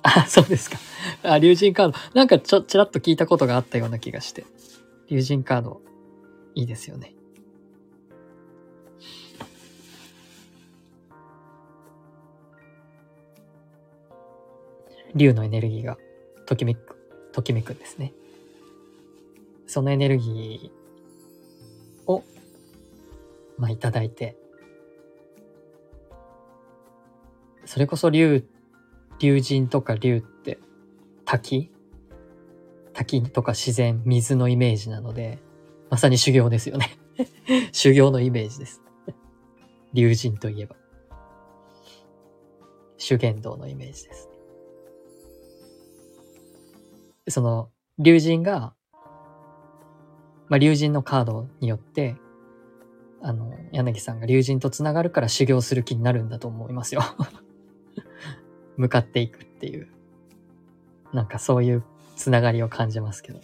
[0.03, 0.78] あ、そうですか。
[1.23, 1.98] あ、竜神カード。
[2.14, 4.45] なんかちょ、ちらっと聞いたことがあったような気がして。
[5.07, 5.82] 竜神カード、
[6.56, 7.14] いいですよね。
[15.14, 15.98] 竜のエネルギーが
[16.45, 16.98] ときめく、
[17.32, 18.14] ときめくんですね。
[19.68, 20.80] そのエネルギー、
[23.57, 24.38] まあ、いただいて、
[27.65, 28.45] それこそ竜、
[29.19, 30.60] 竜神とか竜って
[31.26, 31.72] 滝？
[32.94, 35.40] 滝とか自然、水のイメージなので、
[35.90, 36.98] まさに修行ですよね
[37.72, 38.82] 修行のイメージです。
[39.94, 40.76] 竜神といえば。
[42.98, 44.30] 修験道のイメージです。
[47.30, 48.73] その、竜神が、
[50.49, 52.15] まあ、竜神のカードによって、
[53.23, 57.02] あの、柳さんが竜神と繋がるから修行する気になるんだと思いますよ
[58.77, 59.88] 向かっていくっていう。
[61.14, 61.84] なんかそういう
[62.15, 63.39] 繋がりを感じますけど。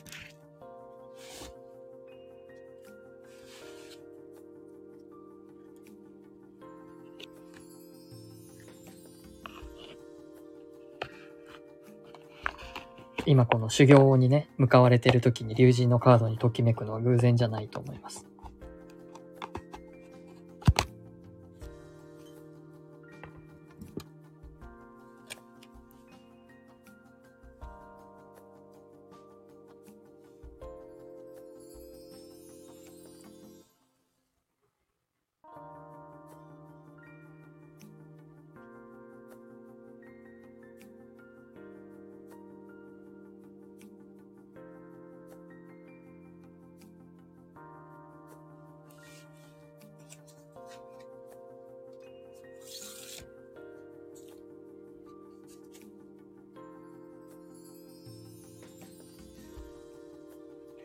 [13.26, 18.26] 今この修行にね、向かわれてる時に竜神のカードにときめくのは偶然じゃないと思います。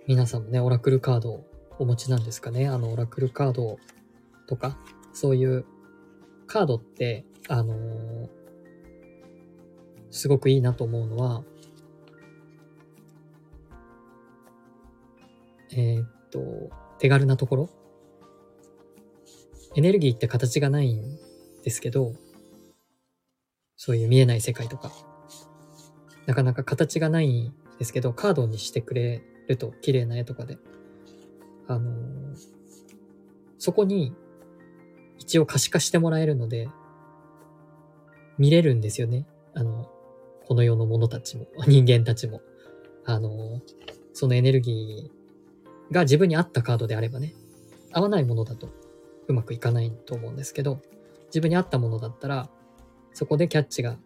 [0.08, 1.46] 皆さんもね、オラクルカードを
[1.78, 2.66] お持ちなんですかね。
[2.66, 3.78] あの、オラクルカード
[4.48, 4.76] とか、
[5.12, 5.64] そういう
[6.48, 8.28] カードって、あのー、
[10.10, 11.44] すごくいいなと思うのは、
[15.70, 16.40] えー、っと、
[16.98, 17.70] 手軽なところ。
[19.76, 21.16] エネルギーって形がないん
[21.62, 22.12] ですけど、
[23.76, 24.90] そういう見えない世界とか、
[26.26, 29.22] なかなか形がないんですけど、カードにしてくれ
[29.52, 30.58] ると綺麗な絵とかで、
[31.68, 32.36] あのー、
[33.58, 34.14] そこに
[35.18, 36.68] 一応可視化してもらえるので、
[38.38, 39.26] 見れるんですよね。
[39.54, 39.88] あの、
[40.46, 42.40] この世の者たちも、人間たちも。
[43.04, 43.60] あの、
[44.12, 47.34] そのエネルギーが自分に合ったカードであればね、
[47.92, 48.68] 合わないものだと
[49.28, 50.80] うまくいかないと思うんですけど、
[51.26, 52.48] 自分に合ったものだったら、
[53.12, 53.96] そこでキャッチが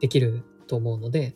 [0.00, 1.32] できると思うので、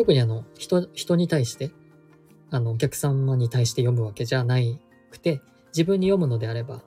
[0.00, 1.72] 特にあの、人、人に対して、
[2.50, 4.56] あの、お客様に対して読むわけじゃな
[5.10, 5.42] くて、
[5.74, 6.80] 自分に読むのであれば、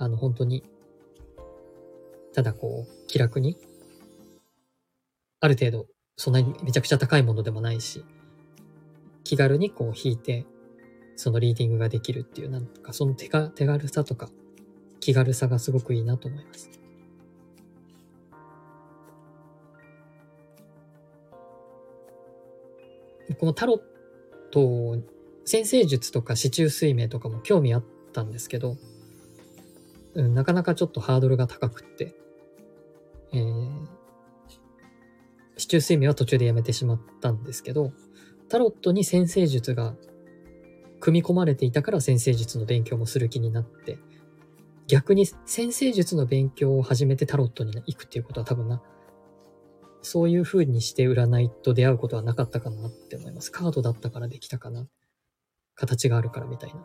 [0.00, 0.64] あの、本当に、
[2.32, 3.56] ただこう、気楽に、
[5.38, 5.86] ある程度、
[6.16, 8.04] そんなにめちゃくちゃ高いものでもないし、
[9.22, 10.44] 気軽にこう引いて、
[11.14, 14.28] そのリーディングができるっていう、なんかその手が手軽さとか、
[14.98, 16.83] 気軽さがすごくいいなと思います。
[23.44, 23.80] このタロッ
[24.52, 24.96] ト、
[25.44, 27.84] 先生術とか四柱推命とかも興味あっ
[28.14, 28.78] たんですけど、
[30.14, 32.14] うん、なかなかちょっとハードルが高くって、
[33.34, 33.86] えー、
[35.58, 37.92] 四柱推命は途中でやめてしまったんですけど、
[38.48, 39.94] タロットに先生術が
[41.00, 43.98] 組み込まれていたから先生術の勉強もする気になって、
[44.86, 48.80] 逆に先生術の勉強を始めてタロットに行くっていうことは多分な、
[50.04, 53.50] そういう風にして占いと出会うことはなかったかなって思います。
[53.50, 54.86] カードだったからできたかな。
[55.74, 56.76] 形があるからみたいな。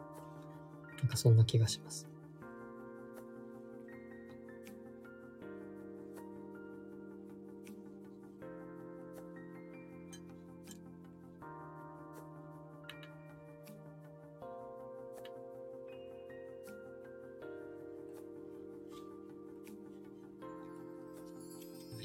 [0.99, 2.08] なんかそんな気がします。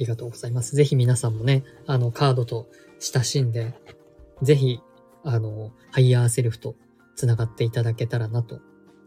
[0.05, 0.77] りがとうございます。
[0.77, 2.69] ぜひ皆さんもね、あの、カードと
[3.01, 3.75] 親しんで、
[4.43, 4.81] ぜひ、
[5.25, 6.77] あの、ハイヤーセルフと
[7.17, 8.61] 繋がっていただけたらなと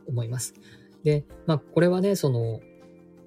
[0.07, 0.55] 思います。
[1.03, 2.59] で、まあ、これはね、その、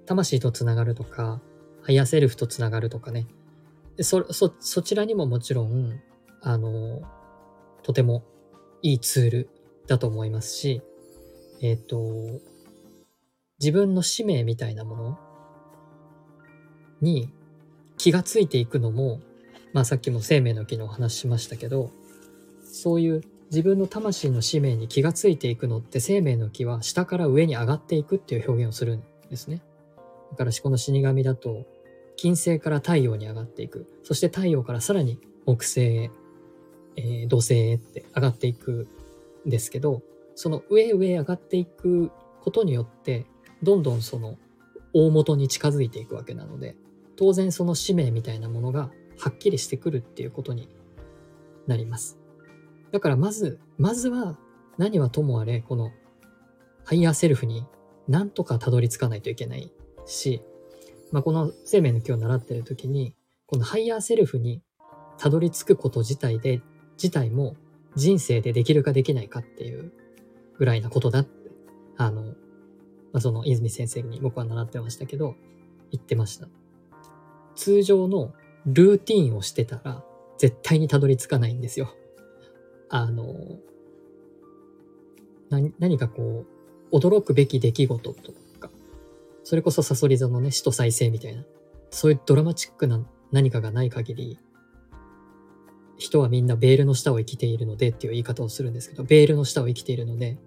[0.07, 1.41] 魂と繋がるとか、
[1.83, 3.27] ハイヤーセルフと繋がるとかね、
[4.01, 6.01] そ、そ、そちらにももちろん、
[6.43, 7.03] あの、
[7.83, 8.25] とても
[8.83, 9.51] いいツール
[9.87, 10.83] だと思いますし、
[11.63, 12.41] えっ、ー、と、
[13.61, 15.19] 自分の使命みたいなもの
[17.01, 17.33] に
[18.01, 19.21] 気がついていくのも、
[19.75, 21.91] まあさっきも生命の木のお話しましたけど、
[22.65, 23.21] そういう
[23.51, 29.61] 自分の魂の使命に気がついていくのって生命の木は下から上に上がっていくっていう表現をするんですね。
[30.31, 31.67] だからこの死神だと、
[32.17, 33.87] 金星から太陽に上がっていく。
[34.03, 36.11] そして太陽からさらに木星へ、
[36.97, 38.89] えー、土星へって上がっていく
[39.47, 40.01] んですけど、
[40.37, 42.11] その上上上がっていく
[42.41, 43.27] ことによって、
[43.63, 44.39] どんどんその
[44.95, 46.77] 大元に近づいていくわけなので、
[47.21, 50.71] 当然その使命みたいなものがはっきりしてくるっていうことに
[51.67, 52.19] なります。
[52.93, 54.39] だからまず、まずは
[54.79, 55.93] 何はともあれ、この
[56.83, 57.67] ハイヤーセルフに
[58.09, 59.71] なんとかたどり着かないといけない
[60.07, 60.43] し、
[61.13, 63.15] まあ、この生命の木を習ってる時に、
[63.47, 64.63] このハイヤーセルフに
[65.19, 66.63] たどり着くこと自体で、
[66.95, 67.55] 自体も
[67.97, 69.93] 人生でできるかできないかっていう
[70.57, 71.51] ぐらいなことだって、
[71.99, 72.33] あの、ま
[73.15, 75.35] あ、その泉先生に僕は習ってましたけど、
[75.91, 76.49] 言ってました。
[77.55, 78.33] 通常の
[78.67, 80.05] ルーティンをしてたら、
[80.39, 81.95] 絶対にたどり着かないんですよ。
[82.89, 83.59] あの、
[85.79, 86.45] 何かこ
[86.91, 88.71] う、驚くべき出来事とか、
[89.45, 91.45] それこそサソリ座のね、死と再生みたいな、
[91.91, 94.39] そういうドラマチックな何かがない限り、
[95.97, 100.39] 人はみんなベールの下を生きているのでっていう言い方をするんですけど、ベールの下を生きているので、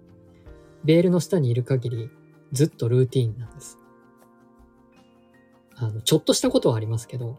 [0.84, 2.10] ベールの下にいる限り、
[2.52, 3.78] ずっとルーティーンなんです。
[5.76, 7.38] あの、ちょっとしたことはありますけど、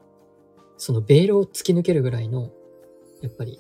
[0.78, 2.52] そのベールを突き抜けるぐらいの、
[3.22, 3.60] やっぱり、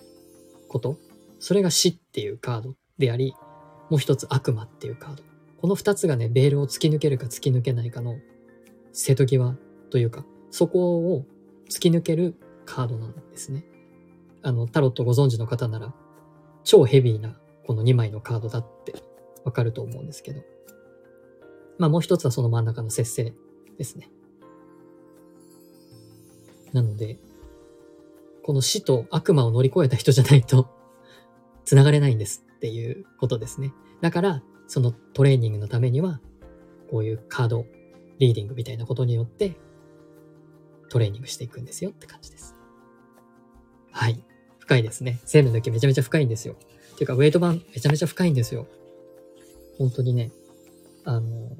[0.67, 0.97] こと、
[1.39, 3.33] それが死っていうカードであり、
[3.89, 5.23] もう一つ悪魔っていうカード。
[5.57, 8.17] この二つがね、ベールを突き抜けるか突き抜けないかの
[8.91, 9.57] 瀬戸際
[9.89, 11.25] というか、そこを
[11.69, 12.35] 突き抜ける
[12.65, 13.65] カードなんですね。
[14.41, 15.93] あの、タロットご存知の方なら、
[16.63, 18.93] 超ヘビーなこの2枚のカードだって
[19.43, 20.41] わかると思うんですけど。
[21.77, 23.33] まあもう一つはその真ん中の節制
[23.77, 24.09] ですね。
[26.75, 27.17] なので、
[28.43, 30.69] この死と悪魔を乗り越えた人じゃないと
[31.63, 33.73] 繋がれないんですっていうことですね。
[34.01, 36.19] だから、そのトレーニングのためには、
[36.91, 37.65] こういうカード
[38.19, 39.55] リーディングみたいなことによって、
[40.89, 42.55] トレーニングしていくんですよって感じです。
[43.91, 44.21] はい。
[44.59, 45.21] 深いですね。
[45.23, 46.55] 生命の時めちゃめちゃ深いんですよ。
[46.93, 48.67] っていうか、ウェイト版めちゃめちゃ深いんですよ。
[49.77, 50.31] 本当にね、
[51.05, 51.55] あの、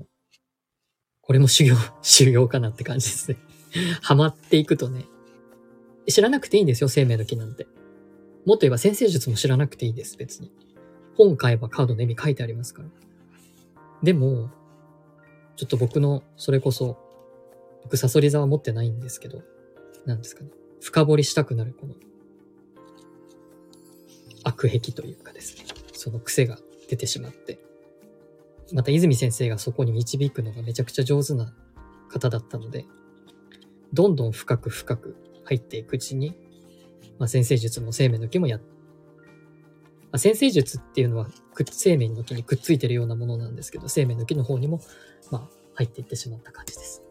[1.21, 3.37] これも修行、 修行かなって感じですね。
[4.01, 5.05] ハマっていくとね、
[6.07, 7.67] 知らなくていいんですよ、生命の木なんて。
[8.45, 10.51] もっと言えば先生術も知らなくていいです、別に。
[11.15, 12.89] 本買えばカードの意味書いてありますから。
[14.03, 14.51] でも、
[15.55, 16.97] ちょっと僕の、それこそ、
[17.83, 19.41] 僕、サソリ座は持ってないんですけど、
[20.05, 20.51] なんですかね。
[20.81, 21.95] 深掘りしたくなる、この、
[24.43, 25.65] 悪癖というかですね。
[25.93, 27.59] その癖が出てしまって。
[28.73, 31.55] また、泉先生がそこに導くのがめちゃくちゃ上手な
[32.09, 32.85] 方だったので、
[33.95, 35.15] どんどん深く深く
[35.45, 36.37] 入っていくうちに、
[37.17, 38.59] まあ、先生術も生命の木もやっ
[40.15, 41.27] まあ、先生術っていうのは
[41.69, 44.79] 生命の木にくっついてるようなものなんですけど、生命の木の方にも、
[45.29, 47.03] まあ、入っていってしまった感じです。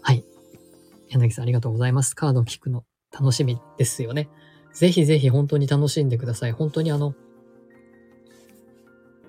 [0.00, 0.24] はい。
[1.10, 2.16] 柳さんありがとうございます。
[2.16, 4.30] カードを聞くの楽しみですよね。
[4.72, 6.52] ぜひぜひ本当に楽しんでください。
[6.52, 7.14] 本当にあの、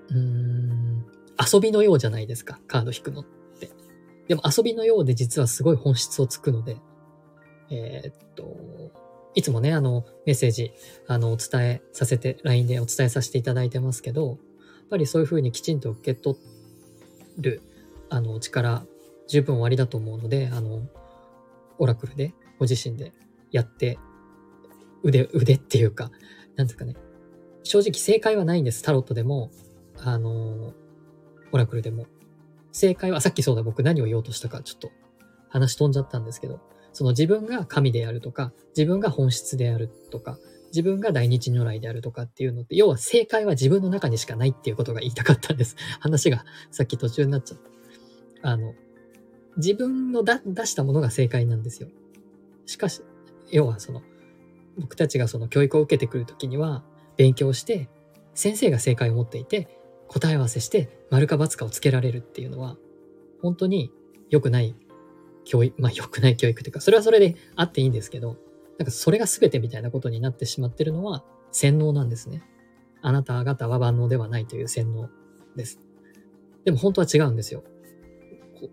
[0.09, 1.05] うーん、
[1.53, 2.61] 遊びのようじゃないですか。
[2.67, 3.38] カード引くのって。
[4.29, 6.77] でも遊びのようで実はすごい本質をつくので、
[7.71, 8.55] えー、っと、
[9.33, 10.71] いつもね、あの、メッセージ、
[11.07, 14.37] あの、お伝えさせて、LINE でお伝えさせていただいてますけど、やっ
[14.91, 16.37] ぱりそういうふうにきちんと受け取
[17.39, 17.61] る、
[18.09, 18.85] あの、力、
[19.27, 20.87] 十分終わりだと思うので、あの、
[21.79, 23.13] オラクルで、ご自身で
[23.51, 23.97] やって、
[25.01, 26.11] 腕、腕っていうか、
[26.55, 26.95] なんですかね。
[27.63, 28.83] 正直正解はないんです。
[28.83, 29.49] タロットでも、
[29.97, 30.73] あの、
[31.51, 32.05] オラクルでも。
[32.71, 34.91] 正解は、さっきそうだ、僕何を言おうとしたか、ちょっと
[35.49, 36.59] 話飛んじゃったんですけど、
[36.93, 40.37] その自分が神であるとか、自分が本質であるとか、
[40.67, 45.75] 自分が大日如来であるとかっていうのって、要は正解は自分の中にしかないっていうことが言いたかったんです。
[45.99, 47.59] 話がさっき途中になっちゃっ
[48.41, 48.49] た。
[48.49, 48.73] あの、
[49.57, 50.33] 自分の出
[50.65, 51.89] したものが正解なんですよ。
[52.65, 53.01] しかし、
[53.51, 54.03] 要はその、
[54.77, 56.83] 僕たちがその教育を受けてくるときには、
[57.17, 57.89] 勉強して、
[58.33, 59.78] 先生が正解を持っていて、
[60.09, 62.77] 答え合わせして、丸か×かをつけられるっていうのは、
[63.41, 63.91] 本当に
[64.29, 64.75] 良くない
[65.45, 68.35] 教育、まあ良くない教育というか、それはそれであっていいんですけど、
[68.77, 72.43] なんかそれが全てみたいなことになってしまってるのは洗脳なんですね。
[73.01, 75.09] あなた方は万能ではないという洗脳
[75.55, 75.79] です。
[76.65, 77.63] でも本当は違うんですよ。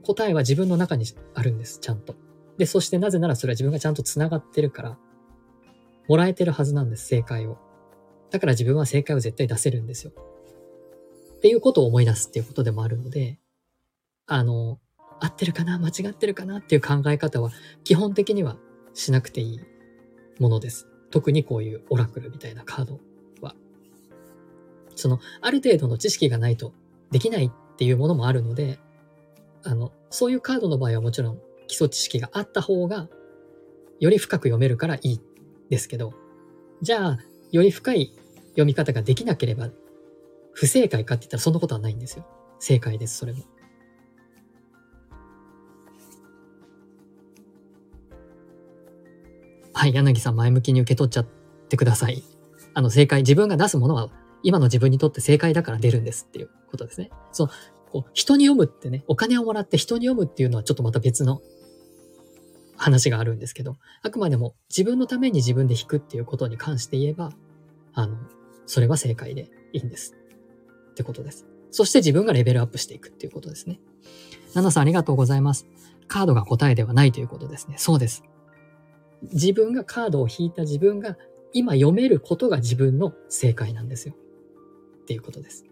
[0.02, 2.14] 答えは自分の中にあるんです、ちゃんと。
[2.58, 4.98] で、そしてなぜならそれは自分がちゃんと繋がってるから、
[6.08, 7.58] もらえてるはずなんです、正解を。
[8.30, 10.12] だから自分は正解を絶対出せるんですよ。
[11.36, 13.38] っていうことを思い出すっていうことでもあるので、
[14.26, 14.78] あの、
[15.20, 15.78] 合ってるかな？
[15.78, 17.50] 間違ってるかなっていう考え方は
[17.84, 18.56] 基本的には
[18.92, 19.60] しなくていい
[20.38, 20.86] ものです。
[21.10, 23.00] 特にこういうオラクルみたいなカード
[23.40, 23.54] は。
[24.94, 26.72] その、ある程度の知識がないと
[27.10, 28.78] できないっていうものもあるので、
[29.62, 33.08] あの、そういうカードの場合はもちろん基礎知識があった方が
[34.00, 35.20] より深く読めるからいい
[35.70, 36.12] ですけど、
[36.82, 37.18] じゃあ、
[37.52, 38.12] より深い
[38.50, 39.70] 読み方ができなければ
[40.56, 42.26] 不正解かって言ったらそんなことはないんですよ。
[42.58, 43.44] 正解です、それも。
[49.74, 51.26] はい、柳さん前向きに受け取っちゃっ
[51.68, 52.22] てください。
[52.72, 54.08] あの、正解、自分が出すものは
[54.42, 57.10] 今の自分にとって正解だから出るんですっていうことですね。
[57.32, 57.48] そう、
[57.92, 61.42] こう人に読むってね、お金をもらって人に読むっていうのはちょっとまた別の
[62.78, 67.28] 話があるんですけど、あくまでも自分のために自分で弾くっていうことに関して言えば、
[67.92, 68.16] あの、
[68.64, 70.14] それは正解でいいんです。
[70.96, 71.44] ってことです。
[71.70, 73.80] そして自分がレベルアップしていくっていうことですね。
[74.54, 75.66] ナナさんありがとうございます。
[76.08, 77.74] カードが答えではないということですね。
[77.76, 78.22] そうです。
[79.24, 81.18] 自分がカードを引いた自分が
[81.52, 84.14] 今読めることが自分の正解なんですよ。
[85.02, 85.66] っていうことです。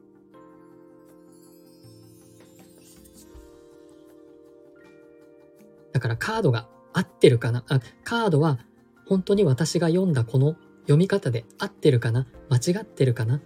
[5.93, 7.65] だからカードが合ってるかな？
[7.69, 8.59] あカードは
[9.07, 12.27] 本当に私が読んだこの読み方で合ってるかな？
[12.51, 13.41] 間違ってるかな？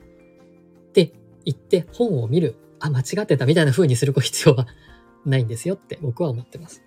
[1.50, 2.56] って言って本を見る。
[2.80, 4.66] あ、間違ってたみたいな風にする必要は
[5.24, 6.82] ないんですよって僕は思ってます。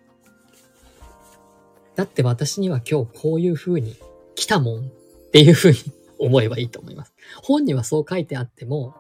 [1.95, 3.95] だって私には今日こういう風に
[4.35, 4.89] 来たもんっ
[5.31, 5.77] ていう風に
[6.19, 7.13] 思えばいいと思います。
[7.43, 8.95] 本にはそう書いてあっても、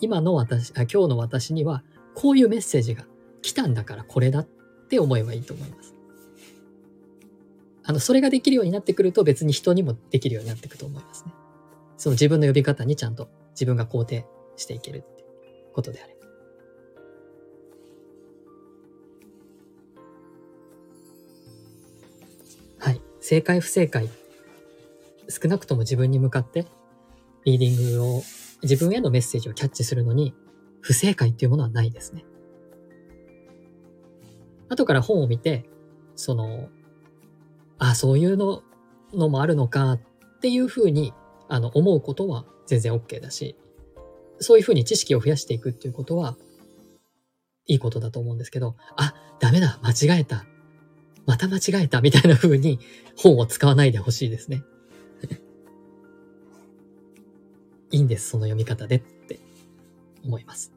[0.00, 1.82] 今の私、あ今日の私には
[2.14, 3.04] こういうメッセージが
[3.42, 4.48] 来たんだからこれだっ
[4.88, 5.94] て思えばいいと思います。
[7.84, 11.32] あの、それができるようになってくると別に人にもできるようになっていくと思いますね。
[11.96, 14.26] その自分の呼び方にちゃんと自分が肯定
[14.56, 15.24] していけるって
[15.72, 16.22] ことであれば。
[23.22, 24.08] 正解不正解、
[25.28, 26.66] 少なくとも自分に向かって
[27.44, 28.22] リーディングを、
[28.62, 30.34] 自分へのメッセージをキャッチするのに、
[30.80, 32.24] 不正解っていうものはないですね。
[34.68, 35.64] 後から本を見て、
[36.16, 36.68] その、
[37.78, 38.64] あ、そういうの、
[39.14, 40.00] のもあるのかっ
[40.40, 41.14] ていうふうに、
[41.48, 43.56] あの、思うことは全然 OK だし、
[44.42, 46.36] そういうふうに知識を増やしていくっていうことは、
[47.66, 50.44] いいことだと思うんですけど、あ、ダメだ、間違えた。
[51.26, 52.80] また間違えたみたいな風に
[53.16, 54.64] 本を使わないでほしいですね。
[57.92, 59.38] いいんです、その読み方でって
[60.24, 60.72] 思います。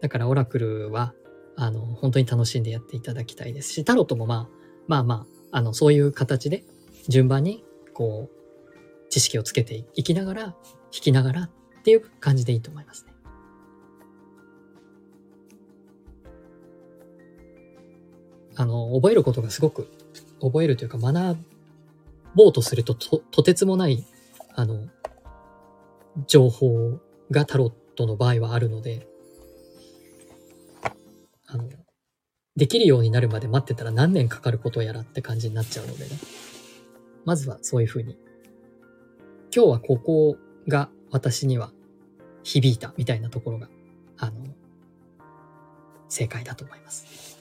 [0.00, 1.14] だからオラクルは、
[1.56, 4.48] あの、本当に楽しんでやっていただきたいですし、タロットもまあ、
[4.86, 6.64] まあまあ、あの、そういう形で、
[7.08, 8.35] 順番に、こう、
[9.10, 10.56] 知識をつけていきながら、弾
[10.90, 11.50] きながらっ
[11.82, 13.12] ていう感じでいいと思いますね。
[18.56, 19.88] あの、覚えることがすごく、
[20.40, 21.38] 覚えるというか学
[22.34, 24.04] ぼうとするとと、とてつもない、
[24.54, 24.88] あの、
[26.26, 26.98] 情報
[27.30, 29.06] がタロットの場合はあるので、
[31.46, 31.68] あの、
[32.56, 36.10] できるようになるまで待ってたら何年かかることやらって感じになっちゃうのでね。
[37.24, 38.16] まずはそういうふうに。
[39.56, 40.36] 今日はここ
[40.68, 41.72] が私には
[42.42, 43.70] 響いたみたいなところが、
[44.18, 44.32] あの、
[46.10, 47.38] 正解だと思います。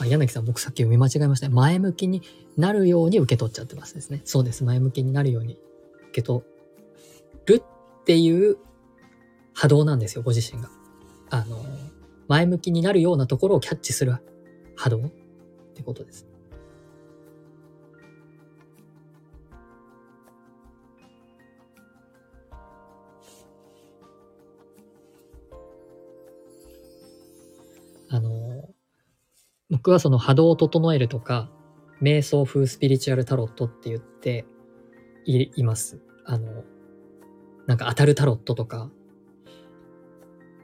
[0.00, 1.54] あ、柳さん、僕さっき読み間違えましたね。
[1.54, 2.22] 前向きに
[2.56, 4.22] なるように受け取っちゃってますですね。
[4.24, 4.64] そうです。
[4.64, 5.60] 前向きになるように
[6.04, 6.42] 受け取
[7.44, 8.56] るっていう
[9.52, 10.70] 波動なんですよ、ご自身が。
[11.28, 11.62] あの、
[12.28, 14.14] 前向きになるようなところをキャッチする
[14.74, 15.10] 波動っ
[15.74, 16.27] てことです。
[29.70, 31.50] 僕はその波動を整えるとか、
[32.00, 34.46] 瞑想風スピリチュアルタロットって言って
[35.26, 36.00] います。
[36.24, 36.64] あの、
[37.66, 38.90] なんか当たるタロットとか、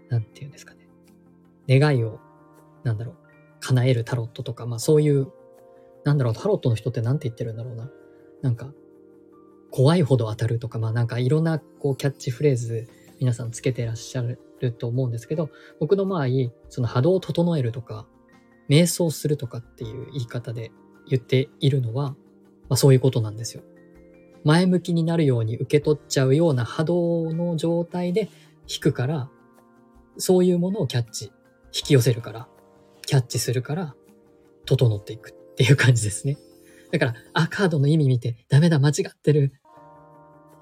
[0.09, 0.89] なんて言うんですかね。
[1.69, 2.21] 願いを、
[2.83, 3.17] なんだろう、
[3.61, 5.29] 叶えるタロットとか、まあそういう、
[6.05, 7.91] なんだろう、タロットの人って何て言ってるんだろうな。
[8.43, 8.73] なんか、
[9.71, 12.89] 怖いほど当たるとか、まあなんかいろんなこうキャッチフレーズ
[13.21, 15.51] 皆さんつけてらっしゃると思うんですけど、
[15.81, 16.27] 僕の場合、
[16.69, 18.07] その波動を整えるとか、
[18.69, 20.73] 瞑想するとかっていう言い方で
[21.09, 22.11] 言っているのは、
[22.69, 23.63] まあそういうことなんですよ。
[24.45, 28.27] 前向きになるように受け取っちゃうような波動の状態で
[28.69, 29.31] 弾くから、
[30.19, 31.33] そういうものをキャッチ、
[31.67, 32.49] 引き寄せるから、
[33.07, 33.95] キャッチするから、
[34.67, 36.37] 整っていくっていう感じですね。
[36.93, 39.53] だから、あ、カードの意味見て、ダメだ、間違ってる。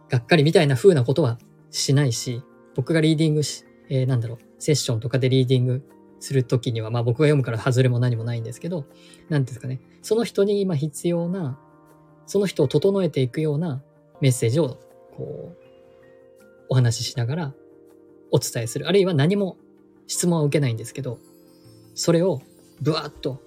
[0.09, 1.39] がっかりみたいな風なことは
[1.71, 2.43] しないし、
[2.75, 5.83] 僕がリーディングし、えー、なんだろう、セッションとかでリーディング
[6.23, 8.87] するときには、まあ僕が読むから外れも何もないんですけど、
[9.29, 11.59] なんですかね、その人に今必要な
[12.27, 13.83] その人を整えていくような
[14.21, 14.79] メッセージを、
[15.17, 15.57] こう、
[16.69, 17.55] お話ししながら
[18.31, 18.89] お伝えする。
[18.89, 19.59] あるいは何も
[20.07, 21.19] 質問は受けないんですけど、
[21.95, 22.41] それを
[22.81, 23.43] ブワーッと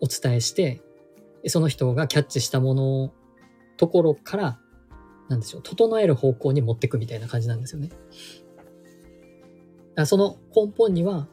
[0.00, 0.80] お伝えして、
[1.46, 3.12] その人がキャッチしたもの、
[3.76, 4.58] ところから、
[5.28, 7.90] なんでしょう、整える方向に持っていくみたいな感じなんですよね。
[10.06, 11.28] その根本には、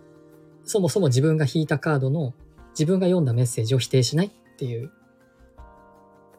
[0.66, 2.34] そもそも自分が引いたカードの
[2.72, 4.92] 自分が読んだメッセージを否定しないっていう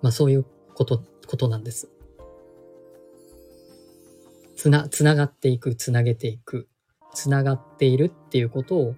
[0.03, 0.45] まあそういう
[0.75, 1.89] こと、ことなんです。
[4.57, 6.69] つな、つながっていく、つなげていく、
[7.15, 8.95] つながっているっていうことを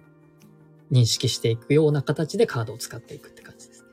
[0.91, 3.89] 認識していくような形でカードを使っていくって感じですね。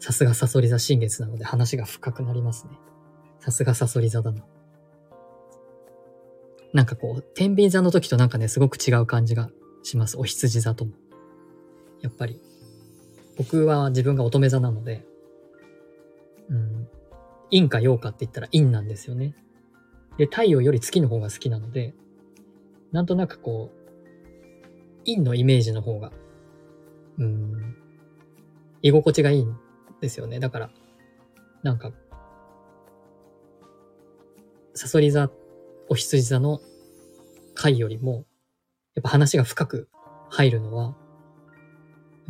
[0.00, 2.72] さすがサソリ座新月なので話が深くなりますね。
[3.40, 4.44] さすがサソリ座だな。
[6.74, 9.48] なんかこう、天秤座の時となんかね、すごく違う感じが
[9.84, 10.18] します。
[10.18, 10.92] お羊座とも。
[12.02, 12.40] やっぱり。
[13.38, 15.06] 僕は自分が乙女座なので、
[16.50, 16.88] うん、
[17.50, 19.36] 陰か陽かって言ったら陰なんですよね。
[20.18, 21.94] で、太陽より月の方が好きなので、
[22.90, 26.12] なんとなくこう、陰のイメージの方が、
[27.18, 27.76] うん、
[28.82, 29.56] 居心地がいいん
[30.00, 30.40] ですよね。
[30.40, 30.70] だから、
[31.62, 31.92] なんか、
[34.74, 35.43] サソリ座って、
[35.88, 36.60] お羊座の
[37.54, 38.24] 回よりも、
[38.94, 39.88] やっぱ話が深く
[40.30, 40.90] 入るのは、や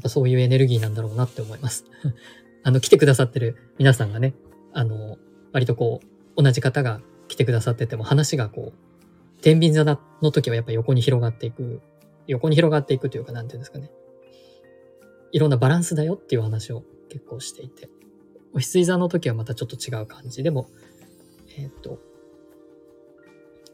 [0.00, 1.84] っぱそういうエネルギーなんだろうなって思います。
[2.62, 4.34] あの、来てくださってる皆さんがね、
[4.72, 5.18] あの、
[5.52, 6.00] 割とこ
[6.36, 11.80] う、同じ方が来てくださってても話がこう、天秤座の時はやっぱ横に広がっていく、
[12.26, 13.90] 横に広がっていくというか、なんていうんですかね。
[15.32, 17.88] いろんなバランスだよっていう話を結構していて。
[18.54, 20.68] お羊座の時はまたちょっと違う感じでも、
[21.56, 21.98] えっ、ー、と、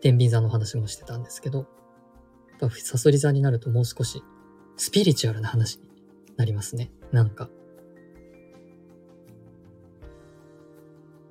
[0.01, 1.67] 天秤座の話もしてたんですけど、
[2.61, 4.23] やっぱサソリ座になるともう少し
[4.77, 5.89] スピリチュアルな話に
[6.37, 6.91] なりますね。
[7.13, 7.49] なんか。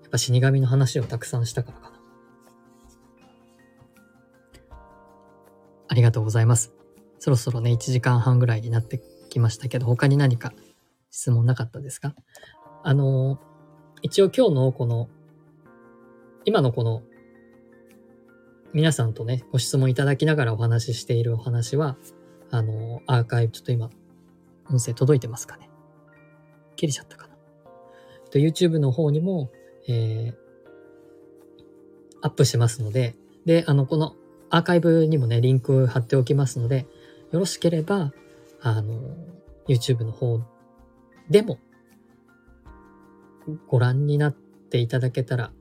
[0.01, 1.99] やっぱ死神の話をたくさんしたからかな。
[5.87, 6.73] ありがとうございます。
[7.19, 10.53] そろそろね、1時間半ぐらいになってきましたけど、他に何か
[11.11, 12.15] 質問なかったですか？
[12.83, 13.39] あの
[14.01, 15.09] 一応今日のこの、
[16.45, 17.03] 今のこの
[18.71, 21.97] 皆さんとね、ご質問いただきながらお話ししているお話は、
[22.51, 23.89] あの、アーカイブ、ちょっと今、
[24.69, 25.71] 音声届いてますかね？
[26.75, 27.33] 切れちゃったかな？
[28.29, 29.49] と YouTube の方にも、
[29.87, 30.35] えー、
[32.21, 33.15] アップしますので、
[33.45, 34.15] で、あの、この
[34.51, 36.85] アーカイブにもね、リンク貼っておきますので、
[37.31, 38.13] よろしければ、
[38.61, 38.99] あの、
[39.67, 40.41] YouTube の方
[41.27, 41.57] でも、
[43.67, 45.51] ご覧になっていただけたら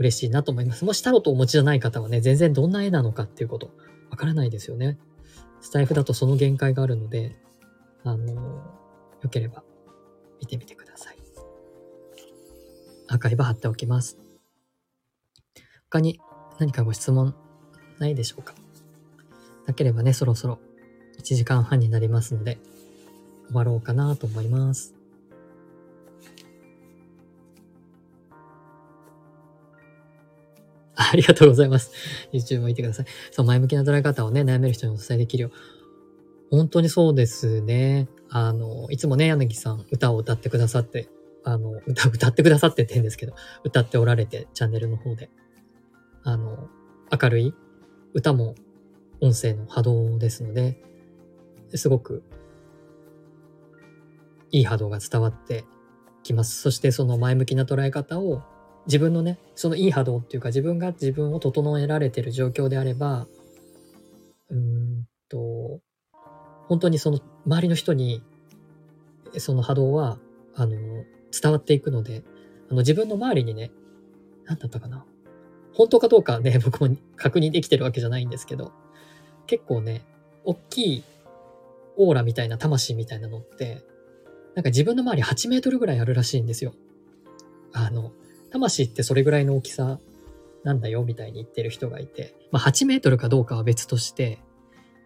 [0.00, 0.86] 嬉しいなと思います。
[0.86, 3.70] もしタロットをお持ちじゃない方はね、全然どんな絵なのかっていうこと、
[4.10, 4.98] わからないですよね。
[5.60, 7.36] スタイフだとその限界があるので、
[8.02, 9.62] あの、よければ
[10.40, 11.18] 見てみてください。
[13.08, 14.16] アーカイブ貼っておきます。
[15.90, 16.18] 他に
[16.58, 17.34] 何かご質問
[17.98, 18.54] ないでしょうか？
[19.66, 20.60] なければね、そろそろ
[21.18, 22.58] 1時間半になりますので、
[23.48, 24.94] 終わろうかなと思います。
[31.12, 31.90] ありがとうございます。
[32.32, 33.06] YouTube も見てください。
[33.30, 35.50] そう、前向きな捉え方をね、悩める人にお伝えできるよ。
[36.50, 38.08] 本当にそうですね。
[38.28, 41.08] あの、いつもね、柳さん、歌を歌ってくださって、
[41.44, 43.34] あの、歌、歌ってくださってって言うんですけど、
[43.64, 45.30] 歌っておられて、チャンネルの方で。
[46.22, 46.68] あの、
[47.10, 47.54] 明るい
[48.14, 48.54] 歌も
[49.20, 50.82] 音声の波動ですので、
[51.74, 52.22] すごく
[54.50, 55.64] いい波動が伝わって
[56.22, 56.60] きます。
[56.60, 58.42] そしてその前向きな捉え方を
[58.86, 63.26] 自分のね、そのいい波動っていうか自分が自分を整えられてる状況であれば、
[64.50, 65.80] うんと、
[66.68, 68.22] 本当にその周りの人に
[69.38, 70.18] その波動は、
[70.54, 70.76] あの、
[71.30, 72.24] 伝わっていくので、
[72.70, 73.70] あの自分の周りにね、
[74.46, 75.04] 何だったかな。
[75.72, 78.72] 本当かどうかね、 僕も確認できてるわけじゃないんですけど、
[79.46, 80.04] 結構ね、
[80.44, 81.04] 大きい
[81.96, 83.84] オーラみたいな魂みたいなのって、
[84.54, 86.74] なんか自分の周り8メートルぐらいあるらしいんですよ。
[87.72, 88.12] あの、
[88.50, 89.98] 魂ってそれぐらいの大きさ
[90.64, 94.38] なんだよみたいに言ってる人がいて、まあ8メートルかどうかは別として、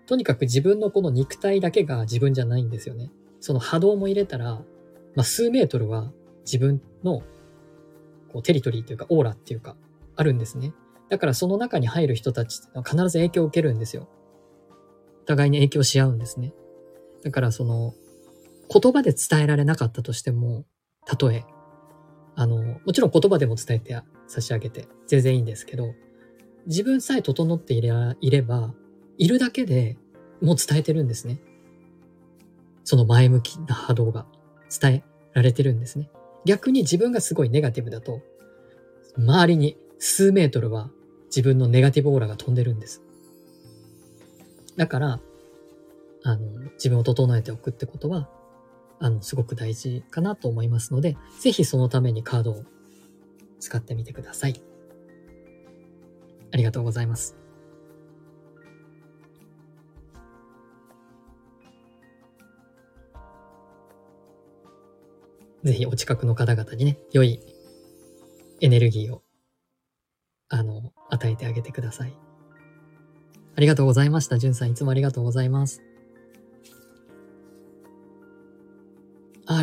[0.06, 3.10] とにかく自分のこの肉体だけが自分じゃないんですよね。
[3.40, 4.62] その波動も入れたら、
[5.14, 6.10] まあ数メートルは
[6.44, 7.22] 自分の
[8.32, 9.76] こうテリトリーというかオーラっていうか
[10.16, 10.72] あるんですね。
[11.08, 14.08] だからその中に入る人たちってのは必ず影響を受けるんですよ。
[15.22, 16.52] お互いに影響し合うんですね。
[17.22, 17.94] だからその
[18.68, 20.64] 言葉で伝えられなかったとしても、
[21.06, 21.44] たとえ
[22.36, 25.94] あの、もちろん言葉でも伝えて差し上げて全然いいんですけど、
[26.66, 28.74] 自分さえ整っていれいれば、
[29.18, 29.96] いるだけで
[30.40, 31.40] もう伝えてるんですね。
[32.84, 34.26] その前向きな波動が
[34.80, 36.10] 伝えられてるんですね。
[36.44, 38.20] 逆に自分がすごいネガティブだと、
[39.16, 40.90] 周りに数メートルは
[41.26, 43.02] 自分のネガティブオーラが飛んでるんです。
[44.76, 45.20] だから、
[46.24, 46.40] あの、
[46.74, 48.28] 自分を整えておくってことは、
[49.04, 52.64] あの、すごく大事かなと思いますので、ぜひそのためにカードを
[53.60, 54.62] 使ってみてください。
[56.50, 57.36] ありがとうございます。
[65.64, 67.40] ぜひお近くの方々にね、良い
[68.62, 69.22] エネルギーを、
[70.48, 72.16] あの、与えてあげてください。
[73.54, 74.38] ありがとうございました。
[74.38, 75.82] じゅんさん、いつもありがとうございます。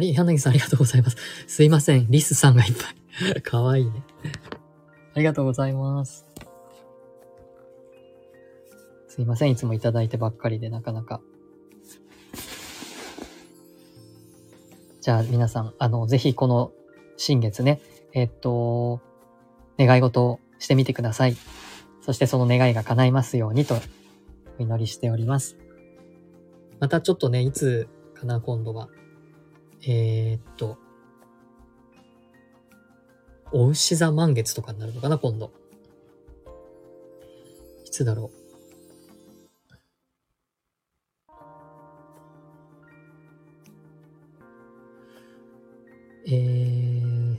[0.01, 1.17] り、柳さんありがとうございます。
[1.47, 2.07] すいません。
[2.09, 3.41] リスさんがいっぱい。
[3.41, 4.03] かわいいね。
[5.13, 6.25] ありがとうございます。
[9.07, 9.51] すいません。
[9.51, 11.21] いつもいただいてばっかりでなかなか。
[15.01, 16.71] じゃあ皆さん、あの、ぜひこの
[17.17, 17.81] 新月ね、
[18.13, 19.01] えっと、
[19.79, 21.35] 願い事をしてみてください。
[22.01, 23.75] そしてその願いが叶いますようにと
[24.59, 25.57] お祈りしております。
[26.79, 28.89] またちょっとね、いつかな、今度は。
[29.83, 30.77] えー、っと、
[33.51, 35.51] お牛座満月とかになるのかな、今度。
[37.85, 38.41] いつだろう。
[46.27, 47.37] えー、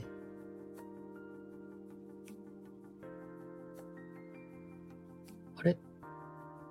[5.55, 5.77] あれ？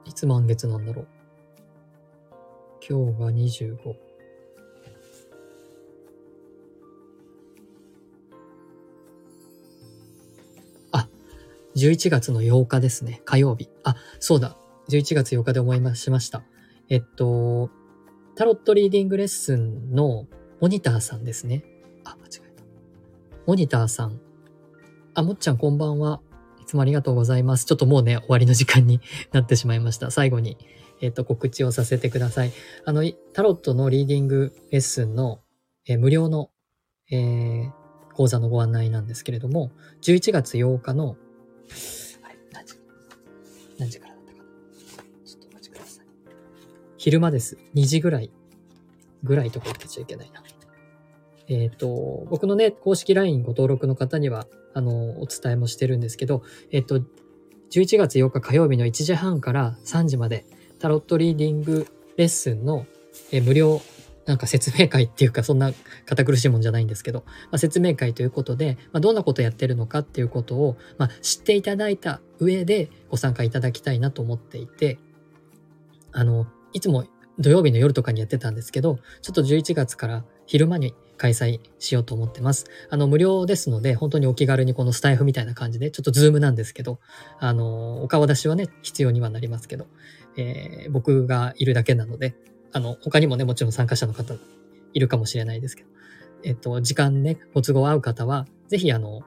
[0.04, 1.08] いつ満月なんだろう
[2.88, 4.11] 今日が25。
[11.82, 13.22] 11月の8日ですね。
[13.24, 13.68] 火曜日。
[13.82, 14.56] あ、そうだ。
[14.88, 16.44] 11月8日で思いましました。
[16.88, 17.70] えっと、
[18.36, 20.28] タロットリーディングレッスンの
[20.60, 21.64] モニターさんですね。
[22.04, 22.62] あ、間違えた。
[23.46, 24.20] モニターさん。
[25.14, 26.20] あ、もっちゃんこんばんは。
[26.60, 27.66] いつもありがとうございます。
[27.66, 29.00] ちょっともうね、終わりの時間に
[29.32, 30.12] なってしまいました。
[30.12, 30.58] 最後に、
[31.00, 32.52] えっと、告知をさせてください。
[32.84, 33.02] あの、
[33.32, 35.40] タロットのリーディングレッスンの、
[35.86, 36.50] え、無料の、
[37.10, 37.72] えー、
[38.14, 39.72] 講座のご案内なんですけれども、
[40.02, 41.16] 11月8日の
[43.78, 44.44] 何時からだったかな。
[45.24, 46.06] ちょっとお待ちください。
[46.98, 47.58] 昼間です。
[47.74, 48.30] 2時ぐらい。
[49.24, 50.42] ぐらいとか言ってちゃいけないな。
[51.48, 57.00] えっ、ー、と、僕のね、公式 LINE ご登録の方には、あの、お伝えもしてるんですけど、えっ、ー、と、
[57.70, 60.46] 11月8日火曜日の1時半から3時まで、
[60.78, 61.86] タロットリーディング
[62.16, 62.86] レッスンの、
[63.30, 63.82] えー、無料
[64.26, 65.72] なんか説明会っていうかそんな
[66.06, 74.98] 堅苦しいもんじゃないんですけど、まあ、説明会ということで、まあ、どんなことやってるのかっていうことを、まあ、知っていただいた上でご参加いただきたいなと思っていて、
[76.12, 77.04] あの、いつも
[77.38, 82.66] 土曜日の夜とかにやってたんですけど、ちょっと11月から昼間に開催しようと思ってます。
[82.90, 86.98] あの、無料ですので、本当にお気軽にこのスタイフみたいな感じで、ちょっとズームなんですけど、
[87.38, 89.86] あの、お顔出しはね、必要にはなりますけど、
[90.36, 92.34] えー、僕がいるだけなので、
[92.72, 94.34] あの、他にもね、もちろん参加者の方
[94.94, 95.88] いるかもしれないですけど、
[96.44, 99.22] えっと、時間ね、ご都合合う方は、ぜひあの、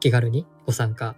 [0.00, 1.16] 気軽にご参加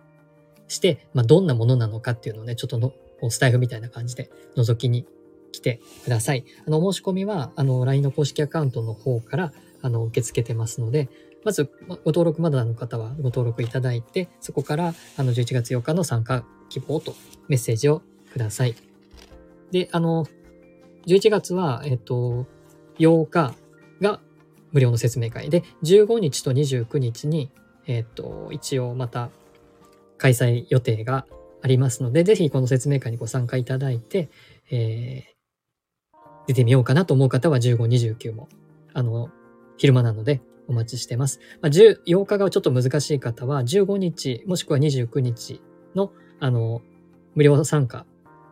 [0.69, 2.93] して、まあ、どんなものなのかっていうのをね、ちょっとの、
[3.31, 5.07] スタイフみたいな感じで覗きに
[5.53, 6.45] 来てください。
[6.67, 11.09] あの、申し込みは、あの、LINE の公式アカウントの方から、あの、受け付けてますので、
[11.45, 17.15] まず、ご登録まだの方はご登録いただいて、そこから、あの、11月8日の参加希望と
[17.49, 18.03] メッセージを
[18.33, 18.75] ください。
[19.71, 20.27] で、あの、
[21.07, 22.47] 11月は、えっと、
[22.99, 23.55] 8日
[24.01, 24.21] が
[24.73, 27.51] 無料の説明会で、15日と29日に、
[27.87, 29.31] えっと、一応また
[30.19, 31.27] 開催予定が
[31.63, 34.31] ありますので、ぜひこの説明会にご参加いただいて、
[34.71, 36.17] えー、
[36.47, 37.77] 出てみようかなと思う方は15、
[38.17, 38.49] 29も、
[38.93, 39.31] あの、
[39.77, 41.41] 昼間なのでお待ちしてます。
[41.61, 45.61] まあ、10 8日がちょっと難しい方は、15日もしくは29日
[45.95, 46.83] の、あの、
[47.35, 48.07] 無料参加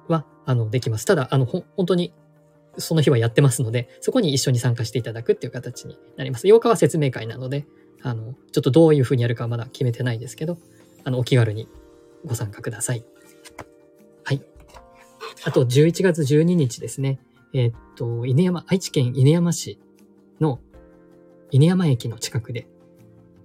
[0.08, 1.04] は、あの、できます。
[1.04, 2.12] ただ、あの、本当に
[2.80, 6.46] その日はやってますので、そこに一緒に参加していただくっていう形になります。
[6.46, 7.66] 8日は説明会なので、
[8.02, 10.58] あの、ちょっとどういうふうにやるかはまだ決めてないですけど、
[11.04, 11.68] あの、お気軽に
[12.24, 13.04] ご参加ください。
[14.24, 14.42] はい。
[15.44, 17.20] あと、11月12日ですね。
[17.52, 19.78] えー、っと、犬山、愛知県犬山市
[20.40, 20.60] の
[21.50, 22.66] 犬山駅の近くで、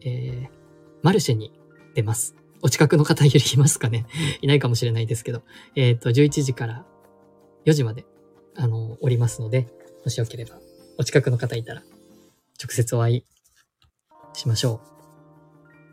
[0.01, 0.49] えー、
[1.01, 1.51] マルシェに
[1.95, 2.35] 出ます。
[2.61, 4.05] お近くの方いますかね？
[4.41, 5.43] いないかもしれないですけど、
[5.75, 6.85] えー、っと、11時から
[7.65, 8.05] 4時まで
[8.57, 9.67] あの、おりますので、
[10.03, 10.59] もしよければ、
[10.97, 11.81] お近くの方いたら、
[12.61, 13.25] 直接お会い
[14.33, 14.81] しましょ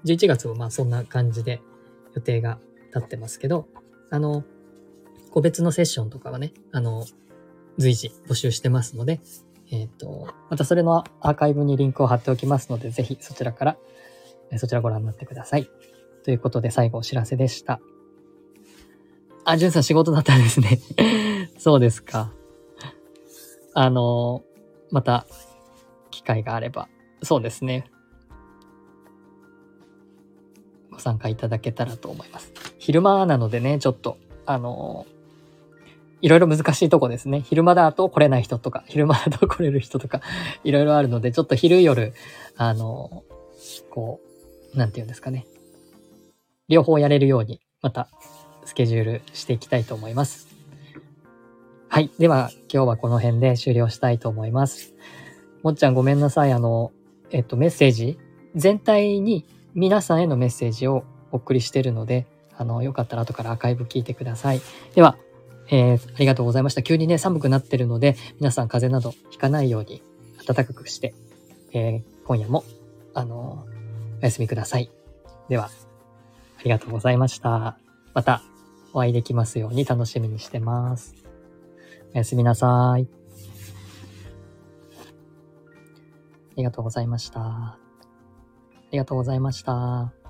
[0.04, 0.06] う。
[0.06, 1.60] 11月もまあそんな感じで
[2.14, 2.58] 予定が
[2.94, 3.68] 立ってますけど、
[4.10, 4.44] あの、
[5.30, 7.06] 個別のセッションとかはね、あの、
[7.78, 9.20] 随時募集してますので、
[9.70, 13.76] えっ、ー、と、またそれのアーカイブにリンクを貼っておきますので、ぜひそちらから、
[14.58, 15.70] そちらご覧になってください。
[16.24, 17.80] ということで最後お知らせでした。
[19.44, 20.78] あ、じゅんさん仕事だったんですね。
[21.58, 22.32] そうですか。
[23.74, 24.42] あの、
[24.90, 25.26] また、
[26.10, 26.88] 機会があれば、
[27.22, 27.90] そうですね。
[30.90, 32.52] ご参加いただけたらと思います。
[32.78, 35.06] 昼間なのでね、ちょっと、あの、
[36.20, 37.40] いろいろ難しいとこですね。
[37.40, 40.20] 昼間だと来れない人とか、昼間だと来れる人とか、
[40.62, 42.12] いろいろあるので、ちょっと昼夜、
[42.56, 43.24] あの、
[43.90, 44.20] こ
[44.74, 45.46] う、なんて言うんですかね。
[46.68, 48.08] 両方やれるように、また、
[48.64, 50.51] スケジュールしていきたいと思います。
[51.92, 52.10] はい。
[52.18, 54.94] では、今日はこの辺で終了したいと思います。
[55.62, 56.52] もっちゃんごめんなさい。
[56.54, 56.90] あの、
[57.30, 58.18] えっと、メッセージ、
[58.54, 59.44] 全体に
[59.74, 64.62] 皆さんへのメッセージをお送りしてるので、あの、よかったら後からアーカイブ聞いてください。
[64.94, 65.18] では、
[65.68, 66.82] えー、ありがとうございました。
[66.82, 70.02] 急にね、寒くなってるので、皆さん風邪などひかないように
[70.46, 71.12] 暖かくして、
[71.74, 72.64] えー、今夜も、
[73.12, 73.66] あの
[74.22, 74.90] お休みください。
[75.50, 75.66] では、
[76.58, 77.76] ありがとうございました。
[78.14, 78.42] また
[78.94, 81.21] お会いできますように楽しみにしてます。
[82.14, 83.08] おやすみなさい。
[86.52, 87.40] ありがとうございました。
[87.40, 87.78] あ
[88.90, 90.21] りがとうございました。